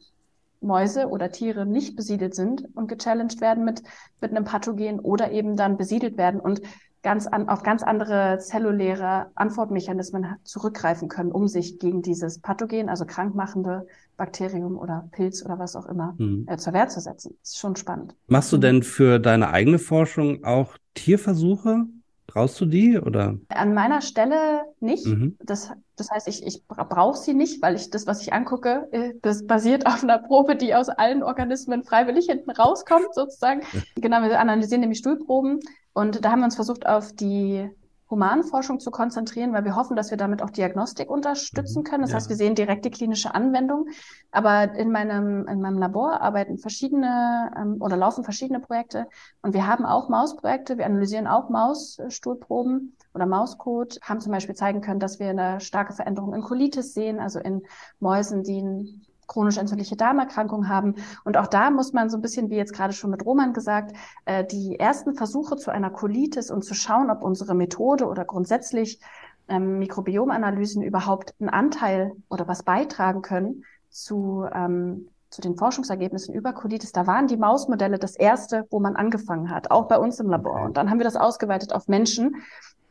Mäuse 0.60 1.08
oder 1.08 1.30
Tiere 1.30 1.66
nicht 1.66 1.94
besiedelt 1.96 2.34
sind 2.34 2.64
und 2.74 2.88
gechallenged 2.88 3.40
werden 3.40 3.64
mit, 3.64 3.82
mit 4.20 4.32
einem 4.32 4.44
Pathogen 4.44 4.98
oder 4.98 5.30
eben 5.30 5.56
dann 5.56 5.76
besiedelt 5.76 6.18
werden 6.18 6.40
und 6.40 6.60
ganz 7.02 7.26
an, 7.26 7.48
auf 7.48 7.62
ganz 7.62 7.82
andere 7.82 8.38
zelluläre 8.38 9.30
Antwortmechanismen 9.34 10.36
zurückgreifen 10.44 11.08
können, 11.08 11.32
um 11.32 11.48
sich 11.48 11.78
gegen 11.78 12.02
dieses 12.02 12.40
Pathogen, 12.40 12.88
also 12.88 13.06
krankmachende 13.06 13.86
Bakterium 14.16 14.76
oder 14.76 15.08
Pilz 15.12 15.44
oder 15.44 15.58
was 15.58 15.76
auch 15.76 15.86
immer, 15.86 16.14
mhm. 16.18 16.46
äh, 16.48 16.56
zur 16.56 16.72
Wehr 16.72 16.88
zu 16.88 17.00
setzen. 17.00 17.36
Das 17.40 17.50
ist 17.50 17.58
schon 17.58 17.76
spannend. 17.76 18.14
Machst 18.26 18.52
du 18.52 18.56
mhm. 18.56 18.62
denn 18.62 18.82
für 18.82 19.18
deine 19.18 19.50
eigene 19.50 19.78
Forschung 19.78 20.44
auch 20.44 20.76
Tierversuche? 20.94 21.86
Brauchst 22.28 22.60
du 22.60 22.66
die 22.66 22.98
oder? 22.98 23.38
An 23.48 23.72
meiner 23.72 24.02
Stelle 24.02 24.62
nicht. 24.80 25.06
Mhm. 25.06 25.36
Das, 25.40 25.72
das 25.96 26.10
heißt, 26.10 26.28
ich, 26.28 26.46
ich 26.46 26.66
brauche 26.68 27.16
sie 27.16 27.32
nicht, 27.32 27.62
weil 27.62 27.74
ich 27.74 27.88
das, 27.88 28.06
was 28.06 28.20
ich 28.20 28.34
angucke, 28.34 28.86
äh, 28.92 29.14
das 29.22 29.46
basiert 29.46 29.86
auf 29.86 30.02
einer 30.02 30.18
Probe, 30.18 30.54
die 30.54 30.74
aus 30.74 30.90
allen 30.90 31.22
Organismen 31.22 31.84
freiwillig 31.84 32.26
hinten 32.26 32.50
rauskommt, 32.50 33.14
sozusagen. 33.14 33.62
genau, 33.94 34.22
wir 34.22 34.38
analysieren 34.38 34.82
nämlich 34.82 34.98
Stuhlproben 34.98 35.60
und 35.94 36.22
da 36.22 36.30
haben 36.30 36.40
wir 36.40 36.44
uns 36.44 36.56
versucht, 36.56 36.86
auf 36.86 37.12
die 37.14 37.70
Humanforschung 38.10 38.80
zu 38.80 38.90
konzentrieren, 38.90 39.52
weil 39.52 39.64
wir 39.64 39.76
hoffen, 39.76 39.96
dass 39.96 40.10
wir 40.10 40.16
damit 40.16 40.42
auch 40.42 40.50
Diagnostik 40.50 41.10
unterstützen 41.10 41.80
mhm. 41.80 41.84
können. 41.84 42.02
Das 42.02 42.10
ja. 42.10 42.16
heißt, 42.16 42.28
wir 42.28 42.36
sehen 42.36 42.54
direkt 42.54 42.84
die 42.84 42.90
klinische 42.90 43.34
Anwendung. 43.34 43.88
Aber 44.30 44.74
in 44.74 44.90
meinem, 44.90 45.46
in 45.46 45.60
meinem 45.60 45.78
Labor 45.78 46.20
arbeiten 46.20 46.58
verschiedene 46.58 47.50
ähm, 47.56 47.76
oder 47.80 47.96
laufen 47.96 48.24
verschiedene 48.24 48.60
Projekte. 48.60 49.06
Und 49.42 49.52
wir 49.52 49.66
haben 49.66 49.84
auch 49.84 50.08
Mausprojekte. 50.08 50.78
Wir 50.78 50.86
analysieren 50.86 51.26
auch 51.26 51.50
Mausstuhlproben 51.50 52.96
oder 53.14 53.26
Mauscode, 53.26 53.98
haben 54.02 54.20
zum 54.20 54.32
Beispiel 54.32 54.54
zeigen 54.54 54.80
können, 54.80 55.00
dass 55.00 55.18
wir 55.18 55.28
eine 55.28 55.60
starke 55.60 55.92
Veränderung 55.92 56.34
in 56.34 56.42
Colitis 56.42 56.94
sehen, 56.94 57.20
also 57.20 57.40
in 57.40 57.62
Mäusen, 58.00 58.42
die 58.42 58.62
ein 58.62 59.06
chronisch 59.28 59.58
entzündliche 59.58 59.96
Darmerkrankung 59.96 60.68
haben. 60.68 60.96
Und 61.24 61.36
auch 61.36 61.46
da 61.46 61.70
muss 61.70 61.92
man 61.92 62.10
so 62.10 62.16
ein 62.18 62.22
bisschen, 62.22 62.50
wie 62.50 62.56
jetzt 62.56 62.72
gerade 62.72 62.92
schon 62.92 63.10
mit 63.10 63.24
Roman 63.24 63.52
gesagt, 63.52 63.94
äh, 64.24 64.44
die 64.44 64.80
ersten 64.80 65.14
Versuche 65.14 65.56
zu 65.56 65.70
einer 65.70 65.90
Colitis 65.90 66.50
und 66.50 66.64
zu 66.64 66.74
schauen, 66.74 67.10
ob 67.10 67.22
unsere 67.22 67.54
Methode 67.54 68.06
oder 68.06 68.24
grundsätzlich 68.24 69.00
ähm, 69.48 69.78
Mikrobiomanalysen 69.78 70.82
überhaupt 70.82 71.34
einen 71.38 71.50
Anteil 71.50 72.12
oder 72.28 72.48
was 72.48 72.62
beitragen 72.62 73.22
können 73.22 73.64
zu, 73.90 74.46
ähm, 74.52 75.08
zu 75.30 75.40
den 75.40 75.56
Forschungsergebnissen 75.56 76.34
über 76.34 76.52
Colitis. 76.52 76.92
Da 76.92 77.06
waren 77.06 77.26
die 77.26 77.36
Mausmodelle 77.36 77.98
das 77.98 78.16
erste, 78.16 78.66
wo 78.70 78.80
man 78.80 78.96
angefangen 78.96 79.50
hat, 79.50 79.70
auch 79.70 79.88
bei 79.88 79.98
uns 79.98 80.18
im 80.20 80.28
Labor. 80.28 80.62
Und 80.62 80.76
dann 80.76 80.90
haben 80.90 80.98
wir 80.98 81.04
das 81.04 81.16
ausgeweitet 81.16 81.72
auf 81.72 81.88
Menschen. 81.88 82.36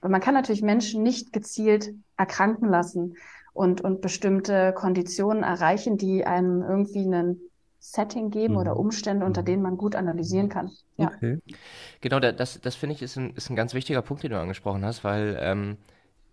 Weil 0.02 0.12
man 0.12 0.21
kann 0.21 0.36
natürlich 0.36 0.62
Menschen 0.62 1.02
nicht 1.02 1.34
gezielt 1.34 1.93
erkranken 2.17 2.69
lassen 2.69 3.15
und, 3.58 3.82
und 3.82 4.02
bestimmte 4.02 4.72
Konditionen 4.74 5.43
erreichen, 5.43 5.98
die 5.98 6.26
einem 6.26 6.62
irgendwie 6.62 7.06
einen 7.06 7.41
Setting 7.80 8.30
geben 8.30 8.54
mhm. 8.54 8.60
oder 8.60 8.78
Umstände, 8.78 9.26
unter 9.26 9.41
mhm. 9.41 9.46
denen 9.46 9.63
man 9.63 9.78
gut 9.78 9.96
analysieren 9.96 10.50
kann. 10.50 10.72
Ja. 10.98 11.08
Okay. 11.08 11.39
Genau, 12.02 12.20
das, 12.20 12.62
das 12.62 12.76
finde 12.76 12.96
ich 12.96 13.02
ist 13.02 13.17
ein, 13.17 13.32
ist 13.32 13.50
ein 13.50 13.56
ganz 13.56 13.74
wichtiger 13.74 14.02
Punkt, 14.02 14.24
den 14.24 14.32
du 14.32 14.39
angesprochen 14.39 14.86
hast, 14.86 15.04
weil 15.04 15.38
ähm, 15.41 15.78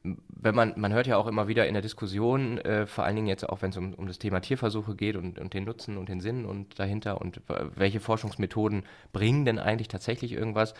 wenn 0.02 0.54
man, 0.54 0.74
man 0.76 0.92
hört 0.92 1.06
ja 1.06 1.16
auch 1.16 1.26
immer 1.26 1.48
wieder 1.48 1.66
in 1.66 1.72
der 1.72 1.82
Diskussion, 1.82 2.58
äh, 2.58 2.86
vor 2.86 3.04
allen 3.04 3.16
Dingen 3.16 3.28
jetzt 3.28 3.48
auch, 3.48 3.62
wenn 3.62 3.70
es 3.70 3.78
um, 3.78 3.94
um 3.94 4.06
das 4.06 4.18
Thema 4.18 4.40
Tierversuche 4.40 4.94
geht 4.94 5.16
und, 5.16 5.38
und 5.38 5.54
den 5.54 5.64
Nutzen 5.64 5.96
und 5.96 6.10
den 6.10 6.20
Sinn 6.20 6.44
und 6.44 6.78
dahinter 6.78 7.22
und 7.22 7.40
welche 7.74 8.00
Forschungsmethoden 8.00 8.84
bringen 9.14 9.46
denn 9.46 9.58
eigentlich 9.58 9.88
tatsächlich 9.88 10.32
irgendwas, 10.32 10.74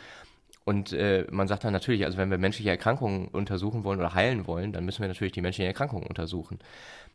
und 0.64 0.92
äh, 0.92 1.26
man 1.30 1.46
sagt 1.46 1.64
dann 1.64 1.72
natürlich, 1.72 2.04
also 2.04 2.16
wenn 2.16 2.30
wir 2.30 2.38
menschliche 2.38 2.70
Erkrankungen 2.70 3.28
untersuchen 3.28 3.84
wollen 3.84 4.00
oder 4.00 4.14
heilen 4.14 4.46
wollen, 4.46 4.72
dann 4.72 4.84
müssen 4.84 5.02
wir 5.02 5.08
natürlich 5.08 5.32
die 5.32 5.42
menschlichen 5.42 5.68
Erkrankungen 5.68 6.06
untersuchen. 6.06 6.58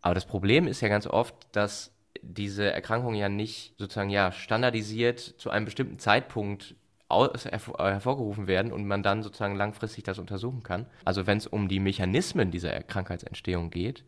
Aber 0.01 0.13
das 0.13 0.25
Problem 0.25 0.67
ist 0.67 0.81
ja 0.81 0.87
ganz 0.87 1.07
oft, 1.07 1.35
dass 1.51 1.91
diese 2.21 2.71
Erkrankungen 2.71 3.15
ja 3.15 3.29
nicht 3.29 3.73
sozusagen 3.77 4.09
ja 4.09 4.31
standardisiert 4.31 5.19
zu 5.19 5.49
einem 5.49 5.65
bestimmten 5.65 5.99
Zeitpunkt 5.99 6.75
aus, 7.07 7.45
hervor, 7.45 7.77
hervorgerufen 7.79 8.47
werden 8.47 8.71
und 8.71 8.85
man 8.85 9.01
dann 9.01 9.23
sozusagen 9.23 9.55
langfristig 9.55 10.03
das 10.03 10.19
untersuchen 10.19 10.61
kann. 10.61 10.85
Also 11.03 11.25
wenn 11.25 11.39
es 11.39 11.47
um 11.47 11.67
die 11.67 11.79
Mechanismen 11.79 12.51
dieser 12.51 12.83
Krankheitsentstehung 12.83 13.71
geht, 13.71 14.03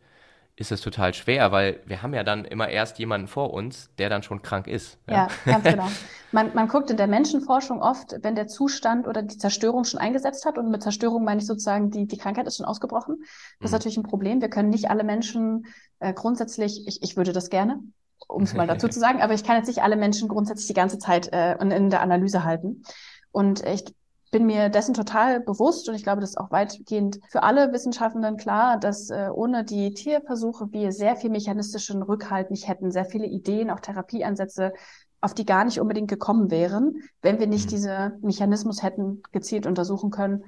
ist 0.56 0.70
es 0.70 0.82
total 0.82 1.14
schwer, 1.14 1.50
weil 1.50 1.80
wir 1.86 2.02
haben 2.02 2.12
ja 2.12 2.24
dann 2.24 2.44
immer 2.44 2.68
erst 2.68 2.98
jemanden 2.98 3.26
vor 3.26 3.52
uns, 3.54 3.90
der 3.98 4.10
dann 4.10 4.22
schon 4.22 4.42
krank 4.42 4.66
ist. 4.66 4.98
Ja, 5.08 5.28
ja 5.46 5.52
ganz 5.52 5.64
genau. 5.64 5.88
Man, 6.30 6.54
man 6.54 6.68
guckt 6.68 6.90
in 6.90 6.96
der 6.96 7.06
Menschenforschung 7.06 7.82
oft, 7.82 8.14
wenn 8.22 8.34
der 8.34 8.48
Zustand 8.48 9.06
oder 9.06 9.22
die 9.22 9.38
Zerstörung 9.38 9.84
schon 9.84 10.00
eingesetzt 10.00 10.46
hat 10.46 10.58
und 10.58 10.70
mit 10.70 10.82
Zerstörung 10.82 11.24
meine 11.24 11.40
ich 11.40 11.46
sozusagen, 11.46 11.90
die, 11.90 12.06
die 12.06 12.16
Krankheit 12.18 12.46
ist 12.46 12.56
schon 12.56 12.66
ausgebrochen. 12.66 13.16
Das 13.60 13.66
ist 13.66 13.70
mhm. 13.70 13.76
natürlich 13.76 13.96
ein 13.98 14.02
Problem. 14.02 14.40
Wir 14.40 14.48
können 14.48 14.70
nicht 14.70 14.90
alle 14.90 15.04
Menschen 15.04 15.66
äh, 16.00 16.12
grundsätzlich, 16.12 16.86
ich, 16.86 17.02
ich 17.02 17.16
würde 17.16 17.32
das 17.32 17.50
gerne, 17.50 17.80
um 18.28 18.42
es 18.42 18.54
mal 18.54 18.66
dazu 18.66 18.88
zu 18.90 19.00
sagen, 19.00 19.20
aber 19.20 19.34
ich 19.34 19.44
kann 19.44 19.56
jetzt 19.56 19.68
nicht 19.68 19.82
alle 19.82 19.96
Menschen 19.96 20.28
grundsätzlich 20.28 20.68
die 20.68 20.74
ganze 20.74 20.98
Zeit 20.98 21.32
äh, 21.32 21.54
in, 21.60 21.70
in 21.70 21.90
der 21.90 22.00
Analyse 22.00 22.44
halten. 22.44 22.82
Und 23.30 23.64
ich 23.66 23.84
bin 24.32 24.46
mir 24.46 24.70
dessen 24.70 24.94
total 24.94 25.40
bewusst 25.40 25.88
und 25.88 25.94
ich 25.94 26.02
glaube, 26.02 26.22
das 26.22 26.30
ist 26.30 26.38
auch 26.38 26.50
weitgehend 26.50 27.20
für 27.28 27.42
alle 27.42 27.72
Wissenschaftenden 27.72 28.38
klar, 28.38 28.80
dass 28.80 29.10
äh, 29.10 29.28
ohne 29.32 29.62
die 29.62 29.92
Tierversuche 29.92 30.72
wir 30.72 30.90
sehr 30.90 31.16
viel 31.16 31.30
mechanistischen 31.30 32.02
Rückhalt 32.02 32.50
nicht 32.50 32.66
hätten, 32.66 32.90
sehr 32.90 33.04
viele 33.04 33.26
Ideen, 33.26 33.70
auch 33.70 33.80
Therapieansätze, 33.80 34.72
auf 35.20 35.34
die 35.34 35.44
gar 35.44 35.64
nicht 35.64 35.80
unbedingt 35.80 36.08
gekommen 36.08 36.50
wären, 36.50 37.02
wenn 37.20 37.38
wir 37.38 37.46
nicht 37.46 37.66
mhm. 37.66 37.70
diese 37.70 38.18
Mechanismus 38.22 38.82
hätten 38.82 39.22
gezielt 39.32 39.66
untersuchen 39.66 40.10
können 40.10 40.44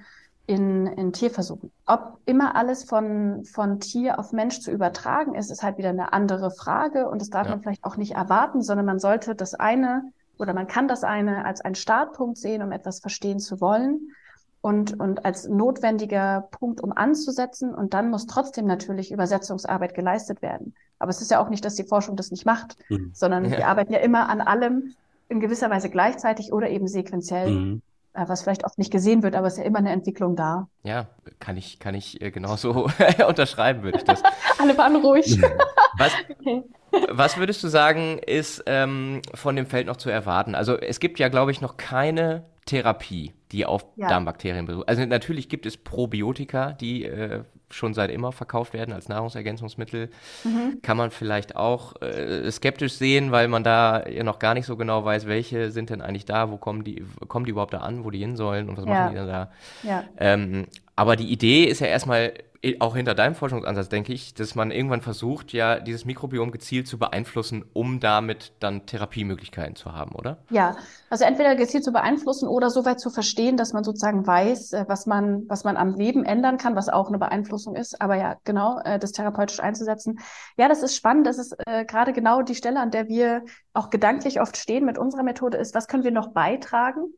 in, 0.46 0.86
in 0.86 1.12
Tierversuchen. 1.12 1.70
Ob 1.84 2.18
immer 2.24 2.56
alles 2.56 2.84
von, 2.84 3.44
von 3.44 3.80
Tier 3.80 4.18
auf 4.18 4.32
Mensch 4.32 4.60
zu 4.60 4.70
übertragen 4.70 5.34
ist, 5.34 5.50
ist 5.50 5.62
halt 5.62 5.76
wieder 5.76 5.90
eine 5.90 6.14
andere 6.14 6.50
Frage 6.50 7.08
und 7.08 7.20
das 7.20 7.28
darf 7.28 7.46
ja. 7.46 7.52
man 7.52 7.62
vielleicht 7.62 7.84
auch 7.84 7.98
nicht 7.98 8.12
erwarten, 8.12 8.62
sondern 8.62 8.86
man 8.86 8.98
sollte 8.98 9.34
das 9.34 9.52
eine 9.52 10.10
oder 10.38 10.54
man 10.54 10.66
kann 10.66 10.88
das 10.88 11.04
eine 11.04 11.44
als 11.44 11.60
einen 11.60 11.74
Startpunkt 11.74 12.38
sehen, 12.38 12.62
um 12.62 12.72
etwas 12.72 13.00
verstehen 13.00 13.38
zu 13.38 13.60
wollen 13.60 14.12
und, 14.60 14.98
und 14.98 15.24
als 15.24 15.48
notwendiger 15.48 16.48
Punkt, 16.50 16.80
um 16.80 16.92
anzusetzen. 16.92 17.74
Und 17.74 17.94
dann 17.94 18.10
muss 18.10 18.26
trotzdem 18.26 18.66
natürlich 18.66 19.12
Übersetzungsarbeit 19.12 19.94
geleistet 19.94 20.42
werden. 20.42 20.74
Aber 20.98 21.10
es 21.10 21.20
ist 21.20 21.30
ja 21.30 21.40
auch 21.40 21.50
nicht, 21.50 21.64
dass 21.64 21.74
die 21.74 21.84
Forschung 21.84 22.16
das 22.16 22.30
nicht 22.30 22.46
macht, 22.46 22.76
mhm. 22.88 23.10
sondern 23.12 23.44
ja. 23.44 23.58
wir 23.58 23.68
arbeiten 23.68 23.92
ja 23.92 23.98
immer 24.00 24.28
an 24.28 24.40
allem 24.40 24.94
in 25.28 25.40
gewisser 25.40 25.70
Weise 25.70 25.90
gleichzeitig 25.90 26.52
oder 26.52 26.68
eben 26.68 26.88
sequenziell. 26.88 27.50
Mhm 27.50 27.82
äh, 28.14 28.28
was 28.28 28.42
vielleicht 28.42 28.64
oft 28.64 28.78
nicht 28.78 28.92
gesehen 28.92 29.22
wird, 29.22 29.34
aber 29.34 29.48
es 29.48 29.54
ist 29.54 29.58
ja 29.58 29.64
immer 29.64 29.80
eine 29.80 29.90
Entwicklung 29.90 30.36
da. 30.36 30.68
Ja, 30.84 31.08
kann 31.40 31.56
ich, 31.56 31.80
kann 31.80 31.94
ich 31.94 32.22
äh, 32.22 32.30
genauso 32.30 32.88
unterschreiben, 33.28 33.82
würde 33.82 33.98
ich 33.98 34.04
das. 34.04 34.22
Alle 34.58 34.78
waren 34.78 34.96
ruhig. 34.96 35.42
was, 35.98 36.12
okay. 36.30 36.62
Was 37.10 37.36
würdest 37.36 37.62
du 37.62 37.68
sagen, 37.68 38.18
ist 38.18 38.62
ähm, 38.66 39.22
von 39.34 39.56
dem 39.56 39.66
Feld 39.66 39.86
noch 39.86 39.96
zu 39.96 40.10
erwarten? 40.10 40.54
Also 40.54 40.76
es 40.76 41.00
gibt 41.00 41.18
ja, 41.18 41.28
glaube 41.28 41.50
ich, 41.50 41.60
noch 41.60 41.76
keine 41.76 42.44
Therapie, 42.66 43.32
die 43.52 43.66
auf 43.66 43.84
ja. 43.96 44.08
Darmbakterien 44.08 44.66
beruht. 44.66 44.88
Also 44.88 45.04
natürlich 45.04 45.48
gibt 45.48 45.66
es 45.66 45.76
Probiotika, 45.76 46.72
die 46.72 47.04
äh, 47.04 47.42
schon 47.70 47.92
seit 47.92 48.10
immer 48.10 48.32
verkauft 48.32 48.72
werden 48.72 48.94
als 48.94 49.08
Nahrungsergänzungsmittel. 49.08 50.10
Mhm. 50.44 50.80
Kann 50.82 50.96
man 50.96 51.10
vielleicht 51.10 51.56
auch 51.56 52.00
äh, 52.00 52.50
skeptisch 52.50 52.94
sehen, 52.94 53.32
weil 53.32 53.48
man 53.48 53.64
da 53.64 54.06
ja 54.06 54.22
noch 54.22 54.38
gar 54.38 54.54
nicht 54.54 54.66
so 54.66 54.76
genau 54.76 55.04
weiß, 55.04 55.26
welche 55.26 55.70
sind 55.70 55.90
denn 55.90 56.00
eigentlich 56.00 56.24
da, 56.24 56.50
wo 56.50 56.56
kommen 56.56 56.84
die, 56.84 57.04
kommen 57.28 57.44
die 57.44 57.50
überhaupt 57.50 57.74
da 57.74 57.78
an, 57.78 58.04
wo 58.04 58.10
die 58.10 58.18
hin 58.20 58.36
sollen 58.36 58.68
und 58.68 58.78
was 58.78 58.84
ja. 58.84 58.90
machen 58.90 59.10
die 59.10 59.16
dann 59.16 59.28
da. 59.28 59.52
Ja. 59.82 60.04
Ähm, 60.18 60.66
aber 60.96 61.16
die 61.16 61.30
Idee 61.30 61.64
ist 61.64 61.80
ja 61.80 61.88
erstmal 61.88 62.32
auch 62.80 62.96
hinter 62.96 63.14
deinem 63.14 63.34
Forschungsansatz, 63.34 63.88
denke 63.88 64.12
ich, 64.12 64.34
dass 64.34 64.54
man 64.54 64.70
irgendwann 64.70 65.00
versucht, 65.00 65.52
ja, 65.52 65.80
dieses 65.80 66.04
Mikrobiom 66.04 66.50
gezielt 66.50 66.86
zu 66.86 66.98
beeinflussen, 66.98 67.64
um 67.72 68.00
damit 68.00 68.52
dann 68.60 68.86
Therapiemöglichkeiten 68.86 69.76
zu 69.76 69.92
haben, 69.92 70.14
oder? 70.14 70.38
Ja, 70.50 70.76
also 71.10 71.24
entweder 71.24 71.56
gezielt 71.56 71.84
zu 71.84 71.92
beeinflussen 71.92 72.48
oder 72.48 72.70
so 72.70 72.84
weit 72.84 73.00
zu 73.00 73.10
verstehen, 73.10 73.56
dass 73.56 73.72
man 73.72 73.84
sozusagen 73.84 74.26
weiß, 74.26 74.72
äh, 74.72 74.84
was 74.88 75.06
man, 75.06 75.44
was 75.48 75.64
man 75.64 75.76
am 75.76 75.94
Leben 75.94 76.24
ändern 76.24 76.58
kann, 76.58 76.76
was 76.76 76.88
auch 76.88 77.08
eine 77.08 77.18
Beeinflussung 77.18 77.76
ist. 77.76 78.00
Aber 78.00 78.16
ja, 78.16 78.36
genau, 78.44 78.80
äh, 78.84 78.98
das 78.98 79.12
therapeutisch 79.12 79.60
einzusetzen. 79.60 80.18
Ja, 80.56 80.68
das 80.68 80.82
ist 80.82 80.96
spannend. 80.96 81.26
Das 81.26 81.38
ist 81.38 81.54
äh, 81.66 81.84
gerade 81.84 82.12
genau 82.12 82.42
die 82.42 82.54
Stelle, 82.54 82.80
an 82.80 82.90
der 82.90 83.08
wir 83.08 83.44
auch 83.72 83.90
gedanklich 83.90 84.40
oft 84.40 84.56
stehen 84.56 84.84
mit 84.84 84.98
unserer 84.98 85.22
Methode, 85.22 85.58
ist, 85.58 85.74
was 85.74 85.88
können 85.88 86.04
wir 86.04 86.12
noch 86.12 86.32
beitragen? 86.32 87.12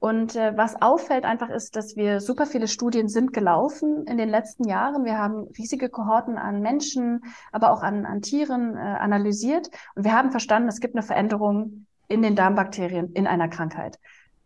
Und 0.00 0.34
äh, 0.34 0.56
was 0.56 0.80
auffällt 0.80 1.26
einfach 1.26 1.50
ist, 1.50 1.76
dass 1.76 1.94
wir 1.94 2.20
super 2.20 2.46
viele 2.46 2.68
Studien 2.68 3.08
sind 3.08 3.34
gelaufen 3.34 4.06
in 4.06 4.16
den 4.16 4.30
letzten 4.30 4.66
Jahren. 4.66 5.04
Wir 5.04 5.18
haben 5.18 5.46
riesige 5.58 5.90
Kohorten 5.90 6.38
an 6.38 6.62
Menschen, 6.62 7.20
aber 7.52 7.70
auch 7.70 7.82
an, 7.82 8.06
an 8.06 8.22
Tieren 8.22 8.76
äh, 8.76 8.80
analysiert. 8.80 9.68
Und 9.94 10.04
wir 10.04 10.14
haben 10.14 10.30
verstanden, 10.30 10.70
es 10.70 10.80
gibt 10.80 10.94
eine 10.94 11.02
Veränderung 11.02 11.86
in 12.08 12.22
den 12.22 12.34
Darmbakterien 12.34 13.12
in 13.12 13.26
einer 13.26 13.48
Krankheit. 13.48 13.98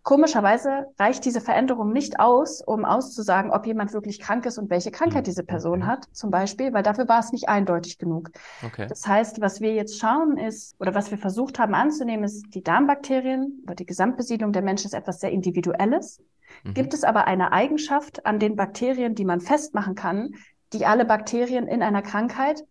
Komischerweise 0.05 0.87
reicht 0.99 1.25
diese 1.25 1.41
Veränderung 1.41 1.91
nicht 1.91 2.21
aus, 2.21 2.61
um 2.61 2.85
auszusagen, 2.85 3.51
ob 3.51 3.67
jemand 3.67 3.95
wirklich 3.95 4.21
krank 4.21 4.45
ist 4.45 4.59
und 4.59 4.69
welche 4.69 4.91
Krankheit 4.91 5.23
mhm. 5.23 5.31
diese 5.31 5.45
Person 5.45 5.83
okay. 5.83 5.93
hat, 5.93 6.05
zum 6.13 6.31
Beispiel, 6.31 6.75
weil 6.75 6.83
dafür 6.83 7.09
war 7.09 7.21
es 7.21 7.33
nicht 7.33 7.49
eindeutig 7.49 7.97
genug. 7.97 8.31
Okay. 8.63 8.87
Das 8.87 9.07
heißt, 9.09 9.41
was 9.41 9.63
wir 9.63 9.73
jetzt 9.73 9.99
schauen 9.99 10.37
ist, 10.37 10.79
oder 10.79 10.95
was 10.95 11.11
wir 11.11 11.17
versucht 11.17 11.59
haben 11.59 11.75
anzunehmen, 11.75 12.25
ist, 12.25 12.45
die 12.55 12.63
Darmbakterien 12.63 13.63
oder 13.65 13.77
die 13.77 13.87
Gesamtbesiedlung 13.87 14.53
der 14.53 14.61
Menschen 14.61 14.89
ist 14.89 14.95
etwas 14.95 15.21
sehr 15.21 15.33
Individuelles. 15.33 16.23
Mhm. 16.65 16.75
Gibt 16.75 16.93
es 16.93 17.03
aber 17.03 17.27
eine 17.27 17.53
Eigenschaft 17.53 18.27
an 18.27 18.39
den 18.39 18.57
Bakterien, 18.57 19.15
die 19.15 19.25
man 19.25 19.41
festmachen 19.41 19.95
kann, 19.95 20.35
die 20.75 20.85
alle 20.85 21.07
Bakterien 21.07 21.67
in 21.67 21.83
einer 21.83 22.03
Krankheit 22.03 22.63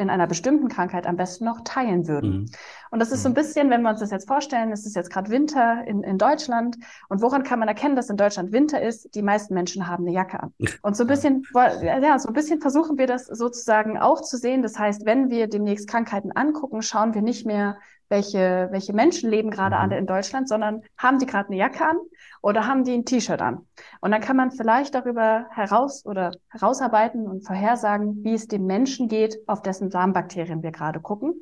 in 0.00 0.10
einer 0.10 0.26
bestimmten 0.26 0.68
Krankheit 0.68 1.06
am 1.06 1.16
besten 1.16 1.44
noch 1.44 1.60
teilen 1.62 2.08
würden. 2.08 2.30
Mhm. 2.30 2.50
Und 2.90 2.98
das 2.98 3.12
ist 3.12 3.22
so 3.22 3.28
ein 3.28 3.32
mhm. 3.32 3.36
bisschen, 3.36 3.70
wenn 3.70 3.82
wir 3.82 3.90
uns 3.90 4.00
das 4.00 4.10
jetzt 4.10 4.26
vorstellen, 4.26 4.72
es 4.72 4.84
ist 4.84 4.96
jetzt 4.96 5.10
gerade 5.10 5.30
Winter 5.30 5.84
in, 5.86 6.02
in 6.02 6.18
Deutschland. 6.18 6.76
Und 7.08 7.22
woran 7.22 7.44
kann 7.44 7.58
man 7.58 7.68
erkennen, 7.68 7.96
dass 7.96 8.10
in 8.10 8.16
Deutschland 8.16 8.52
Winter 8.52 8.82
ist? 8.82 9.14
Die 9.14 9.22
meisten 9.22 9.54
Menschen 9.54 9.86
haben 9.86 10.04
eine 10.04 10.14
Jacke 10.14 10.40
an. 10.40 10.52
Und 10.82 10.96
so 10.96 11.04
ein 11.04 11.06
bisschen, 11.06 11.44
ja, 11.54 12.18
so 12.18 12.28
ein 12.28 12.34
bisschen 12.34 12.60
versuchen 12.60 12.98
wir 12.98 13.06
das 13.06 13.26
sozusagen 13.26 13.98
auch 13.98 14.20
zu 14.20 14.36
sehen. 14.36 14.62
Das 14.62 14.78
heißt, 14.78 15.06
wenn 15.06 15.30
wir 15.30 15.48
demnächst 15.48 15.88
Krankheiten 15.88 16.32
angucken, 16.32 16.82
schauen 16.82 17.14
wir 17.14 17.22
nicht 17.22 17.46
mehr, 17.46 17.78
welche, 18.08 18.68
welche 18.72 18.92
Menschen 18.92 19.30
leben 19.30 19.50
gerade 19.50 19.76
mhm. 19.76 19.82
alle 19.82 19.98
in 19.98 20.06
Deutschland, 20.06 20.48
sondern 20.48 20.82
haben 20.98 21.18
die 21.18 21.26
gerade 21.26 21.48
eine 21.48 21.56
Jacke 21.56 21.84
an 21.84 21.96
oder 22.42 22.66
haben 22.66 22.82
die 22.82 22.92
ein 22.92 23.04
T-Shirt 23.04 23.40
an? 23.40 23.66
Und 24.00 24.10
dann 24.10 24.20
kann 24.20 24.36
man 24.36 24.50
vielleicht 24.50 24.94
darüber 24.94 25.46
heraus 25.50 26.04
oder 26.04 26.32
herausarbeiten 26.48 27.28
und 27.28 27.46
vorhersagen, 27.46 28.24
wie 28.24 28.34
es 28.34 28.48
dem 28.48 28.66
Menschen 28.66 29.08
geht, 29.08 29.38
auf 29.46 29.62
dessen 29.62 29.90
Darmbakterien 29.90 30.62
wir 30.64 30.72
gerade 30.72 31.00
gucken. 31.00 31.34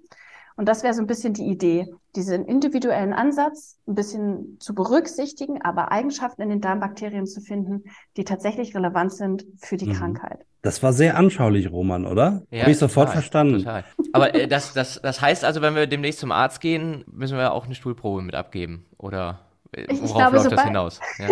Und 0.59 0.69
das 0.69 0.83
wäre 0.83 0.93
so 0.93 1.01
ein 1.01 1.07
bisschen 1.07 1.35
die 1.35 1.45
Idee, 1.45 1.87
diesen 2.17 2.45
individuellen 2.45 3.13
Ansatz 3.13 3.79
ein 3.87 3.95
bisschen 3.95 4.57
zu 4.59 4.75
berücksichtigen, 4.75 5.63
aber 5.63 5.93
Eigenschaften 5.93 6.43
in 6.43 6.49
den 6.49 6.61
Darmbakterien 6.61 7.27
zu 7.27 7.41
finden, 7.41 7.85
die 8.17 8.25
tatsächlich 8.25 8.75
relevant 8.75 9.13
sind 9.13 9.47
für 9.61 9.77
die 9.77 9.87
mhm. 9.87 9.93
Krankheit. 9.93 10.41
Das 10.63 10.83
war 10.83 10.93
sehr 10.93 11.17
anschaulich, 11.17 11.71
Roman, 11.71 12.05
oder? 12.05 12.43
Ja, 12.51 12.63
Habe 12.63 12.73
ich 12.73 12.79
sofort 12.79 13.07
total, 13.07 13.23
verstanden. 13.23 13.59
Total. 13.59 13.85
Aber 14.13 14.35
äh, 14.35 14.49
das, 14.49 14.73
das, 14.73 15.01
das 15.01 15.21
heißt 15.21 15.45
also, 15.45 15.63
wenn 15.63 15.77
wir 15.77 15.87
demnächst 15.87 16.19
zum 16.19 16.33
Arzt 16.33 16.61
gehen, 16.61 17.05
müssen 17.07 17.39
wir 17.39 17.53
auch 17.53 17.67
eine 17.67 17.77
Stuhlprobe 17.77 18.23
mit 18.23 18.35
abgeben, 18.35 18.85
oder? 18.97 19.48
Ich, 19.73 20.03
ich 20.03 20.15
glaube, 20.15 20.37
läuft 20.37 20.53
das 20.53 20.65
hinaus? 20.65 21.01
Ja. 21.19 21.29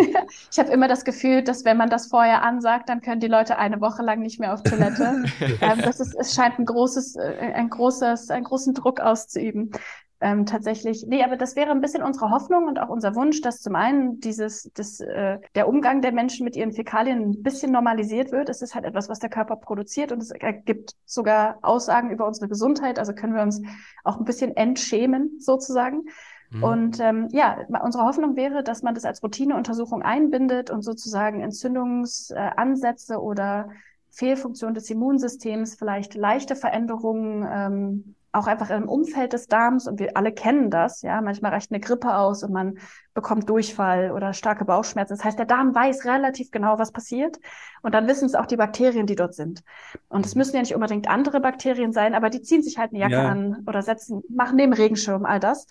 ich 0.51 0.59
habe 0.59 0.71
immer 0.71 0.87
das 0.87 1.05
Gefühl, 1.05 1.43
dass 1.43 1.65
wenn 1.65 1.77
man 1.77 1.89
das 1.89 2.07
vorher 2.07 2.43
ansagt, 2.43 2.89
dann 2.89 3.01
können 3.01 3.19
die 3.19 3.27
Leute 3.27 3.57
eine 3.57 3.81
Woche 3.81 4.03
lang 4.03 4.19
nicht 4.21 4.39
mehr 4.39 4.53
auf 4.53 4.61
Toilette. 4.63 5.23
ähm, 5.61 5.81
das 5.81 5.99
ist, 5.99 6.13
es 6.13 6.33
scheint 6.35 6.59
ein 6.59 6.65
großes, 6.65 7.15
äh, 7.15 7.53
ein 7.55 7.69
großes, 7.69 8.29
einen 8.29 8.43
großen 8.43 8.73
Druck 8.73 8.99
auszuüben. 8.99 9.71
Ähm, 10.19 10.47
tatsächlich, 10.47 11.05
nee, 11.07 11.23
aber 11.23 11.37
das 11.37 11.55
wäre 11.55 11.69
ein 11.69 11.79
bisschen 11.79 12.01
unsere 12.01 12.31
Hoffnung 12.31 12.65
und 12.65 12.79
auch 12.79 12.89
unser 12.89 13.13
Wunsch, 13.13 13.41
dass 13.41 13.61
zum 13.61 13.75
einen 13.75 14.19
dieses, 14.19 14.71
das, 14.73 14.99
äh, 14.99 15.37
der 15.53 15.67
Umgang 15.67 16.01
der 16.01 16.11
Menschen 16.11 16.43
mit 16.43 16.55
ihren 16.55 16.71
Fäkalien 16.71 17.21
ein 17.21 17.43
bisschen 17.43 17.71
normalisiert 17.71 18.31
wird. 18.31 18.49
Es 18.49 18.63
ist 18.63 18.73
halt 18.73 18.85
etwas, 18.85 19.09
was 19.09 19.19
der 19.19 19.29
Körper 19.29 19.57
produziert 19.57 20.11
und 20.11 20.23
es 20.23 20.31
ergibt 20.31 20.95
sogar 21.05 21.59
Aussagen 21.61 22.09
über 22.09 22.25
unsere 22.25 22.47
Gesundheit. 22.47 22.97
Also 22.97 23.13
können 23.13 23.35
wir 23.35 23.43
uns 23.43 23.61
auch 24.03 24.17
ein 24.17 24.25
bisschen 24.25 24.57
entschämen 24.57 25.37
sozusagen. 25.39 26.05
Mhm. 26.49 26.63
Und 26.63 26.99
ähm, 26.99 27.27
ja, 27.31 27.57
unsere 27.83 28.05
Hoffnung 28.05 28.35
wäre, 28.35 28.63
dass 28.63 28.83
man 28.83 28.95
das 28.95 29.05
als 29.05 29.21
Routineuntersuchung 29.23 30.01
einbindet 30.01 30.69
und 30.69 30.81
sozusagen 30.81 31.41
Entzündungsansätze 31.41 33.21
oder 33.21 33.69
Fehlfunktion 34.09 34.73
des 34.73 34.89
Immunsystems, 34.89 35.75
vielleicht 35.75 36.15
leichte 36.15 36.55
Veränderungen 36.55 37.47
ähm, 37.49 38.15
auch 38.31 38.47
einfach 38.47 38.69
im 38.69 38.87
Umfeld 38.87 39.33
des 39.33 39.47
Darms 39.47 39.87
und 39.87 39.99
wir 39.99 40.15
alle 40.15 40.31
kennen 40.31 40.69
das, 40.69 41.01
ja, 41.01 41.21
manchmal 41.21 41.51
reicht 41.51 41.71
eine 41.71 41.79
Grippe 41.79 42.15
aus 42.15 42.43
und 42.43 42.51
man 42.51 42.77
bekommt 43.13 43.49
Durchfall 43.49 44.11
oder 44.11 44.33
starke 44.33 44.65
Bauchschmerzen. 44.65 45.13
Das 45.15 45.23
heißt, 45.23 45.39
der 45.39 45.45
Darm 45.45 45.73
weiß 45.73 46.05
relativ 46.05 46.51
genau, 46.51 46.77
was 46.77 46.91
passiert 46.91 47.39
und 47.81 47.95
dann 47.95 48.07
wissen 48.07 48.25
es 48.25 48.35
auch 48.35 48.45
die 48.45 48.57
Bakterien, 48.57 49.07
die 49.07 49.15
dort 49.15 49.33
sind. 49.33 49.63
Und 50.09 50.25
es 50.25 50.35
müssen 50.35 50.55
ja 50.55 50.61
nicht 50.61 50.75
unbedingt 50.75 51.09
andere 51.09 51.39
Bakterien 51.39 51.93
sein, 51.93 52.13
aber 52.13 52.29
die 52.29 52.41
ziehen 52.41 52.61
sich 52.61 52.77
halt 52.77 52.91
eine 52.91 52.99
Jacke 52.99 53.13
ja. 53.13 53.29
an 53.29 53.63
oder 53.65 53.81
setzen, 53.81 54.21
machen 54.29 54.57
den 54.57 54.73
Regenschirm, 54.73 55.25
all 55.25 55.39
das. 55.39 55.67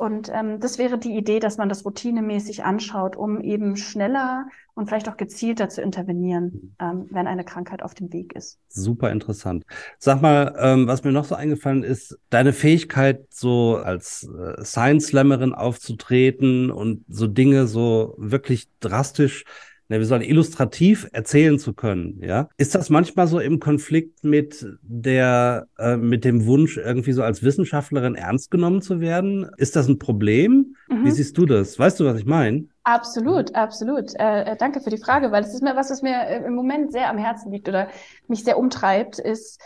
Und 0.00 0.30
ähm, 0.32 0.60
das 0.60 0.78
wäre 0.78 0.96
die 0.96 1.14
Idee, 1.14 1.40
dass 1.40 1.58
man 1.58 1.68
das 1.68 1.84
routinemäßig 1.84 2.64
anschaut, 2.64 3.16
um 3.16 3.42
eben 3.42 3.76
schneller 3.76 4.46
und 4.72 4.86
vielleicht 4.86 5.10
auch 5.10 5.18
gezielter 5.18 5.68
zu 5.68 5.82
intervenieren, 5.82 6.74
ähm, 6.80 7.06
wenn 7.10 7.26
eine 7.26 7.44
Krankheit 7.44 7.82
auf 7.82 7.92
dem 7.92 8.10
Weg 8.10 8.34
ist. 8.34 8.58
Super 8.68 9.12
interessant. 9.12 9.64
Sag 9.98 10.22
mal, 10.22 10.56
ähm, 10.58 10.86
was 10.86 11.04
mir 11.04 11.12
noch 11.12 11.26
so 11.26 11.34
eingefallen 11.34 11.82
ist, 11.82 12.18
deine 12.30 12.54
Fähigkeit, 12.54 13.26
so 13.28 13.76
als 13.76 14.26
äh, 14.26 14.64
Science-Slammerin 14.64 15.52
aufzutreten 15.52 16.70
und 16.70 17.04
so 17.06 17.26
Dinge 17.26 17.66
so 17.66 18.14
wirklich 18.16 18.68
drastisch 18.80 19.44
na, 19.90 19.98
wir 19.98 20.06
sollen 20.06 20.22
illustrativ 20.22 21.08
erzählen 21.10 21.58
zu 21.58 21.72
können, 21.72 22.20
ja. 22.22 22.48
Ist 22.56 22.76
das 22.76 22.90
manchmal 22.90 23.26
so 23.26 23.40
im 23.40 23.58
Konflikt 23.58 24.22
mit 24.22 24.64
der, 24.82 25.66
äh, 25.78 25.96
mit 25.96 26.24
dem 26.24 26.46
Wunsch, 26.46 26.76
irgendwie 26.76 27.10
so 27.10 27.24
als 27.24 27.42
Wissenschaftlerin 27.42 28.14
ernst 28.14 28.52
genommen 28.52 28.82
zu 28.82 29.00
werden? 29.00 29.50
Ist 29.56 29.74
das 29.74 29.88
ein 29.88 29.98
Problem? 29.98 30.76
Mhm. 30.88 31.04
Wie 31.04 31.10
siehst 31.10 31.36
du 31.36 31.44
das? 31.44 31.76
Weißt 31.76 31.98
du, 31.98 32.04
was 32.04 32.20
ich 32.20 32.24
meine? 32.24 32.68
Absolut, 32.84 33.56
absolut. 33.56 34.14
Äh, 34.14 34.52
äh, 34.52 34.56
danke 34.56 34.80
für 34.80 34.90
die 34.90 34.96
Frage, 34.96 35.32
weil 35.32 35.42
es 35.42 35.54
ist 35.54 35.62
mir 35.62 35.74
was, 35.74 35.90
was 35.90 36.02
mir 36.02 36.20
äh, 36.20 36.44
im 36.46 36.54
Moment 36.54 36.92
sehr 36.92 37.10
am 37.10 37.18
Herzen 37.18 37.50
liegt 37.50 37.68
oder 37.68 37.88
mich 38.28 38.44
sehr 38.44 38.58
umtreibt, 38.58 39.18
ist, 39.18 39.60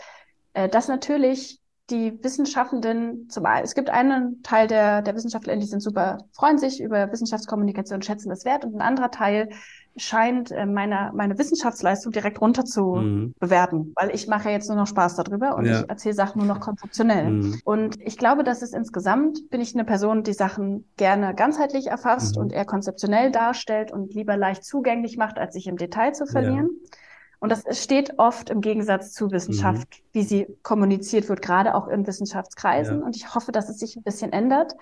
äh, 0.53 0.67
dass 0.67 0.87
natürlich 0.87 1.59
die 1.91 2.17
Wissenschaften 2.23 3.29
zumal 3.29 3.61
es 3.61 3.75
gibt 3.75 3.91
einen 3.91 4.41
Teil 4.41 4.67
der, 4.67 5.03
der 5.03 5.13
Wissenschaftler, 5.13 5.55
die 5.55 5.67
sind 5.67 5.81
super, 5.81 6.17
freuen 6.31 6.57
sich 6.57 6.81
über 6.81 7.11
Wissenschaftskommunikation, 7.11 8.01
schätzen 8.01 8.29
das 8.29 8.43
wert 8.43 8.65
und 8.65 8.73
ein 8.73 8.81
anderer 8.81 9.11
Teil 9.11 9.49
scheint 9.97 10.51
äh, 10.51 10.65
meine, 10.65 11.11
meine 11.15 11.37
Wissenschaftsleistung 11.37 12.11
direkt 12.11 12.41
runter 12.41 12.65
zu 12.65 12.95
mhm. 12.95 13.33
bewerten, 13.39 13.93
weil 13.95 14.13
ich 14.13 14.27
mache 14.27 14.49
jetzt 14.49 14.67
nur 14.67 14.77
noch 14.77 14.87
Spaß 14.87 15.15
darüber 15.15 15.55
und 15.55 15.65
ja. 15.65 15.81
ich 15.81 15.89
erzähle 15.89 16.15
Sachen 16.15 16.39
nur 16.39 16.47
noch 16.47 16.59
konzeptionell. 16.59 17.29
Mhm. 17.29 17.61
Und 17.63 18.01
ich 18.01 18.17
glaube, 18.17 18.43
dass 18.43 18.61
es 18.61 18.73
insgesamt 18.73 19.49
bin 19.49 19.61
ich 19.61 19.73
eine 19.73 19.85
Person, 19.85 20.23
die 20.23 20.33
Sachen 20.33 20.85
gerne 20.97 21.33
ganzheitlich 21.33 21.87
erfasst 21.87 22.35
mhm. 22.35 22.43
und 22.43 22.53
eher 22.53 22.65
konzeptionell 22.65 23.31
darstellt 23.31 23.91
und 23.91 24.13
lieber 24.13 24.35
leicht 24.35 24.65
zugänglich 24.65 25.17
macht, 25.17 25.37
als 25.37 25.53
sich 25.53 25.67
im 25.67 25.77
Detail 25.77 26.13
zu 26.13 26.25
verlieren. 26.25 26.69
Ja. 26.83 26.89
Und 27.39 27.51
das 27.51 27.63
steht 27.79 28.17
oft 28.17 28.49
im 28.49 28.61
Gegensatz 28.61 29.11
zu 29.11 29.31
Wissenschaft, 29.31 29.87
mhm. 29.87 30.03
wie 30.13 30.23
sie 30.23 30.47
kommuniziert 30.63 31.29
wird, 31.29 31.41
gerade 31.41 31.75
auch 31.75 31.87
in 31.87 32.07
Wissenschaftskreisen. 32.07 32.99
Ja. 32.99 33.05
Und 33.05 33.15
ich 33.15 33.33
hoffe, 33.33 33.51
dass 33.51 33.69
es 33.69 33.79
sich 33.79 33.95
ein 33.95 34.03
bisschen 34.03 34.33
ändert. 34.33 34.73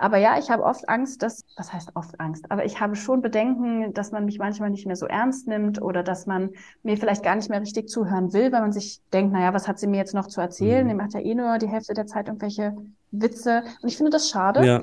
Aber 0.00 0.16
ja, 0.16 0.38
ich 0.38 0.50
habe 0.50 0.62
oft 0.62 0.88
Angst, 0.88 1.22
dass, 1.22 1.44
was 1.56 1.74
heißt 1.74 1.90
oft 1.94 2.18
Angst, 2.20 2.50
aber 2.50 2.64
ich 2.64 2.80
habe 2.80 2.96
schon 2.96 3.20
Bedenken, 3.20 3.92
dass 3.92 4.12
man 4.12 4.24
mich 4.24 4.38
manchmal 4.38 4.70
nicht 4.70 4.86
mehr 4.86 4.96
so 4.96 5.04
ernst 5.04 5.46
nimmt 5.46 5.82
oder 5.82 6.02
dass 6.02 6.24
man 6.24 6.50
mir 6.82 6.96
vielleicht 6.96 7.22
gar 7.22 7.36
nicht 7.36 7.50
mehr 7.50 7.60
richtig 7.60 7.90
zuhören 7.90 8.32
will, 8.32 8.50
weil 8.50 8.62
man 8.62 8.72
sich 8.72 9.02
denkt, 9.12 9.34
naja, 9.34 9.52
was 9.52 9.68
hat 9.68 9.78
sie 9.78 9.86
mir 9.86 9.98
jetzt 9.98 10.14
noch 10.14 10.26
zu 10.26 10.40
erzählen? 10.40 10.84
Mhm. 10.84 10.88
Die 10.88 10.94
macht 10.94 11.12
ja 11.12 11.20
eh 11.20 11.34
nur 11.34 11.58
die 11.58 11.68
Hälfte 11.68 11.92
der 11.92 12.06
Zeit 12.06 12.28
irgendwelche 12.28 12.74
Witze. 13.10 13.62
Und 13.82 13.90
ich 13.90 13.98
finde 13.98 14.10
das 14.10 14.30
schade. 14.30 14.64
Ja. 14.64 14.80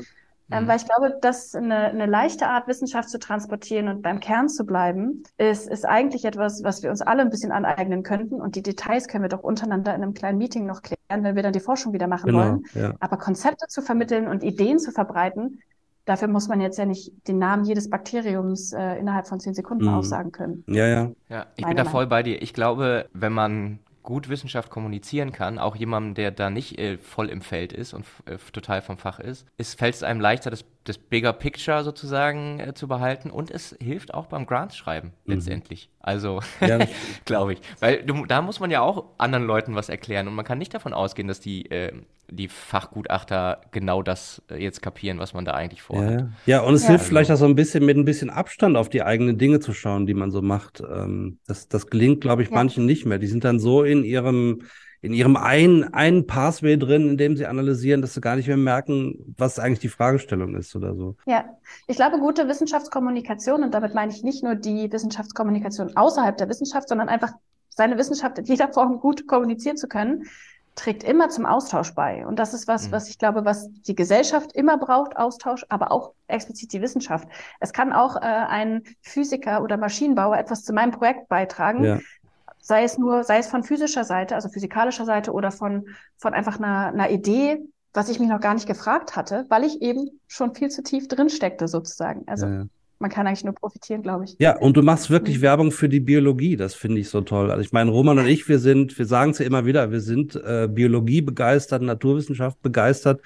Ähm, 0.49 0.63
mhm. 0.63 0.67
weil 0.67 0.77
ich 0.77 0.85
glaube, 0.85 1.17
dass 1.21 1.53
eine, 1.55 1.75
eine 1.75 2.05
leichte 2.05 2.47
Art, 2.47 2.67
Wissenschaft 2.67 3.09
zu 3.09 3.19
transportieren 3.19 3.89
und 3.89 4.01
beim 4.01 4.19
Kern 4.19 4.47
zu 4.47 4.65
bleiben, 4.65 5.23
ist, 5.37 5.67
ist 5.67 5.85
eigentlich 5.85 6.23
etwas, 6.23 6.63
was 6.63 6.83
wir 6.83 6.89
uns 6.89 7.01
alle 7.01 7.21
ein 7.21 7.29
bisschen 7.29 7.51
aneignen 7.51 8.03
könnten. 8.03 8.35
Und 8.35 8.55
die 8.55 8.63
Details 8.63 9.07
können 9.07 9.23
wir 9.23 9.29
doch 9.29 9.43
untereinander 9.43 9.93
in 9.93 10.03
einem 10.03 10.13
kleinen 10.13 10.37
Meeting 10.37 10.65
noch 10.65 10.81
klären, 10.81 11.23
wenn 11.23 11.35
wir 11.35 11.43
dann 11.43 11.53
die 11.53 11.59
Forschung 11.59 11.91
wieder 11.93 12.07
machen 12.07 12.27
genau, 12.27 12.39
wollen. 12.39 12.63
Ja. 12.73 12.93
Aber 12.99 13.17
Konzepte 13.17 13.67
zu 13.67 13.81
vermitteln 13.81 14.27
und 14.27 14.43
Ideen 14.43 14.79
zu 14.79 14.91
verbreiten, 14.91 15.59
dafür 16.05 16.29
muss 16.29 16.47
man 16.47 16.61
jetzt 16.61 16.77
ja 16.77 16.85
nicht 16.85 17.11
den 17.27 17.37
Namen 17.37 17.65
jedes 17.65 17.89
Bakteriums 17.89 18.71
äh, 18.71 18.95
innerhalb 18.95 19.27
von 19.27 19.41
zehn 19.41 19.53
Sekunden 19.53 19.85
mhm. 19.85 19.95
aussagen 19.95 20.31
können. 20.31 20.63
Ja, 20.67 20.87
ja. 20.87 21.11
Ja, 21.29 21.45
ich 21.57 21.65
bin 21.65 21.75
da 21.75 21.83
voll 21.83 22.07
bei 22.07 22.23
dir. 22.23 22.41
Ich 22.41 22.53
glaube, 22.53 23.09
wenn 23.11 23.33
man 23.33 23.79
gut 24.07 24.29
Wissenschaft 24.29 24.69
kommunizieren 24.69 25.33
kann, 25.33 25.59
auch 25.59 25.75
jemandem, 25.75 26.13
der 26.13 26.31
da 26.31 26.49
nicht 26.49 26.79
äh, 26.79 26.97
voll 26.97 27.27
im 27.27 27.41
Feld 27.41 27.73
ist 27.73 27.93
und 27.93 28.05
äh, 28.25 28.37
total 28.53 28.81
vom 28.81 28.97
Fach 28.97 29.19
ist, 29.19 29.45
ist 29.57 29.77
fällt 29.77 29.95
es 29.95 30.01
einem 30.01 30.21
leichter, 30.21 30.49
das, 30.49 30.63
das 30.87 30.97
Bigger 30.97 31.33
Picture 31.33 31.83
sozusagen 31.83 32.59
äh, 32.59 32.73
zu 32.73 32.87
behalten 32.87 33.29
und 33.29 33.51
es 33.51 33.75
hilft 33.81 34.13
auch 34.13 34.27
beim 34.27 34.45
Grants-Schreiben 34.45 35.11
mhm. 35.25 35.33
letztendlich. 35.33 35.89
Also, 35.99 36.41
ja, 36.61 36.79
glaube 37.25 37.53
ich. 37.53 37.59
Weil 37.79 38.03
du, 38.03 38.25
da 38.25 38.41
muss 38.41 38.59
man 38.59 38.71
ja 38.71 38.81
auch 38.81 39.05
anderen 39.17 39.45
Leuten 39.45 39.75
was 39.75 39.89
erklären 39.89 40.27
und 40.27 40.35
man 40.35 40.45
kann 40.45 40.57
nicht 40.57 40.73
davon 40.73 40.93
ausgehen, 40.93 41.27
dass 41.27 41.39
die, 41.39 41.69
äh, 41.69 41.91
die 42.29 42.47
Fachgutachter 42.47 43.61
genau 43.71 44.01
das 44.01 44.41
äh, 44.49 44.61
jetzt 44.61 44.81
kapieren, 44.81 45.19
was 45.19 45.33
man 45.33 45.43
da 45.43 45.51
eigentlich 45.51 45.81
vorhat. 45.81 46.21
Ja, 46.21 46.29
ja 46.45 46.61
und 46.61 46.73
es 46.73 46.83
ja, 46.83 46.89
hilft 46.89 47.01
also. 47.03 47.09
vielleicht 47.09 47.31
auch 47.31 47.37
so 47.37 47.45
ein 47.45 47.55
bisschen 47.55 47.85
mit 47.85 47.97
ein 47.97 48.05
bisschen 48.05 48.29
Abstand 48.29 48.77
auf 48.77 48.89
die 48.89 49.03
eigenen 49.03 49.37
Dinge 49.37 49.59
zu 49.59 49.73
schauen, 49.73 50.05
die 50.05 50.13
man 50.13 50.31
so 50.31 50.41
macht. 50.41 50.81
Ähm, 50.81 51.39
das, 51.47 51.67
das 51.67 51.87
gelingt, 51.87 52.21
glaube 52.21 52.43
ich, 52.43 52.49
manchen 52.49 52.85
nicht 52.85 53.05
mehr. 53.05 53.19
Die 53.19 53.27
sind 53.27 53.43
dann 53.43 53.59
so 53.59 53.83
in 53.83 54.03
ihrem 54.03 54.61
in 55.01 55.13
ihrem 55.13 55.37
einen, 55.37 55.93
einen 55.93 56.25
Pathway 56.25 56.77
drin, 56.77 57.09
in 57.09 57.17
dem 57.17 57.37
sie 57.37 57.45
analysieren, 57.45 58.01
dass 58.01 58.13
sie 58.13 58.21
gar 58.21 58.35
nicht 58.35 58.47
mehr 58.47 58.57
merken, 58.57 59.35
was 59.37 59.59
eigentlich 59.59 59.79
die 59.79 59.89
Fragestellung 59.89 60.55
ist 60.55 60.75
oder 60.75 60.95
so. 60.95 61.15
Ja, 61.25 61.45
ich 61.87 61.97
glaube, 61.97 62.19
gute 62.19 62.47
Wissenschaftskommunikation, 62.47 63.63
und 63.63 63.73
damit 63.73 63.93
meine 63.93 64.11
ich 64.11 64.23
nicht 64.23 64.43
nur 64.43 64.55
die 64.55 64.91
Wissenschaftskommunikation 64.91 65.95
außerhalb 65.95 66.37
der 66.37 66.49
Wissenschaft, 66.49 66.89
sondern 66.89 67.09
einfach 67.09 67.33
seine 67.69 67.97
Wissenschaft 67.97 68.39
in 68.39 68.45
jeder 68.45 68.73
Form 68.73 68.99
gut 68.99 69.27
kommunizieren 69.27 69.77
zu 69.77 69.87
können, 69.87 70.23
trägt 70.73 71.03
immer 71.03 71.29
zum 71.29 71.45
Austausch 71.45 71.93
bei. 71.95 72.25
Und 72.25 72.37
das 72.37 72.53
ist 72.53 72.67
was, 72.67 72.87
mhm. 72.87 72.91
was 72.91 73.09
ich 73.09 73.17
glaube, 73.17 73.45
was 73.45 73.69
die 73.81 73.95
Gesellschaft 73.95 74.53
immer 74.53 74.77
braucht, 74.77 75.17
Austausch, 75.17 75.65
aber 75.69 75.91
auch 75.91 76.13
explizit 76.27 76.71
die 76.71 76.81
Wissenschaft. 76.81 77.27
Es 77.59 77.73
kann 77.73 77.93
auch 77.93 78.15
äh, 78.15 78.19
ein 78.19 78.83
Physiker 79.01 79.63
oder 79.63 79.77
Maschinenbauer 79.77 80.37
etwas 80.37 80.63
zu 80.63 80.73
meinem 80.73 80.91
Projekt 80.91 81.29
beitragen, 81.29 81.83
ja 81.83 81.99
sei 82.67 82.83
es 82.83 82.97
nur, 82.97 83.23
sei 83.23 83.37
es 83.37 83.47
von 83.47 83.63
physischer 83.63 84.03
Seite, 84.03 84.35
also 84.35 84.49
physikalischer 84.49 85.05
Seite 85.05 85.31
oder 85.31 85.51
von, 85.51 85.85
von 86.17 86.33
einfach 86.33 86.59
einer, 86.59 86.87
einer 86.87 87.09
Idee, 87.09 87.59
was 87.93 88.09
ich 88.09 88.19
mich 88.19 88.27
noch 88.27 88.41
gar 88.41 88.53
nicht 88.53 88.67
gefragt 88.67 89.15
hatte, 89.15 89.45
weil 89.47 89.63
ich 89.63 89.81
eben 89.81 90.09
schon 90.27 90.53
viel 90.53 90.67
zu 90.67 90.83
tief 90.83 91.07
drin 91.07 91.29
steckte 91.29 91.69
sozusagen. 91.69 92.23
Also 92.27 92.45
ja, 92.45 92.65
man 92.99 93.09
kann 93.09 93.25
eigentlich 93.25 93.45
nur 93.45 93.53
profitieren, 93.53 94.01
glaube 94.01 94.25
ich. 94.25 94.35
Ja, 94.39 94.57
und 94.57 94.75
du 94.75 94.81
machst 94.81 95.09
wirklich 95.09 95.37
mhm. 95.37 95.43
Werbung 95.43 95.71
für 95.71 95.87
die 95.87 96.01
Biologie, 96.01 96.57
das 96.57 96.73
finde 96.73 96.99
ich 96.99 97.07
so 97.07 97.21
toll. 97.21 97.51
Also 97.51 97.61
ich 97.61 97.71
meine, 97.71 97.89
Roman 97.89 98.19
und 98.19 98.27
ich, 98.27 98.49
wir 98.49 98.59
sind, 98.59 98.99
wir 98.99 99.05
sagen 99.05 99.31
es 99.31 99.39
ja 99.39 99.45
immer 99.45 99.65
wieder, 99.65 99.89
wir 99.89 100.01
sind 100.01 100.35
äh, 100.35 100.67
Biologie 100.69 101.21
begeistert, 101.21 101.83
Naturwissenschaft 101.83 102.61
begeistert. 102.61 103.21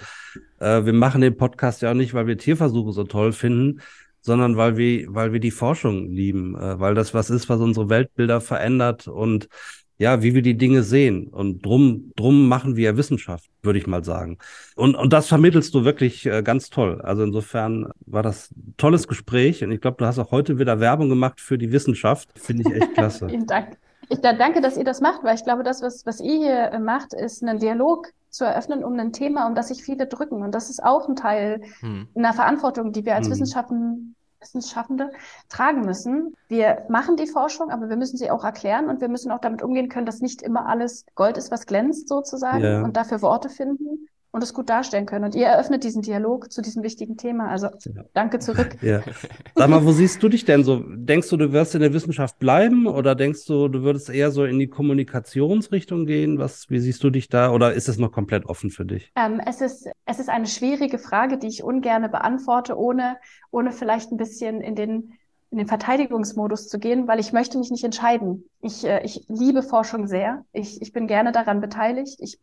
Äh, 0.60 0.86
wir 0.86 0.94
machen 0.94 1.22
den 1.22 1.36
Podcast 1.36 1.82
ja 1.82 1.90
auch 1.90 1.96
nicht, 1.96 2.14
weil 2.14 2.28
wir 2.28 2.38
Tierversuche 2.38 2.92
so 2.92 3.06
toll 3.06 3.32
finden, 3.32 3.82
sondern 4.22 4.58
weil 4.58 4.78
wir, 4.78 5.14
weil 5.14 5.34
wir 5.34 5.40
die 5.40 5.52
Forschung 5.52 6.10
lieben, 6.10 6.56
äh, 6.56 6.80
weil 6.80 6.96
das 6.96 7.14
was 7.14 7.30
ist, 7.30 7.50
was 7.50 7.60
unsere 7.60 7.90
Weltbilder 7.90 8.42
verändert 8.42 9.08
und 9.08 9.48
ja, 10.02 10.24
wie 10.24 10.34
wir 10.34 10.42
die 10.42 10.58
Dinge 10.58 10.82
sehen. 10.82 11.28
Und 11.28 11.64
drum, 11.64 12.12
drum 12.16 12.48
machen 12.48 12.76
wir 12.76 12.98
Wissenschaft, 12.98 13.52
würde 13.62 13.78
ich 13.78 13.86
mal 13.86 14.04
sagen. 14.04 14.40
Und, 14.76 14.96
und 14.96 15.14
das 15.14 15.28
vermittelst 15.28 15.76
du 15.76 15.86
wirklich 15.86 16.26
äh, 16.26 16.42
ganz 16.42 16.72
toll. 16.72 17.00
Also 17.02 17.24
insofern 17.24 17.92
war 18.08 18.24
das 18.24 18.50
ein 18.52 18.74
tolles 18.78 19.08
Gespräch. 19.08 19.64
Und 19.64 19.72
ich 19.72 19.80
glaube, 19.80 19.98
du 19.98 20.06
hast 20.06 20.18
auch 20.18 20.32
heute 20.32 20.58
wieder 20.58 20.80
Werbung 20.80 21.08
gemacht 21.08 21.40
für 21.40 21.60
die 21.60 21.72
Wissenschaft. 21.72 22.30
Finde 22.36 22.64
ich 22.68 22.82
echt 22.82 22.94
klasse. 22.96 23.30
Vielen 23.30 23.46
Dank. 23.46 23.78
Ich 24.12 24.20
danke, 24.20 24.60
dass 24.60 24.76
ihr 24.76 24.84
das 24.84 25.00
macht, 25.00 25.24
weil 25.24 25.36
ich 25.36 25.46
glaube, 25.46 25.64
das, 25.64 25.82
was, 25.82 26.06
was 26.06 26.20
ihr 26.20 26.36
hier 26.36 26.72
äh, 26.74 26.80
macht, 26.80 27.14
ist 27.14 27.42
einen 27.42 27.60
Dialog 27.60 28.10
zu 28.30 28.44
eröffnen 28.44 28.84
um 28.84 29.00
ein 29.00 29.14
Thema, 29.14 29.48
um 29.48 29.56
das 29.56 29.70
sich 29.70 29.84
viele 29.84 30.06
drücken. 30.06 30.42
Und 30.42 30.54
das 30.54 30.70
ist 30.70 30.84
auch 30.84 31.08
ein 31.08 31.16
Teil 31.16 31.62
hm. 31.80 32.10
einer 32.14 32.34
Verantwortung, 32.34 32.92
die 32.92 33.06
wir 33.06 33.16
als 33.16 33.28
hm. 33.28 33.34
Wissenschaften, 33.34 34.16
Wissenschaftende 34.42 35.12
tragen 35.48 35.86
müssen. 35.86 36.36
Wir 36.50 36.86
machen 36.90 37.16
die 37.16 37.28
Forschung, 37.28 37.70
aber 37.72 37.88
wir 37.88 37.96
müssen 37.96 38.18
sie 38.18 38.30
auch 38.30 38.44
erklären 38.44 38.90
und 38.90 39.00
wir 39.00 39.08
müssen 39.08 39.32
auch 39.32 39.40
damit 39.40 39.62
umgehen 39.62 39.88
können, 39.88 40.06
dass 40.06 40.20
nicht 40.20 40.42
immer 40.42 40.66
alles 40.66 41.06
Gold 41.16 41.38
ist, 41.38 41.50
was 41.50 41.66
glänzt 41.66 42.10
sozusagen 42.10 42.64
ja. 42.64 42.84
und 42.84 42.98
dafür 42.98 43.22
Worte 43.22 43.48
finden 43.48 44.10
und 44.32 44.42
es 44.44 44.54
gut 44.54 44.70
darstellen 44.70 45.06
können. 45.06 45.26
Und 45.26 45.36
ihr 45.36 45.48
eröffnet 45.48 45.84
diesen 45.84 46.02
Dialog 46.02 46.52
zu 46.52 46.62
diesem 46.62 46.84
wichtigen 46.84 47.18
Thema. 47.18 47.50
Also 47.50 47.68
danke 48.14 48.40
zurück. 48.40 48.78
Ja. 48.82 49.02
Sag 49.56 49.70
mal, 49.70 49.86
wo 49.86 49.92
siehst 49.92 50.24
du 50.24 50.30
dich 50.30 50.46
denn 50.46 50.64
so? 50.64 50.82
Denkst 50.88 51.30
du, 51.30 51.38
du 51.38 51.52
wirst 51.52 51.76
in 51.76 51.82
der 51.82 51.94
Wissenschaft 51.94 52.40
bleiben 52.40 52.88
oder 52.88 53.14
denkst 53.16 53.46
du, 53.46 53.68
du 53.68 53.82
würdest 53.84 54.10
eher 54.10 54.32
so 54.32 54.46
in 54.46 54.58
die 54.58 54.68
Kommunikationsrichtung 54.68 56.06
gehen? 56.06 56.40
Was, 56.40 56.70
wie 56.70 56.80
siehst 56.80 57.04
du 57.04 57.10
dich 57.10 57.28
da 57.28 57.52
oder 57.52 57.74
ist 57.74 57.90
es 57.90 57.98
noch 57.98 58.12
komplett 58.12 58.46
offen 58.46 58.70
für 58.70 58.86
dich? 58.86 59.12
Ähm, 59.18 59.42
es, 59.46 59.60
ist, 59.60 59.90
es 60.06 60.20
ist 60.20 60.30
eine 60.30 60.48
schwierige 60.48 60.98
Frage, 60.98 61.38
die 61.38 61.48
ich 61.48 61.64
ungerne 61.64 62.08
beantworte, 62.08 62.78
ohne, 62.78 63.18
ohne 63.52 63.72
vielleicht 63.72 64.12
ein 64.12 64.18
bisschen 64.18 64.62
in 64.62 64.76
den 64.76 65.14
in 65.52 65.58
den 65.58 65.68
Verteidigungsmodus 65.68 66.70
zu 66.70 66.80
gehen, 66.80 67.10
weil 67.10 67.20
ich 67.20 67.34
möchte 67.34 67.58
mich 67.58 67.72
nicht 67.72 67.84
entscheiden. 67.84 68.50
Ich, 68.62 68.86
äh, 68.86 69.04
ich 69.04 69.26
liebe 69.28 69.64
Forschung 69.64 70.08
sehr. 70.08 70.46
Ich, 70.54 70.82
ich 70.82 70.94
bin 70.94 71.08
gerne 71.08 71.34
daran 71.34 71.60
beteiligt. 71.60 72.20
Ich 72.22 72.40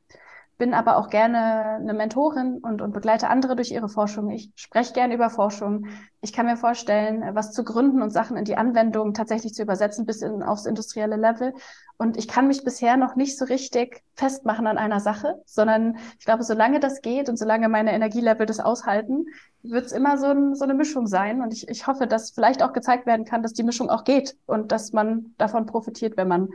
bin 0.59 0.75
aber 0.75 0.97
auch 0.97 1.09
gerne 1.09 1.77
eine 1.77 1.95
Mentorin 1.95 2.59
und, 2.59 2.83
und 2.83 2.93
begleite 2.93 3.29
andere 3.29 3.55
durch 3.55 3.71
ihre 3.71 3.89
Forschung. 3.89 4.29
Ich 4.31 4.51
spreche 4.57 4.93
gerne 4.93 5.15
über 5.15 5.31
Forschung. 5.31 5.87
Ich 6.21 6.33
kann 6.33 6.47
mir 6.47 6.57
vorstellen, 6.57 7.25
was 7.35 7.53
zu 7.53 7.63
gründen 7.63 8.03
und 8.03 8.11
Sachen 8.11 8.37
in 8.37 8.45
die 8.45 8.57
Anwendung 8.57 9.15
tatsächlich 9.15 9.55
zu 9.55 9.63
übersetzen 9.63 10.05
bis 10.05 10.21
in, 10.21 10.43
aufs 10.43 10.67
industrielle 10.67 11.15
Level. 11.15 11.55
Und 11.97 12.17
ich 12.17 12.27
kann 12.27 12.49
mich 12.49 12.65
bisher 12.65 12.97
noch 12.97 13.15
nicht 13.15 13.39
so 13.39 13.45
richtig 13.45 14.03
festmachen 14.17 14.67
an 14.67 14.79
einer 14.79 14.99
Sache, 14.99 15.41
sondern 15.47 15.97
ich 16.19 16.25
glaube, 16.25 16.43
solange 16.43 16.81
das 16.81 17.03
geht 17.03 17.29
und 17.29 17.37
solange 17.37 17.69
meine 17.69 17.93
Energielevel 17.93 18.45
das 18.45 18.59
aushalten, 18.59 19.27
wird 19.63 19.87
es 19.87 19.93
immer 19.93 20.19
so, 20.19 20.27
ein, 20.27 20.57
so 20.57 20.65
eine 20.65 20.75
Mischung 20.75 21.07
sein. 21.07 21.41
Und 21.41 21.53
ich, 21.53 21.69
ich 21.69 21.87
hoffe, 21.87 22.09
dass 22.09 22.33
vielleicht 22.33 22.65
auch 22.65 22.73
gezeigt 22.73 23.07
werden 23.07 23.25
kann, 23.25 23.45
dass 23.45 23.53
die 23.53 23.63
Mischung 23.63 23.91
auch 23.91 24.03
geht 24.03 24.37
und 24.47 24.73
dass 24.73 24.93
man 24.93 25.35
davon 25.39 25.67
profitiert, 25.67 26.17
wenn 26.17 26.29
man 26.29 26.49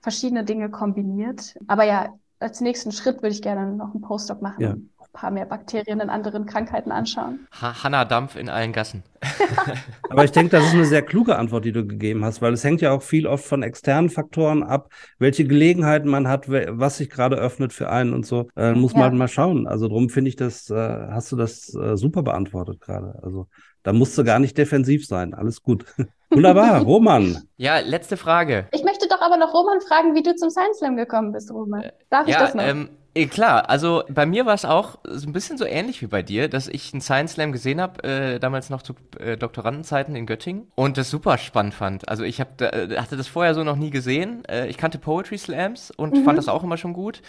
verschiedene 0.00 0.44
Dinge 0.44 0.70
kombiniert. 0.70 1.58
Aber 1.66 1.84
ja, 1.84 2.14
als 2.40 2.60
nächsten 2.60 2.90
Schritt 2.90 3.22
würde 3.22 3.34
ich 3.34 3.42
gerne 3.42 3.72
noch 3.76 3.92
einen 3.92 4.00
Postdoc 4.00 4.42
machen. 4.42 4.62
Ja. 4.62 4.70
Ein 4.70 5.12
paar 5.12 5.30
mehr 5.30 5.44
Bakterien 5.44 6.00
in 6.00 6.08
anderen 6.08 6.46
Krankheiten 6.46 6.90
anschauen. 6.90 7.46
Ha 7.60 7.84
Hanna 7.84 8.04
Dampf 8.04 8.36
in 8.36 8.48
allen 8.48 8.72
Gassen. 8.72 9.02
Aber 10.08 10.24
ich 10.24 10.30
denke, 10.32 10.50
das 10.50 10.64
ist 10.64 10.74
eine 10.74 10.86
sehr 10.86 11.02
kluge 11.02 11.36
Antwort, 11.36 11.64
die 11.64 11.72
du 11.72 11.86
gegeben 11.86 12.24
hast, 12.24 12.40
weil 12.40 12.54
es 12.54 12.64
hängt 12.64 12.80
ja 12.80 12.92
auch 12.92 13.02
viel 13.02 13.26
oft 13.26 13.44
von 13.44 13.62
externen 13.62 14.08
Faktoren 14.08 14.62
ab, 14.62 14.90
welche 15.18 15.44
Gelegenheiten 15.44 16.08
man 16.08 16.28
hat, 16.28 16.48
was 16.48 16.96
sich 16.96 17.10
gerade 17.10 17.36
öffnet 17.36 17.72
für 17.72 17.90
einen 17.90 18.14
und 18.14 18.24
so. 18.24 18.48
Äh, 18.56 18.72
muss 18.72 18.94
man 18.94 19.02
halt 19.02 19.14
mal 19.14 19.28
schauen. 19.28 19.66
Also 19.66 19.88
darum 19.88 20.08
finde 20.08 20.30
ich 20.30 20.36
das, 20.36 20.70
äh, 20.70 20.74
hast 21.10 21.30
du 21.32 21.36
das 21.36 21.74
äh, 21.74 21.96
super 21.96 22.22
beantwortet 22.22 22.80
gerade. 22.80 23.18
Also 23.22 23.48
da 23.82 23.92
musst 23.92 24.16
du 24.16 24.24
gar 24.24 24.38
nicht 24.38 24.56
defensiv 24.56 25.06
sein. 25.06 25.34
Alles 25.34 25.62
gut. 25.62 25.84
Wunderbar, 26.30 26.82
Roman. 26.82 27.42
Ja, 27.56 27.80
letzte 27.80 28.16
Frage. 28.16 28.68
Ich 28.72 28.84
doch 29.20 29.26
aber 29.26 29.36
noch 29.36 29.52
Roman 29.52 29.80
fragen, 29.80 30.14
wie 30.14 30.22
du 30.22 30.34
zum 30.34 30.50
Science 30.50 30.78
Slam 30.78 30.96
gekommen 30.96 31.32
bist, 31.32 31.50
Roman. 31.50 31.90
Darf 32.08 32.26
ich 32.26 32.34
ja, 32.34 32.40
das 32.40 32.54
noch? 32.54 32.64
Ähm, 32.64 32.88
eh, 33.14 33.26
klar, 33.26 33.68
also 33.68 34.02
bei 34.08 34.26
mir 34.26 34.46
war 34.46 34.54
es 34.54 34.64
auch 34.64 34.98
so 35.04 35.28
ein 35.28 35.32
bisschen 35.32 35.58
so 35.58 35.64
ähnlich 35.64 36.02
wie 36.02 36.06
bei 36.06 36.22
dir, 36.22 36.48
dass 36.48 36.68
ich 36.68 36.92
einen 36.92 37.00
Science 37.00 37.32
Slam 37.32 37.52
gesehen 37.52 37.80
habe, 37.80 38.02
äh, 38.04 38.38
damals 38.40 38.70
noch 38.70 38.82
zu 38.82 38.94
äh, 39.18 39.36
Doktorandenzeiten 39.36 40.16
in 40.16 40.26
Göttingen 40.26 40.70
und 40.74 40.96
das 40.96 41.10
super 41.10 41.38
spannend 41.38 41.74
fand. 41.74 42.08
Also 42.08 42.24
ich 42.24 42.40
hab, 42.40 42.60
äh, 42.60 42.96
hatte 42.96 43.16
das 43.16 43.28
vorher 43.28 43.54
so 43.54 43.64
noch 43.64 43.76
nie 43.76 43.90
gesehen. 43.90 44.44
Äh, 44.46 44.68
ich 44.68 44.78
kannte 44.78 44.98
Poetry 44.98 45.38
Slams 45.38 45.90
und 45.90 46.14
mhm. 46.14 46.24
fand 46.24 46.38
das 46.38 46.48
auch 46.48 46.64
immer 46.64 46.76
schon 46.76 46.92
gut 46.92 47.22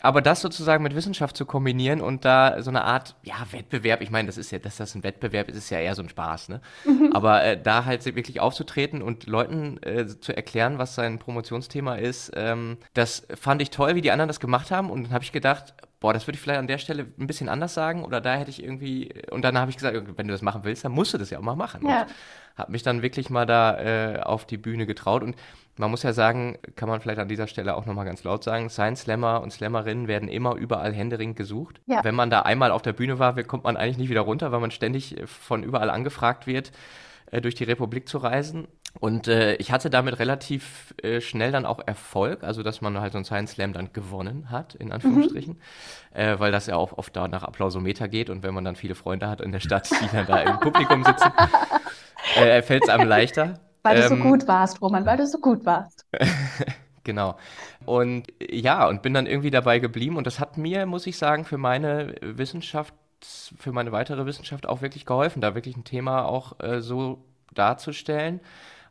aber 0.00 0.22
das 0.22 0.40
sozusagen 0.40 0.82
mit 0.82 0.94
Wissenschaft 0.94 1.36
zu 1.36 1.44
kombinieren 1.46 2.00
und 2.00 2.24
da 2.24 2.62
so 2.62 2.70
eine 2.70 2.84
Art, 2.84 3.14
ja, 3.22 3.34
Wettbewerb, 3.50 4.00
ich 4.00 4.10
meine, 4.10 4.26
das 4.26 4.38
ist 4.38 4.50
ja, 4.50 4.58
dass 4.58 4.76
das 4.76 4.94
ein 4.94 5.02
Wettbewerb 5.02 5.48
ist, 5.48 5.56
ist 5.56 5.70
ja 5.70 5.78
eher 5.78 5.94
so 5.94 6.02
ein 6.02 6.08
Spaß, 6.08 6.48
ne? 6.48 6.60
Mhm. 6.84 7.10
Aber 7.12 7.44
äh, 7.44 7.60
da 7.60 7.84
halt 7.84 8.04
wirklich 8.04 8.40
aufzutreten 8.40 9.02
und 9.02 9.26
Leuten 9.26 9.82
äh, 9.82 10.06
zu 10.06 10.34
erklären, 10.34 10.78
was 10.78 10.94
sein 10.94 11.18
Promotionsthema 11.18 11.96
ist, 11.96 12.32
ähm, 12.34 12.78
das 12.94 13.26
fand 13.34 13.62
ich 13.62 13.70
toll, 13.70 13.94
wie 13.94 14.00
die 14.00 14.10
anderen 14.10 14.28
das 14.28 14.40
gemacht 14.40 14.70
haben 14.70 14.90
und 14.90 15.04
dann 15.04 15.12
habe 15.12 15.24
ich 15.24 15.32
gedacht, 15.32 15.74
boah, 16.02 16.12
das 16.12 16.26
würde 16.26 16.34
ich 16.36 16.42
vielleicht 16.42 16.58
an 16.58 16.66
der 16.66 16.78
Stelle 16.78 17.06
ein 17.18 17.26
bisschen 17.26 17.48
anders 17.48 17.72
sagen 17.72 18.04
oder 18.04 18.20
da 18.20 18.34
hätte 18.34 18.50
ich 18.50 18.62
irgendwie, 18.62 19.14
und 19.30 19.42
dann 19.42 19.56
habe 19.56 19.70
ich 19.70 19.76
gesagt, 19.76 19.96
wenn 20.18 20.26
du 20.26 20.32
das 20.32 20.42
machen 20.42 20.64
willst, 20.64 20.84
dann 20.84 20.92
musst 20.92 21.14
du 21.14 21.18
das 21.18 21.30
ja 21.30 21.38
auch 21.38 21.42
mal 21.42 21.56
machen. 21.56 21.86
Ja. 21.88 22.06
Habe 22.56 22.72
mich 22.72 22.82
dann 22.82 23.00
wirklich 23.00 23.30
mal 23.30 23.46
da 23.46 23.78
äh, 23.78 24.20
auf 24.20 24.44
die 24.44 24.58
Bühne 24.58 24.84
getraut 24.84 25.22
und 25.22 25.36
man 25.76 25.90
muss 25.90 26.02
ja 26.02 26.12
sagen, 26.12 26.58
kann 26.76 26.88
man 26.88 27.00
vielleicht 27.00 27.20
an 27.20 27.28
dieser 27.28 27.46
Stelle 27.46 27.76
auch 27.76 27.86
nochmal 27.86 28.04
ganz 28.04 28.24
laut 28.24 28.44
sagen, 28.44 28.68
Science 28.68 29.02
Slammer 29.02 29.40
und 29.40 29.52
Slammerinnen 29.52 30.06
werden 30.06 30.28
immer 30.28 30.56
überall 30.56 30.92
händeringend 30.92 31.36
gesucht. 31.36 31.80
Ja. 31.86 32.04
Wenn 32.04 32.14
man 32.14 32.28
da 32.28 32.42
einmal 32.42 32.72
auf 32.72 32.82
der 32.82 32.92
Bühne 32.92 33.18
war, 33.18 33.40
kommt 33.44 33.64
man 33.64 33.76
eigentlich 33.76 33.96
nicht 33.96 34.10
wieder 34.10 34.20
runter, 34.20 34.52
weil 34.52 34.60
man 34.60 34.70
ständig 34.70 35.16
von 35.24 35.62
überall 35.62 35.88
angefragt 35.88 36.46
wird, 36.46 36.72
äh, 37.30 37.40
durch 37.40 37.54
die 37.54 37.64
Republik 37.64 38.08
zu 38.08 38.18
reisen. 38.18 38.68
Und 39.00 39.26
äh, 39.26 39.54
ich 39.54 39.72
hatte 39.72 39.90
damit 39.90 40.18
relativ 40.18 40.94
äh, 41.02 41.20
schnell 41.20 41.50
dann 41.50 41.64
auch 41.64 41.80
Erfolg, 41.84 42.44
also 42.44 42.62
dass 42.62 42.80
man 42.80 43.00
halt 43.00 43.12
so 43.12 43.18
ein 43.18 43.24
Science 43.24 43.52
Slam 43.52 43.72
dann 43.72 43.92
gewonnen 43.92 44.50
hat, 44.50 44.74
in 44.74 44.92
Anführungsstrichen, 44.92 45.54
mhm. 45.54 46.16
äh, 46.16 46.38
weil 46.38 46.52
das 46.52 46.66
ja 46.66 46.76
auch 46.76 46.96
oft 46.98 47.16
da 47.16 47.26
nach 47.26 47.42
Applausometer 47.42 48.08
geht 48.08 48.28
und 48.30 48.42
wenn 48.42 48.54
man 48.54 48.64
dann 48.64 48.76
viele 48.76 48.94
Freunde 48.94 49.28
hat 49.28 49.40
in 49.40 49.50
der 49.50 49.60
Stadt, 49.60 49.90
die 49.90 50.08
dann 50.12 50.26
da 50.26 50.40
im 50.40 50.60
Publikum 50.60 51.04
sitzen, 51.04 51.32
äh, 52.36 52.62
fällt 52.62 52.84
es 52.84 52.88
einem 52.90 53.08
leichter. 53.08 53.54
Weil 53.82 53.96
ähm, 53.96 54.02
du 54.02 54.08
so 54.08 54.14
ähm, 54.14 54.22
gut 54.22 54.46
warst, 54.46 54.80
Roman, 54.82 55.06
weil 55.06 55.16
du 55.16 55.26
so 55.26 55.38
gut 55.38 55.64
warst. 55.64 56.06
genau. 57.04 57.36
Und 57.86 58.26
ja, 58.40 58.86
und 58.86 59.02
bin 59.02 59.14
dann 59.14 59.26
irgendwie 59.26 59.50
dabei 59.50 59.78
geblieben 59.78 60.16
und 60.16 60.26
das 60.26 60.38
hat 60.38 60.58
mir, 60.58 60.84
muss 60.86 61.06
ich 61.06 61.16
sagen, 61.16 61.44
für 61.44 61.58
meine 61.58 62.14
Wissenschaft, 62.20 62.94
für 63.22 63.72
meine 63.72 63.90
weitere 63.90 64.26
Wissenschaft 64.26 64.68
auch 64.68 64.82
wirklich 64.82 65.06
geholfen, 65.06 65.40
da 65.40 65.54
wirklich 65.54 65.76
ein 65.76 65.84
Thema 65.84 66.26
auch 66.26 66.60
äh, 66.60 66.80
so 66.80 67.24
darzustellen 67.54 68.40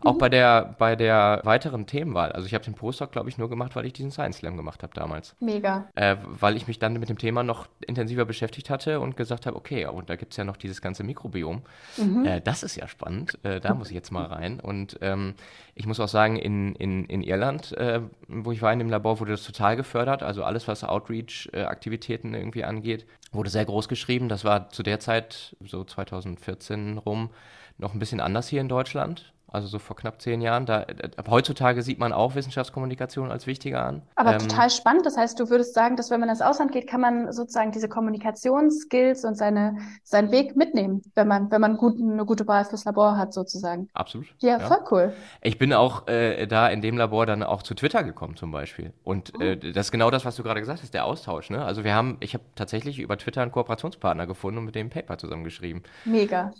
auch 0.04 0.14
mhm. 0.14 0.18
bei 0.18 0.30
der, 0.30 0.76
bei 0.78 0.95
der 0.95 1.41
weiteren 1.43 1.86
Themenwahl. 1.86 2.32
Also 2.32 2.47
ich 2.47 2.54
habe 2.54 2.64
den 2.64 2.74
Postdoc, 2.74 3.12
glaube 3.12 3.30
ich, 3.30 3.38
nur 3.38 3.49
gemacht, 3.49 3.76
weil 3.76 3.86
ich 3.86 3.93
diesen 3.93 4.12
Science 4.12 4.38
Slam 4.38 4.58
gemacht 4.58 4.84
habe 4.84 4.93
damals. 4.93 5.36
Mega. 5.39 5.89
Äh, 5.95 6.18
weil 6.24 6.58
ich 6.58 6.68
mich 6.68 6.80
dann 6.80 6.93
mit 6.93 7.10
dem 7.10 7.18
Thema 7.18 7.43
noch 7.43 7.68
intensiver 7.86 8.26
beschäftigt 8.26 8.70
hatte 8.70 8.99
und 8.99 9.18
gesagt 9.18 9.45
habe, 9.45 9.56
okay, 9.56 9.86
und 9.86 10.10
da 10.10 10.16
gibt 10.16 10.34
es 10.34 10.38
ja 10.38 10.43
noch 10.43 10.58
dieses 10.58 10.82
ganze 10.82 11.04
Mikrobiom. 11.04 11.62
Mhm. 11.97 12.26
Äh, 12.26 12.41
das 12.41 12.64
ist 12.64 12.76
ja 12.76 12.88
spannend. 12.88 13.38
Äh, 13.43 13.60
da 13.60 13.74
muss 13.74 13.89
ich 13.89 13.95
jetzt 13.95 14.12
mal 14.12 14.26
rein. 14.26 14.60
Und 14.60 14.97
ähm, 15.02 15.36
ich 15.76 15.86
muss 15.86 15.99
auch 15.99 16.08
sagen, 16.08 16.36
in, 16.36 16.76
in, 16.76 17.06
in 17.06 17.22
Irland, 17.22 17.72
äh, 17.74 18.02
wo 18.28 18.52
ich 18.52 18.62
war 18.62 18.74
in 18.74 18.80
dem 18.80 18.89
Labor, 18.89 19.20
wurde 19.20 19.32
das 19.32 19.43
total 19.43 19.76
gefördert. 19.76 20.24
Also 20.24 20.43
alles, 20.43 20.68
was 20.68 20.84
Outreach-Aktivitäten 20.84 22.34
irgendwie 22.34 22.64
angeht, 22.64 23.06
wurde 23.32 23.49
sehr 23.49 23.66
groß 23.66 23.88
geschrieben. 23.88 24.30
Das 24.30 24.43
war 24.43 24.70
zu 24.70 24.84
der 24.84 24.99
Zeit, 24.99 25.56
so 25.64 25.84
2014 25.84 26.97
rum, 26.97 27.30
noch 27.78 27.93
ein 27.93 27.99
bisschen 27.99 28.20
anders 28.20 28.47
hier 28.47 28.62
in 28.62 28.70
Deutschland 28.70 29.34
also 29.52 29.68
so 29.68 29.80
vor 29.80 29.97
knapp 29.97 30.22
zehn 30.22 30.41
Jahren. 30.41 30.66
Da, 30.66 30.84
äh, 30.84 31.10
heutzutage 31.30 31.82
sieht 31.82 31.99
man 31.99 32.14
auch 32.14 32.36
Wissenschaftskommunikation 32.36 33.32
als 33.32 33.47
wichtiger 33.47 33.86
an. 33.86 34.02
Aber 34.16 34.34
ähm, 34.34 34.39
total 34.39 34.70
spannend. 34.70 35.06
Das 35.06 35.18
heißt, 35.18 35.39
du 35.39 35.49
würdest 35.49 35.74
sagen, 35.74 35.97
dass 35.97 36.10
wenn 36.10 36.22
man 36.22 36.30
ins 36.30 36.41
Ausland 36.41 36.72
geht, 36.72 36.88
kann 36.88 37.02
man 37.02 37.32
sozusagen 37.34 37.72
diese 37.72 37.89
Kommunikationsskills 37.89 39.26
und 39.26 39.36
seine, 39.36 39.78
seinen 40.04 40.32
Weg 40.32 40.56
mitnehmen, 40.56 41.02
wenn 41.16 41.28
man, 41.28 41.52
wenn 41.52 41.60
man 41.60 41.76
gut, 41.76 41.99
eine 41.99 42.26
gute 42.26 42.47
Wahl 42.47 42.64
fürs 42.64 42.86
Labor 42.86 43.18
hat, 43.18 43.34
sozusagen. 43.34 43.89
Absolut. 43.93 44.28
Ja, 44.39 44.58
ja. 44.58 44.60
voll 44.60 44.80
cool. 44.89 45.14
Ich 45.41 45.58
bin 45.58 45.74
auch 45.74 46.08
äh, 46.08 46.47
da 46.47 46.70
in 46.70 46.82
dem 46.82 46.97
Labor 46.97 47.26
dann 47.26 47.43
auch 47.43 47.62
zu 47.62 47.74
Twitter 47.74 48.04
gekommen 48.04 48.38
zum 48.38 48.52
Beispiel. 48.52 48.93
Und 49.04 49.34
äh, 49.41 49.60
oh. 49.62 49.72
das 49.74 49.88
ist 49.88 49.91
genau 49.91 50.12
das, 50.12 50.24
was 50.24 50.38
du 50.38 50.43
gerade 50.43 50.62
gesagt 50.62 50.82
hast, 50.82 50.93
der 50.93 51.04
Austausch. 51.04 51.49
Ne? 51.49 51.64
Also 51.64 51.84
wir 51.84 51.93
haben, 51.93 52.16
ich 52.22 52.34
habe 52.34 52.45
tatsächlich 52.56 52.99
über 52.99 53.18
Twitter 53.18 53.41
einen 53.41 53.52
Kooperationspartner 53.52 54.28
gefunden 54.28 54.60
und 54.60 54.66
mit 54.66 54.76
dem 54.76 54.89
Paper 54.89 55.18
zusammengeschrieben. 55.18 55.84
Mega 56.06 56.54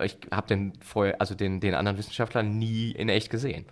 ich 0.00 0.18
habe 0.32 0.46
den 0.46 0.72
vorher, 0.80 1.20
also 1.20 1.34
den, 1.34 1.60
den 1.60 1.74
anderen 1.74 1.98
Wissenschaftler 1.98 2.42
nie 2.42 2.92
in 2.92 3.08
echt 3.08 3.30
gesehen. 3.30 3.66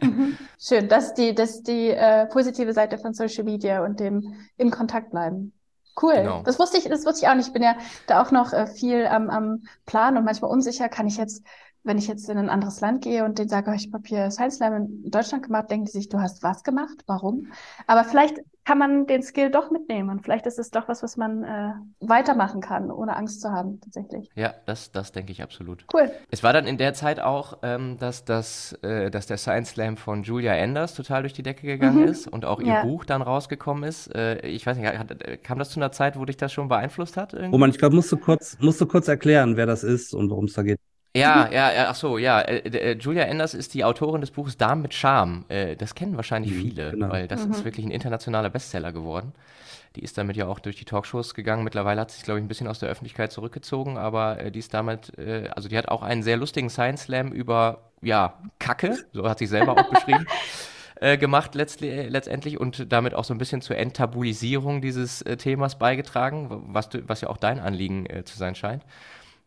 Mhm. 0.00 0.38
Schön, 0.58 0.88
das 0.88 1.08
ist 1.08 1.14
die, 1.14 1.34
das 1.34 1.56
ist 1.56 1.68
die 1.68 1.90
äh, 1.90 2.26
positive 2.26 2.72
Seite 2.72 2.98
von 2.98 3.14
Social 3.14 3.44
Media 3.44 3.84
und 3.84 3.98
dem 3.98 4.34
in 4.56 4.70
Kontakt 4.70 5.10
bleiben. 5.10 5.52
Cool. 6.00 6.14
Genau. 6.14 6.42
Das 6.42 6.58
wusste 6.58 6.78
ich, 6.78 6.84
das 6.84 7.04
wusste 7.04 7.24
ich 7.24 7.28
auch 7.28 7.34
nicht. 7.34 7.48
Ich 7.48 7.52
bin 7.52 7.62
ja 7.62 7.76
da 8.06 8.22
auch 8.22 8.30
noch 8.30 8.52
äh, 8.52 8.66
viel 8.66 9.06
am, 9.06 9.28
am 9.28 9.64
Plan 9.84 10.16
und 10.16 10.24
manchmal 10.24 10.50
unsicher. 10.50 10.88
Kann 10.88 11.06
ich 11.06 11.16
jetzt, 11.16 11.44
wenn 11.82 11.98
ich 11.98 12.06
jetzt 12.06 12.28
in 12.30 12.38
ein 12.38 12.48
anderes 12.48 12.80
Land 12.80 13.02
gehe 13.02 13.24
und 13.24 13.38
denen 13.38 13.48
sage, 13.48 13.70
oh, 13.70 13.74
ich 13.74 13.90
habe 13.92 14.06
hier 14.06 14.30
Science 14.30 14.56
Slam 14.56 14.74
in 14.74 15.10
Deutschland 15.10 15.44
gemacht, 15.44 15.70
denken 15.70 15.86
die 15.86 15.92
sich, 15.92 16.08
du 16.08 16.20
hast 16.20 16.42
was 16.42 16.62
gemacht? 16.62 17.02
Warum? 17.06 17.48
Aber 17.86 18.04
vielleicht 18.04 18.38
kann 18.64 18.78
man 18.78 19.06
den 19.06 19.22
Skill 19.22 19.50
doch 19.50 19.70
mitnehmen 19.70 20.08
und 20.10 20.22
vielleicht 20.22 20.46
ist 20.46 20.58
es 20.58 20.70
doch 20.70 20.86
was, 20.88 21.02
was 21.02 21.16
man 21.16 21.42
äh, 21.42 21.72
weitermachen 22.00 22.60
kann, 22.60 22.90
ohne 22.90 23.16
Angst 23.16 23.40
zu 23.40 23.50
haben, 23.50 23.80
tatsächlich. 23.80 24.30
Ja, 24.34 24.54
das, 24.66 24.92
das 24.92 25.10
denke 25.10 25.32
ich 25.32 25.42
absolut. 25.42 25.84
Cool. 25.92 26.10
Es 26.30 26.44
war 26.44 26.52
dann 26.52 26.66
in 26.66 26.78
der 26.78 26.94
Zeit 26.94 27.18
auch, 27.18 27.58
ähm, 27.62 27.96
dass, 27.98 28.24
das, 28.24 28.72
äh, 28.82 29.10
dass 29.10 29.26
der 29.26 29.36
Science 29.36 29.70
Slam 29.70 29.96
von 29.96 30.22
Julia 30.22 30.54
Enders 30.54 30.94
total 30.94 31.22
durch 31.22 31.32
die 31.32 31.42
Decke 31.42 31.66
gegangen 31.66 32.02
mhm. 32.02 32.08
ist 32.08 32.28
und 32.28 32.44
auch 32.44 32.60
ihr 32.60 32.66
ja. 32.66 32.82
Buch 32.84 33.04
dann 33.04 33.22
rausgekommen 33.22 33.82
ist. 33.82 34.14
Äh, 34.14 34.46
ich 34.46 34.64
weiß 34.64 34.76
nicht, 34.76 34.86
hat, 34.86 35.42
kam 35.42 35.58
das 35.58 35.70
zu 35.70 35.80
einer 35.80 35.90
Zeit, 35.90 36.18
wo 36.18 36.24
dich 36.24 36.36
das 36.36 36.52
schon 36.52 36.68
beeinflusst 36.68 37.16
hat? 37.16 37.32
Irgendwie? 37.32 37.52
Roman, 37.52 37.70
ich 37.70 37.78
glaube, 37.78 37.96
musst 37.96 38.12
du 38.12 38.16
kurz, 38.16 38.56
musst 38.60 38.80
du 38.80 38.86
kurz 38.86 39.08
erklären, 39.08 39.56
wer 39.56 39.66
das 39.66 39.82
ist 39.82 40.14
und 40.14 40.30
worum 40.30 40.44
es 40.44 40.52
da 40.52 40.62
geht. 40.62 40.78
Ja, 41.14 41.50
ja, 41.50 41.72
ja, 41.72 41.90
ach 41.90 41.94
so, 41.94 42.16
ja. 42.16 42.40
Äh, 42.40 42.68
äh, 42.68 42.96
Julia 42.98 43.24
Enders 43.24 43.52
ist 43.52 43.74
die 43.74 43.84
Autorin 43.84 44.22
des 44.22 44.30
Buches 44.30 44.56
Damen 44.56 44.80
mit 44.80 44.94
Charme. 44.94 45.44
Äh, 45.48 45.76
das 45.76 45.94
kennen 45.94 46.16
wahrscheinlich 46.16 46.52
mhm, 46.52 46.60
viele, 46.60 46.90
genau. 46.92 47.10
weil 47.10 47.28
das 47.28 47.44
mhm. 47.44 47.52
ist 47.52 47.64
wirklich 47.64 47.84
ein 47.84 47.90
internationaler 47.90 48.48
Bestseller 48.48 48.92
geworden. 48.92 49.32
Die 49.96 50.00
ist 50.02 50.16
damit 50.16 50.36
ja 50.36 50.46
auch 50.46 50.58
durch 50.58 50.76
die 50.76 50.86
Talkshows 50.86 51.34
gegangen. 51.34 51.64
Mittlerweile 51.64 52.00
hat 52.00 52.10
sie 52.10 52.16
sich, 52.16 52.24
glaube 52.24 52.40
ich, 52.40 52.44
ein 52.44 52.48
bisschen 52.48 52.66
aus 52.66 52.78
der 52.78 52.88
Öffentlichkeit 52.88 53.30
zurückgezogen, 53.30 53.98
aber 53.98 54.50
die 54.50 54.58
ist 54.58 54.72
damit, 54.72 55.18
äh, 55.18 55.50
also 55.54 55.68
die 55.68 55.76
hat 55.76 55.88
auch 55.88 56.02
einen 56.02 56.22
sehr 56.22 56.38
lustigen 56.38 56.70
Science 56.70 57.02
Slam 57.02 57.30
über, 57.30 57.90
ja, 58.00 58.38
Kacke, 58.58 58.96
so 59.12 59.28
hat 59.28 59.38
sie 59.38 59.46
selber 59.46 59.72
auch 59.72 59.90
beschrieben. 59.90 60.26
Gemacht 61.18 61.56
letztendlich 61.56 62.60
und 62.60 62.92
damit 62.92 63.12
auch 63.12 63.24
so 63.24 63.34
ein 63.34 63.38
bisschen 63.38 63.60
zur 63.60 63.76
Enttabuisierung 63.76 64.80
dieses 64.80 65.24
Themas 65.38 65.76
beigetragen, 65.76 66.62
was, 66.68 66.90
du, 66.90 67.08
was 67.08 67.22
ja 67.22 67.28
auch 67.28 67.38
dein 67.38 67.58
Anliegen 67.58 68.06
zu 68.24 68.38
sein 68.38 68.54
scheint. 68.54 68.84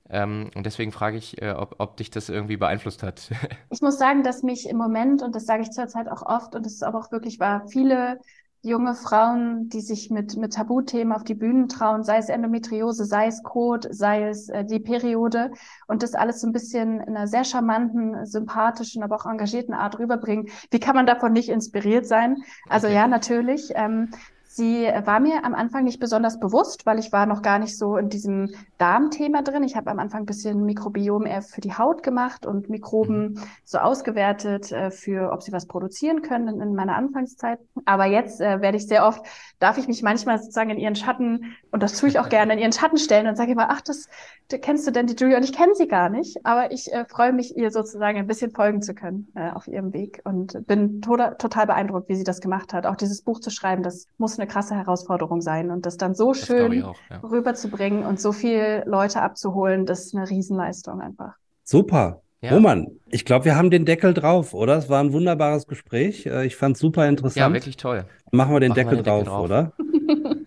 Ähm, 0.10 0.52
und 0.56 0.66
deswegen 0.66 0.92
frage 0.92 1.18
ich, 1.18 1.42
äh, 1.42 1.52
ob, 1.52 1.76
ob 1.80 1.98
dich 1.98 2.12
das 2.12 2.30
irgendwie 2.30 2.58
beeinflusst 2.58 3.04
hat. 3.04 3.32
ich 3.70 3.82
muss 3.82 3.98
sagen, 3.98 4.24
dass 4.24 4.44
mich 4.44 4.70
im 4.70 4.78
Moment, 4.78 5.22
und 5.22 5.36
das 5.36 5.46
sage 5.46 5.64
ich 5.64 5.72
zurzeit 5.72 6.08
auch 6.10 6.22
oft, 6.22 6.56
und 6.56 6.66
das 6.66 6.74
ist 6.74 6.84
aber 6.84 7.00
auch 7.00 7.12
wirklich 7.12 7.40
wahr, 7.40 7.68
viele 7.68 8.20
junge 8.66 8.96
Frauen, 8.96 9.70
die 9.70 9.82
sich 9.82 10.10
mit, 10.10 10.38
mit 10.38 10.54
Tabuthemen 10.54 11.14
auf 11.14 11.24
die 11.24 11.36
Bühnen 11.36 11.70
trauen, 11.70 12.04
sei 12.04 12.18
es 12.18 12.30
Endometriose, 12.30 13.06
sei 13.06 13.28
es 13.28 13.44
Kot, 13.44 13.88
sei 13.92 14.28
es 14.28 14.50
äh, 14.50 14.66
die 14.66 14.80
Periode 14.80 15.52
und 15.88 16.02
das 16.02 16.16
alles 16.16 16.42
so 16.42 16.48
ein 16.48 16.52
bisschen 16.52 17.00
in 17.02 17.16
einer 17.16 17.28
sehr 17.28 17.44
charmanten, 17.44 18.26
sympathischen, 18.26 19.04
aber 19.04 19.18
auch 19.18 19.28
engagierten 19.28 19.76
Art 19.76 20.00
rüberbringen. 20.00 20.50
Wie 20.72 20.80
kann 20.80 20.96
man 20.96 21.06
davon 21.06 21.32
nicht 21.34 21.50
inspiriert 21.50 22.08
sein? 22.08 22.38
Also 22.68 22.88
ja, 22.88 23.08
natürlich. 23.08 23.72
Ähm, 23.76 24.10
Sie 24.58 24.90
war 25.04 25.20
mir 25.20 25.44
am 25.44 25.54
Anfang 25.54 25.84
nicht 25.84 26.00
besonders 26.00 26.40
bewusst, 26.40 26.86
weil 26.86 26.98
ich 26.98 27.12
war 27.12 27.26
noch 27.26 27.42
gar 27.42 27.60
nicht 27.60 27.78
so 27.78 27.98
in 27.98 28.08
diesem 28.08 28.52
Darmthema 28.78 29.42
drin. 29.42 29.64
Ich 29.64 29.76
habe 29.76 29.92
am 29.92 30.00
Anfang 30.00 30.22
ein 30.22 30.26
bisschen 30.26 30.64
Mikrobiom 30.64 31.26
eher 31.26 31.42
für 31.42 31.60
die 31.60 31.74
Haut 31.74 32.04
gemacht 32.04 32.46
und 32.46 32.70
Mikroben 32.70 33.34
mhm. 33.34 33.40
so 33.66 33.80
ausgewertet 33.80 34.72
äh, 34.72 34.92
für, 34.92 35.34
ob 35.34 35.44
sie 35.44 35.52
was 35.52 35.66
produzieren 35.66 36.22
können 36.22 36.62
in, 36.62 36.74
meiner 36.74 36.96
Anfangszeit. 36.96 37.60
Aber 37.84 38.06
jetzt 38.06 38.40
äh, 38.40 38.62
werde 38.62 38.78
ich 38.78 38.88
sehr 38.88 39.06
oft, 39.06 39.26
darf 39.60 39.78
ich 39.78 39.90
mich 39.90 40.02
manchmal 40.04 40.38
sozusagen 40.40 40.70
in 40.70 40.78
ihren 40.78 40.96
Schatten, 40.96 41.58
und 41.72 41.84
das 41.84 42.00
tue 42.00 42.08
ich 42.08 42.18
auch 42.18 42.30
gerne, 42.30 42.54
in 42.54 42.60
ihren 42.60 42.72
Schatten 42.72 42.98
stellen 42.98 43.28
und 43.28 43.36
sage 43.36 43.52
immer, 43.52 43.70
ach, 43.72 43.82
das 43.82 44.08
kennst 44.48 44.88
du 44.88 44.92
denn 44.92 45.08
die 45.08 45.16
Julia? 45.16 45.36
Und 45.36 45.44
ich 45.44 45.52
kenne 45.52 45.76
sie 45.76 45.90
gar 45.90 46.08
nicht, 46.08 46.46
aber 46.46 46.72
ich 46.72 46.94
äh, 46.94 47.04
freue 47.04 47.34
mich, 47.34 47.58
ihr 47.58 47.72
sozusagen 47.72 48.20
ein 48.20 48.28
bisschen 48.28 48.52
folgen 48.52 48.82
zu 48.82 48.96
können 48.96 49.28
äh, 49.36 49.50
auf 49.50 49.68
ihrem 49.68 49.92
Weg 49.92 50.22
und 50.24 50.66
bin 50.66 51.02
to 51.02 51.18
total 51.38 51.68
beeindruckt, 51.68 52.08
wie 52.08 52.16
sie 52.16 52.24
das 52.24 52.40
gemacht 52.40 52.72
hat. 52.72 52.86
Auch 52.86 52.96
dieses 52.96 53.22
Buch 53.22 53.42
zu 53.42 53.50
schreiben, 53.50 53.84
das 53.84 54.08
muss 54.18 54.40
eine 54.40 54.45
eine 54.46 54.52
krasse 54.52 54.76
Herausforderung 54.76 55.42
sein. 55.42 55.72
Und 55.72 55.86
das 55.86 55.98
dann 55.98 56.16
so 56.16 56.34
das 56.34 56.46
schön 56.46 56.84
auch, 56.84 56.98
ja. 57.10 57.18
rüberzubringen 57.20 58.06
und 58.06 58.20
so 58.20 58.32
viele 58.32 58.84
Leute 58.86 59.22
abzuholen, 59.22 59.86
das 59.86 60.06
ist 60.06 60.16
eine 60.16 60.30
Riesenleistung 60.30 61.02
einfach. 61.02 61.34
Super. 61.64 62.22
Ja. 62.42 62.52
Roman, 62.52 62.88
ich 63.10 63.26
glaube, 63.26 63.46
wir 63.46 63.56
haben 63.56 63.72
den 63.72 63.86
Deckel 63.86 64.14
drauf, 64.14 64.54
oder? 64.54 64.78
Es 64.78 64.90
war 64.90 65.02
ein 65.02 65.14
wunderbares 65.14 65.66
Gespräch. 65.66 66.26
Äh, 66.28 66.46
ich 66.46 66.56
fand 66.56 66.76
es 66.76 66.80
super 66.80 67.08
interessant. 67.08 67.38
Ja, 67.38 67.54
wirklich 67.54 67.78
toll. 67.78 68.06
Machen 68.32 68.54
wir 68.54 68.60
den, 68.60 68.70
Machen 68.70 68.76
Deckel, 68.76 68.98
wir 68.98 69.04
den 69.04 69.06
drauf, 69.06 69.24
Deckel 69.24 69.32
drauf, 69.32 69.44
oder? 69.44 69.74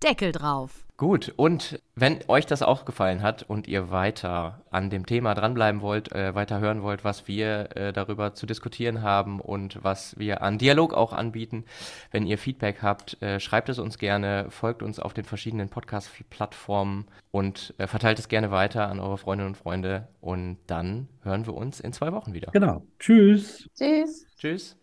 Deckel 0.02 0.32
drauf. 0.32 0.87
Gut, 0.98 1.32
und 1.36 1.80
wenn 1.94 2.18
euch 2.26 2.44
das 2.44 2.60
auch 2.60 2.84
gefallen 2.84 3.22
hat 3.22 3.44
und 3.44 3.68
ihr 3.68 3.92
weiter 3.92 4.64
an 4.68 4.90
dem 4.90 5.06
Thema 5.06 5.36
dranbleiben 5.36 5.80
wollt, 5.80 6.10
äh, 6.10 6.34
weiter 6.34 6.58
hören 6.58 6.82
wollt, 6.82 7.04
was 7.04 7.28
wir 7.28 7.76
äh, 7.76 7.92
darüber 7.92 8.34
zu 8.34 8.46
diskutieren 8.46 9.00
haben 9.00 9.40
und 9.40 9.78
was 9.84 10.18
wir 10.18 10.42
an 10.42 10.58
Dialog 10.58 10.94
auch 10.94 11.12
anbieten, 11.12 11.64
wenn 12.10 12.26
ihr 12.26 12.36
Feedback 12.36 12.82
habt, 12.82 13.22
äh, 13.22 13.38
schreibt 13.38 13.68
es 13.68 13.78
uns 13.78 13.98
gerne, 13.98 14.46
folgt 14.50 14.82
uns 14.82 14.98
auf 14.98 15.14
den 15.14 15.24
verschiedenen 15.24 15.68
Podcast-Plattformen 15.68 17.06
und 17.30 17.74
äh, 17.78 17.86
verteilt 17.86 18.18
es 18.18 18.26
gerne 18.26 18.50
weiter 18.50 18.88
an 18.88 18.98
eure 18.98 19.18
Freundinnen 19.18 19.50
und 19.50 19.56
Freunde. 19.56 20.08
Und 20.20 20.58
dann 20.66 21.06
hören 21.22 21.46
wir 21.46 21.54
uns 21.54 21.78
in 21.78 21.92
zwei 21.92 22.10
Wochen 22.12 22.34
wieder. 22.34 22.50
Genau. 22.50 22.82
Tschüss. 22.98 23.70
Tschüss. 23.76 24.26
Tschüss. 24.36 24.76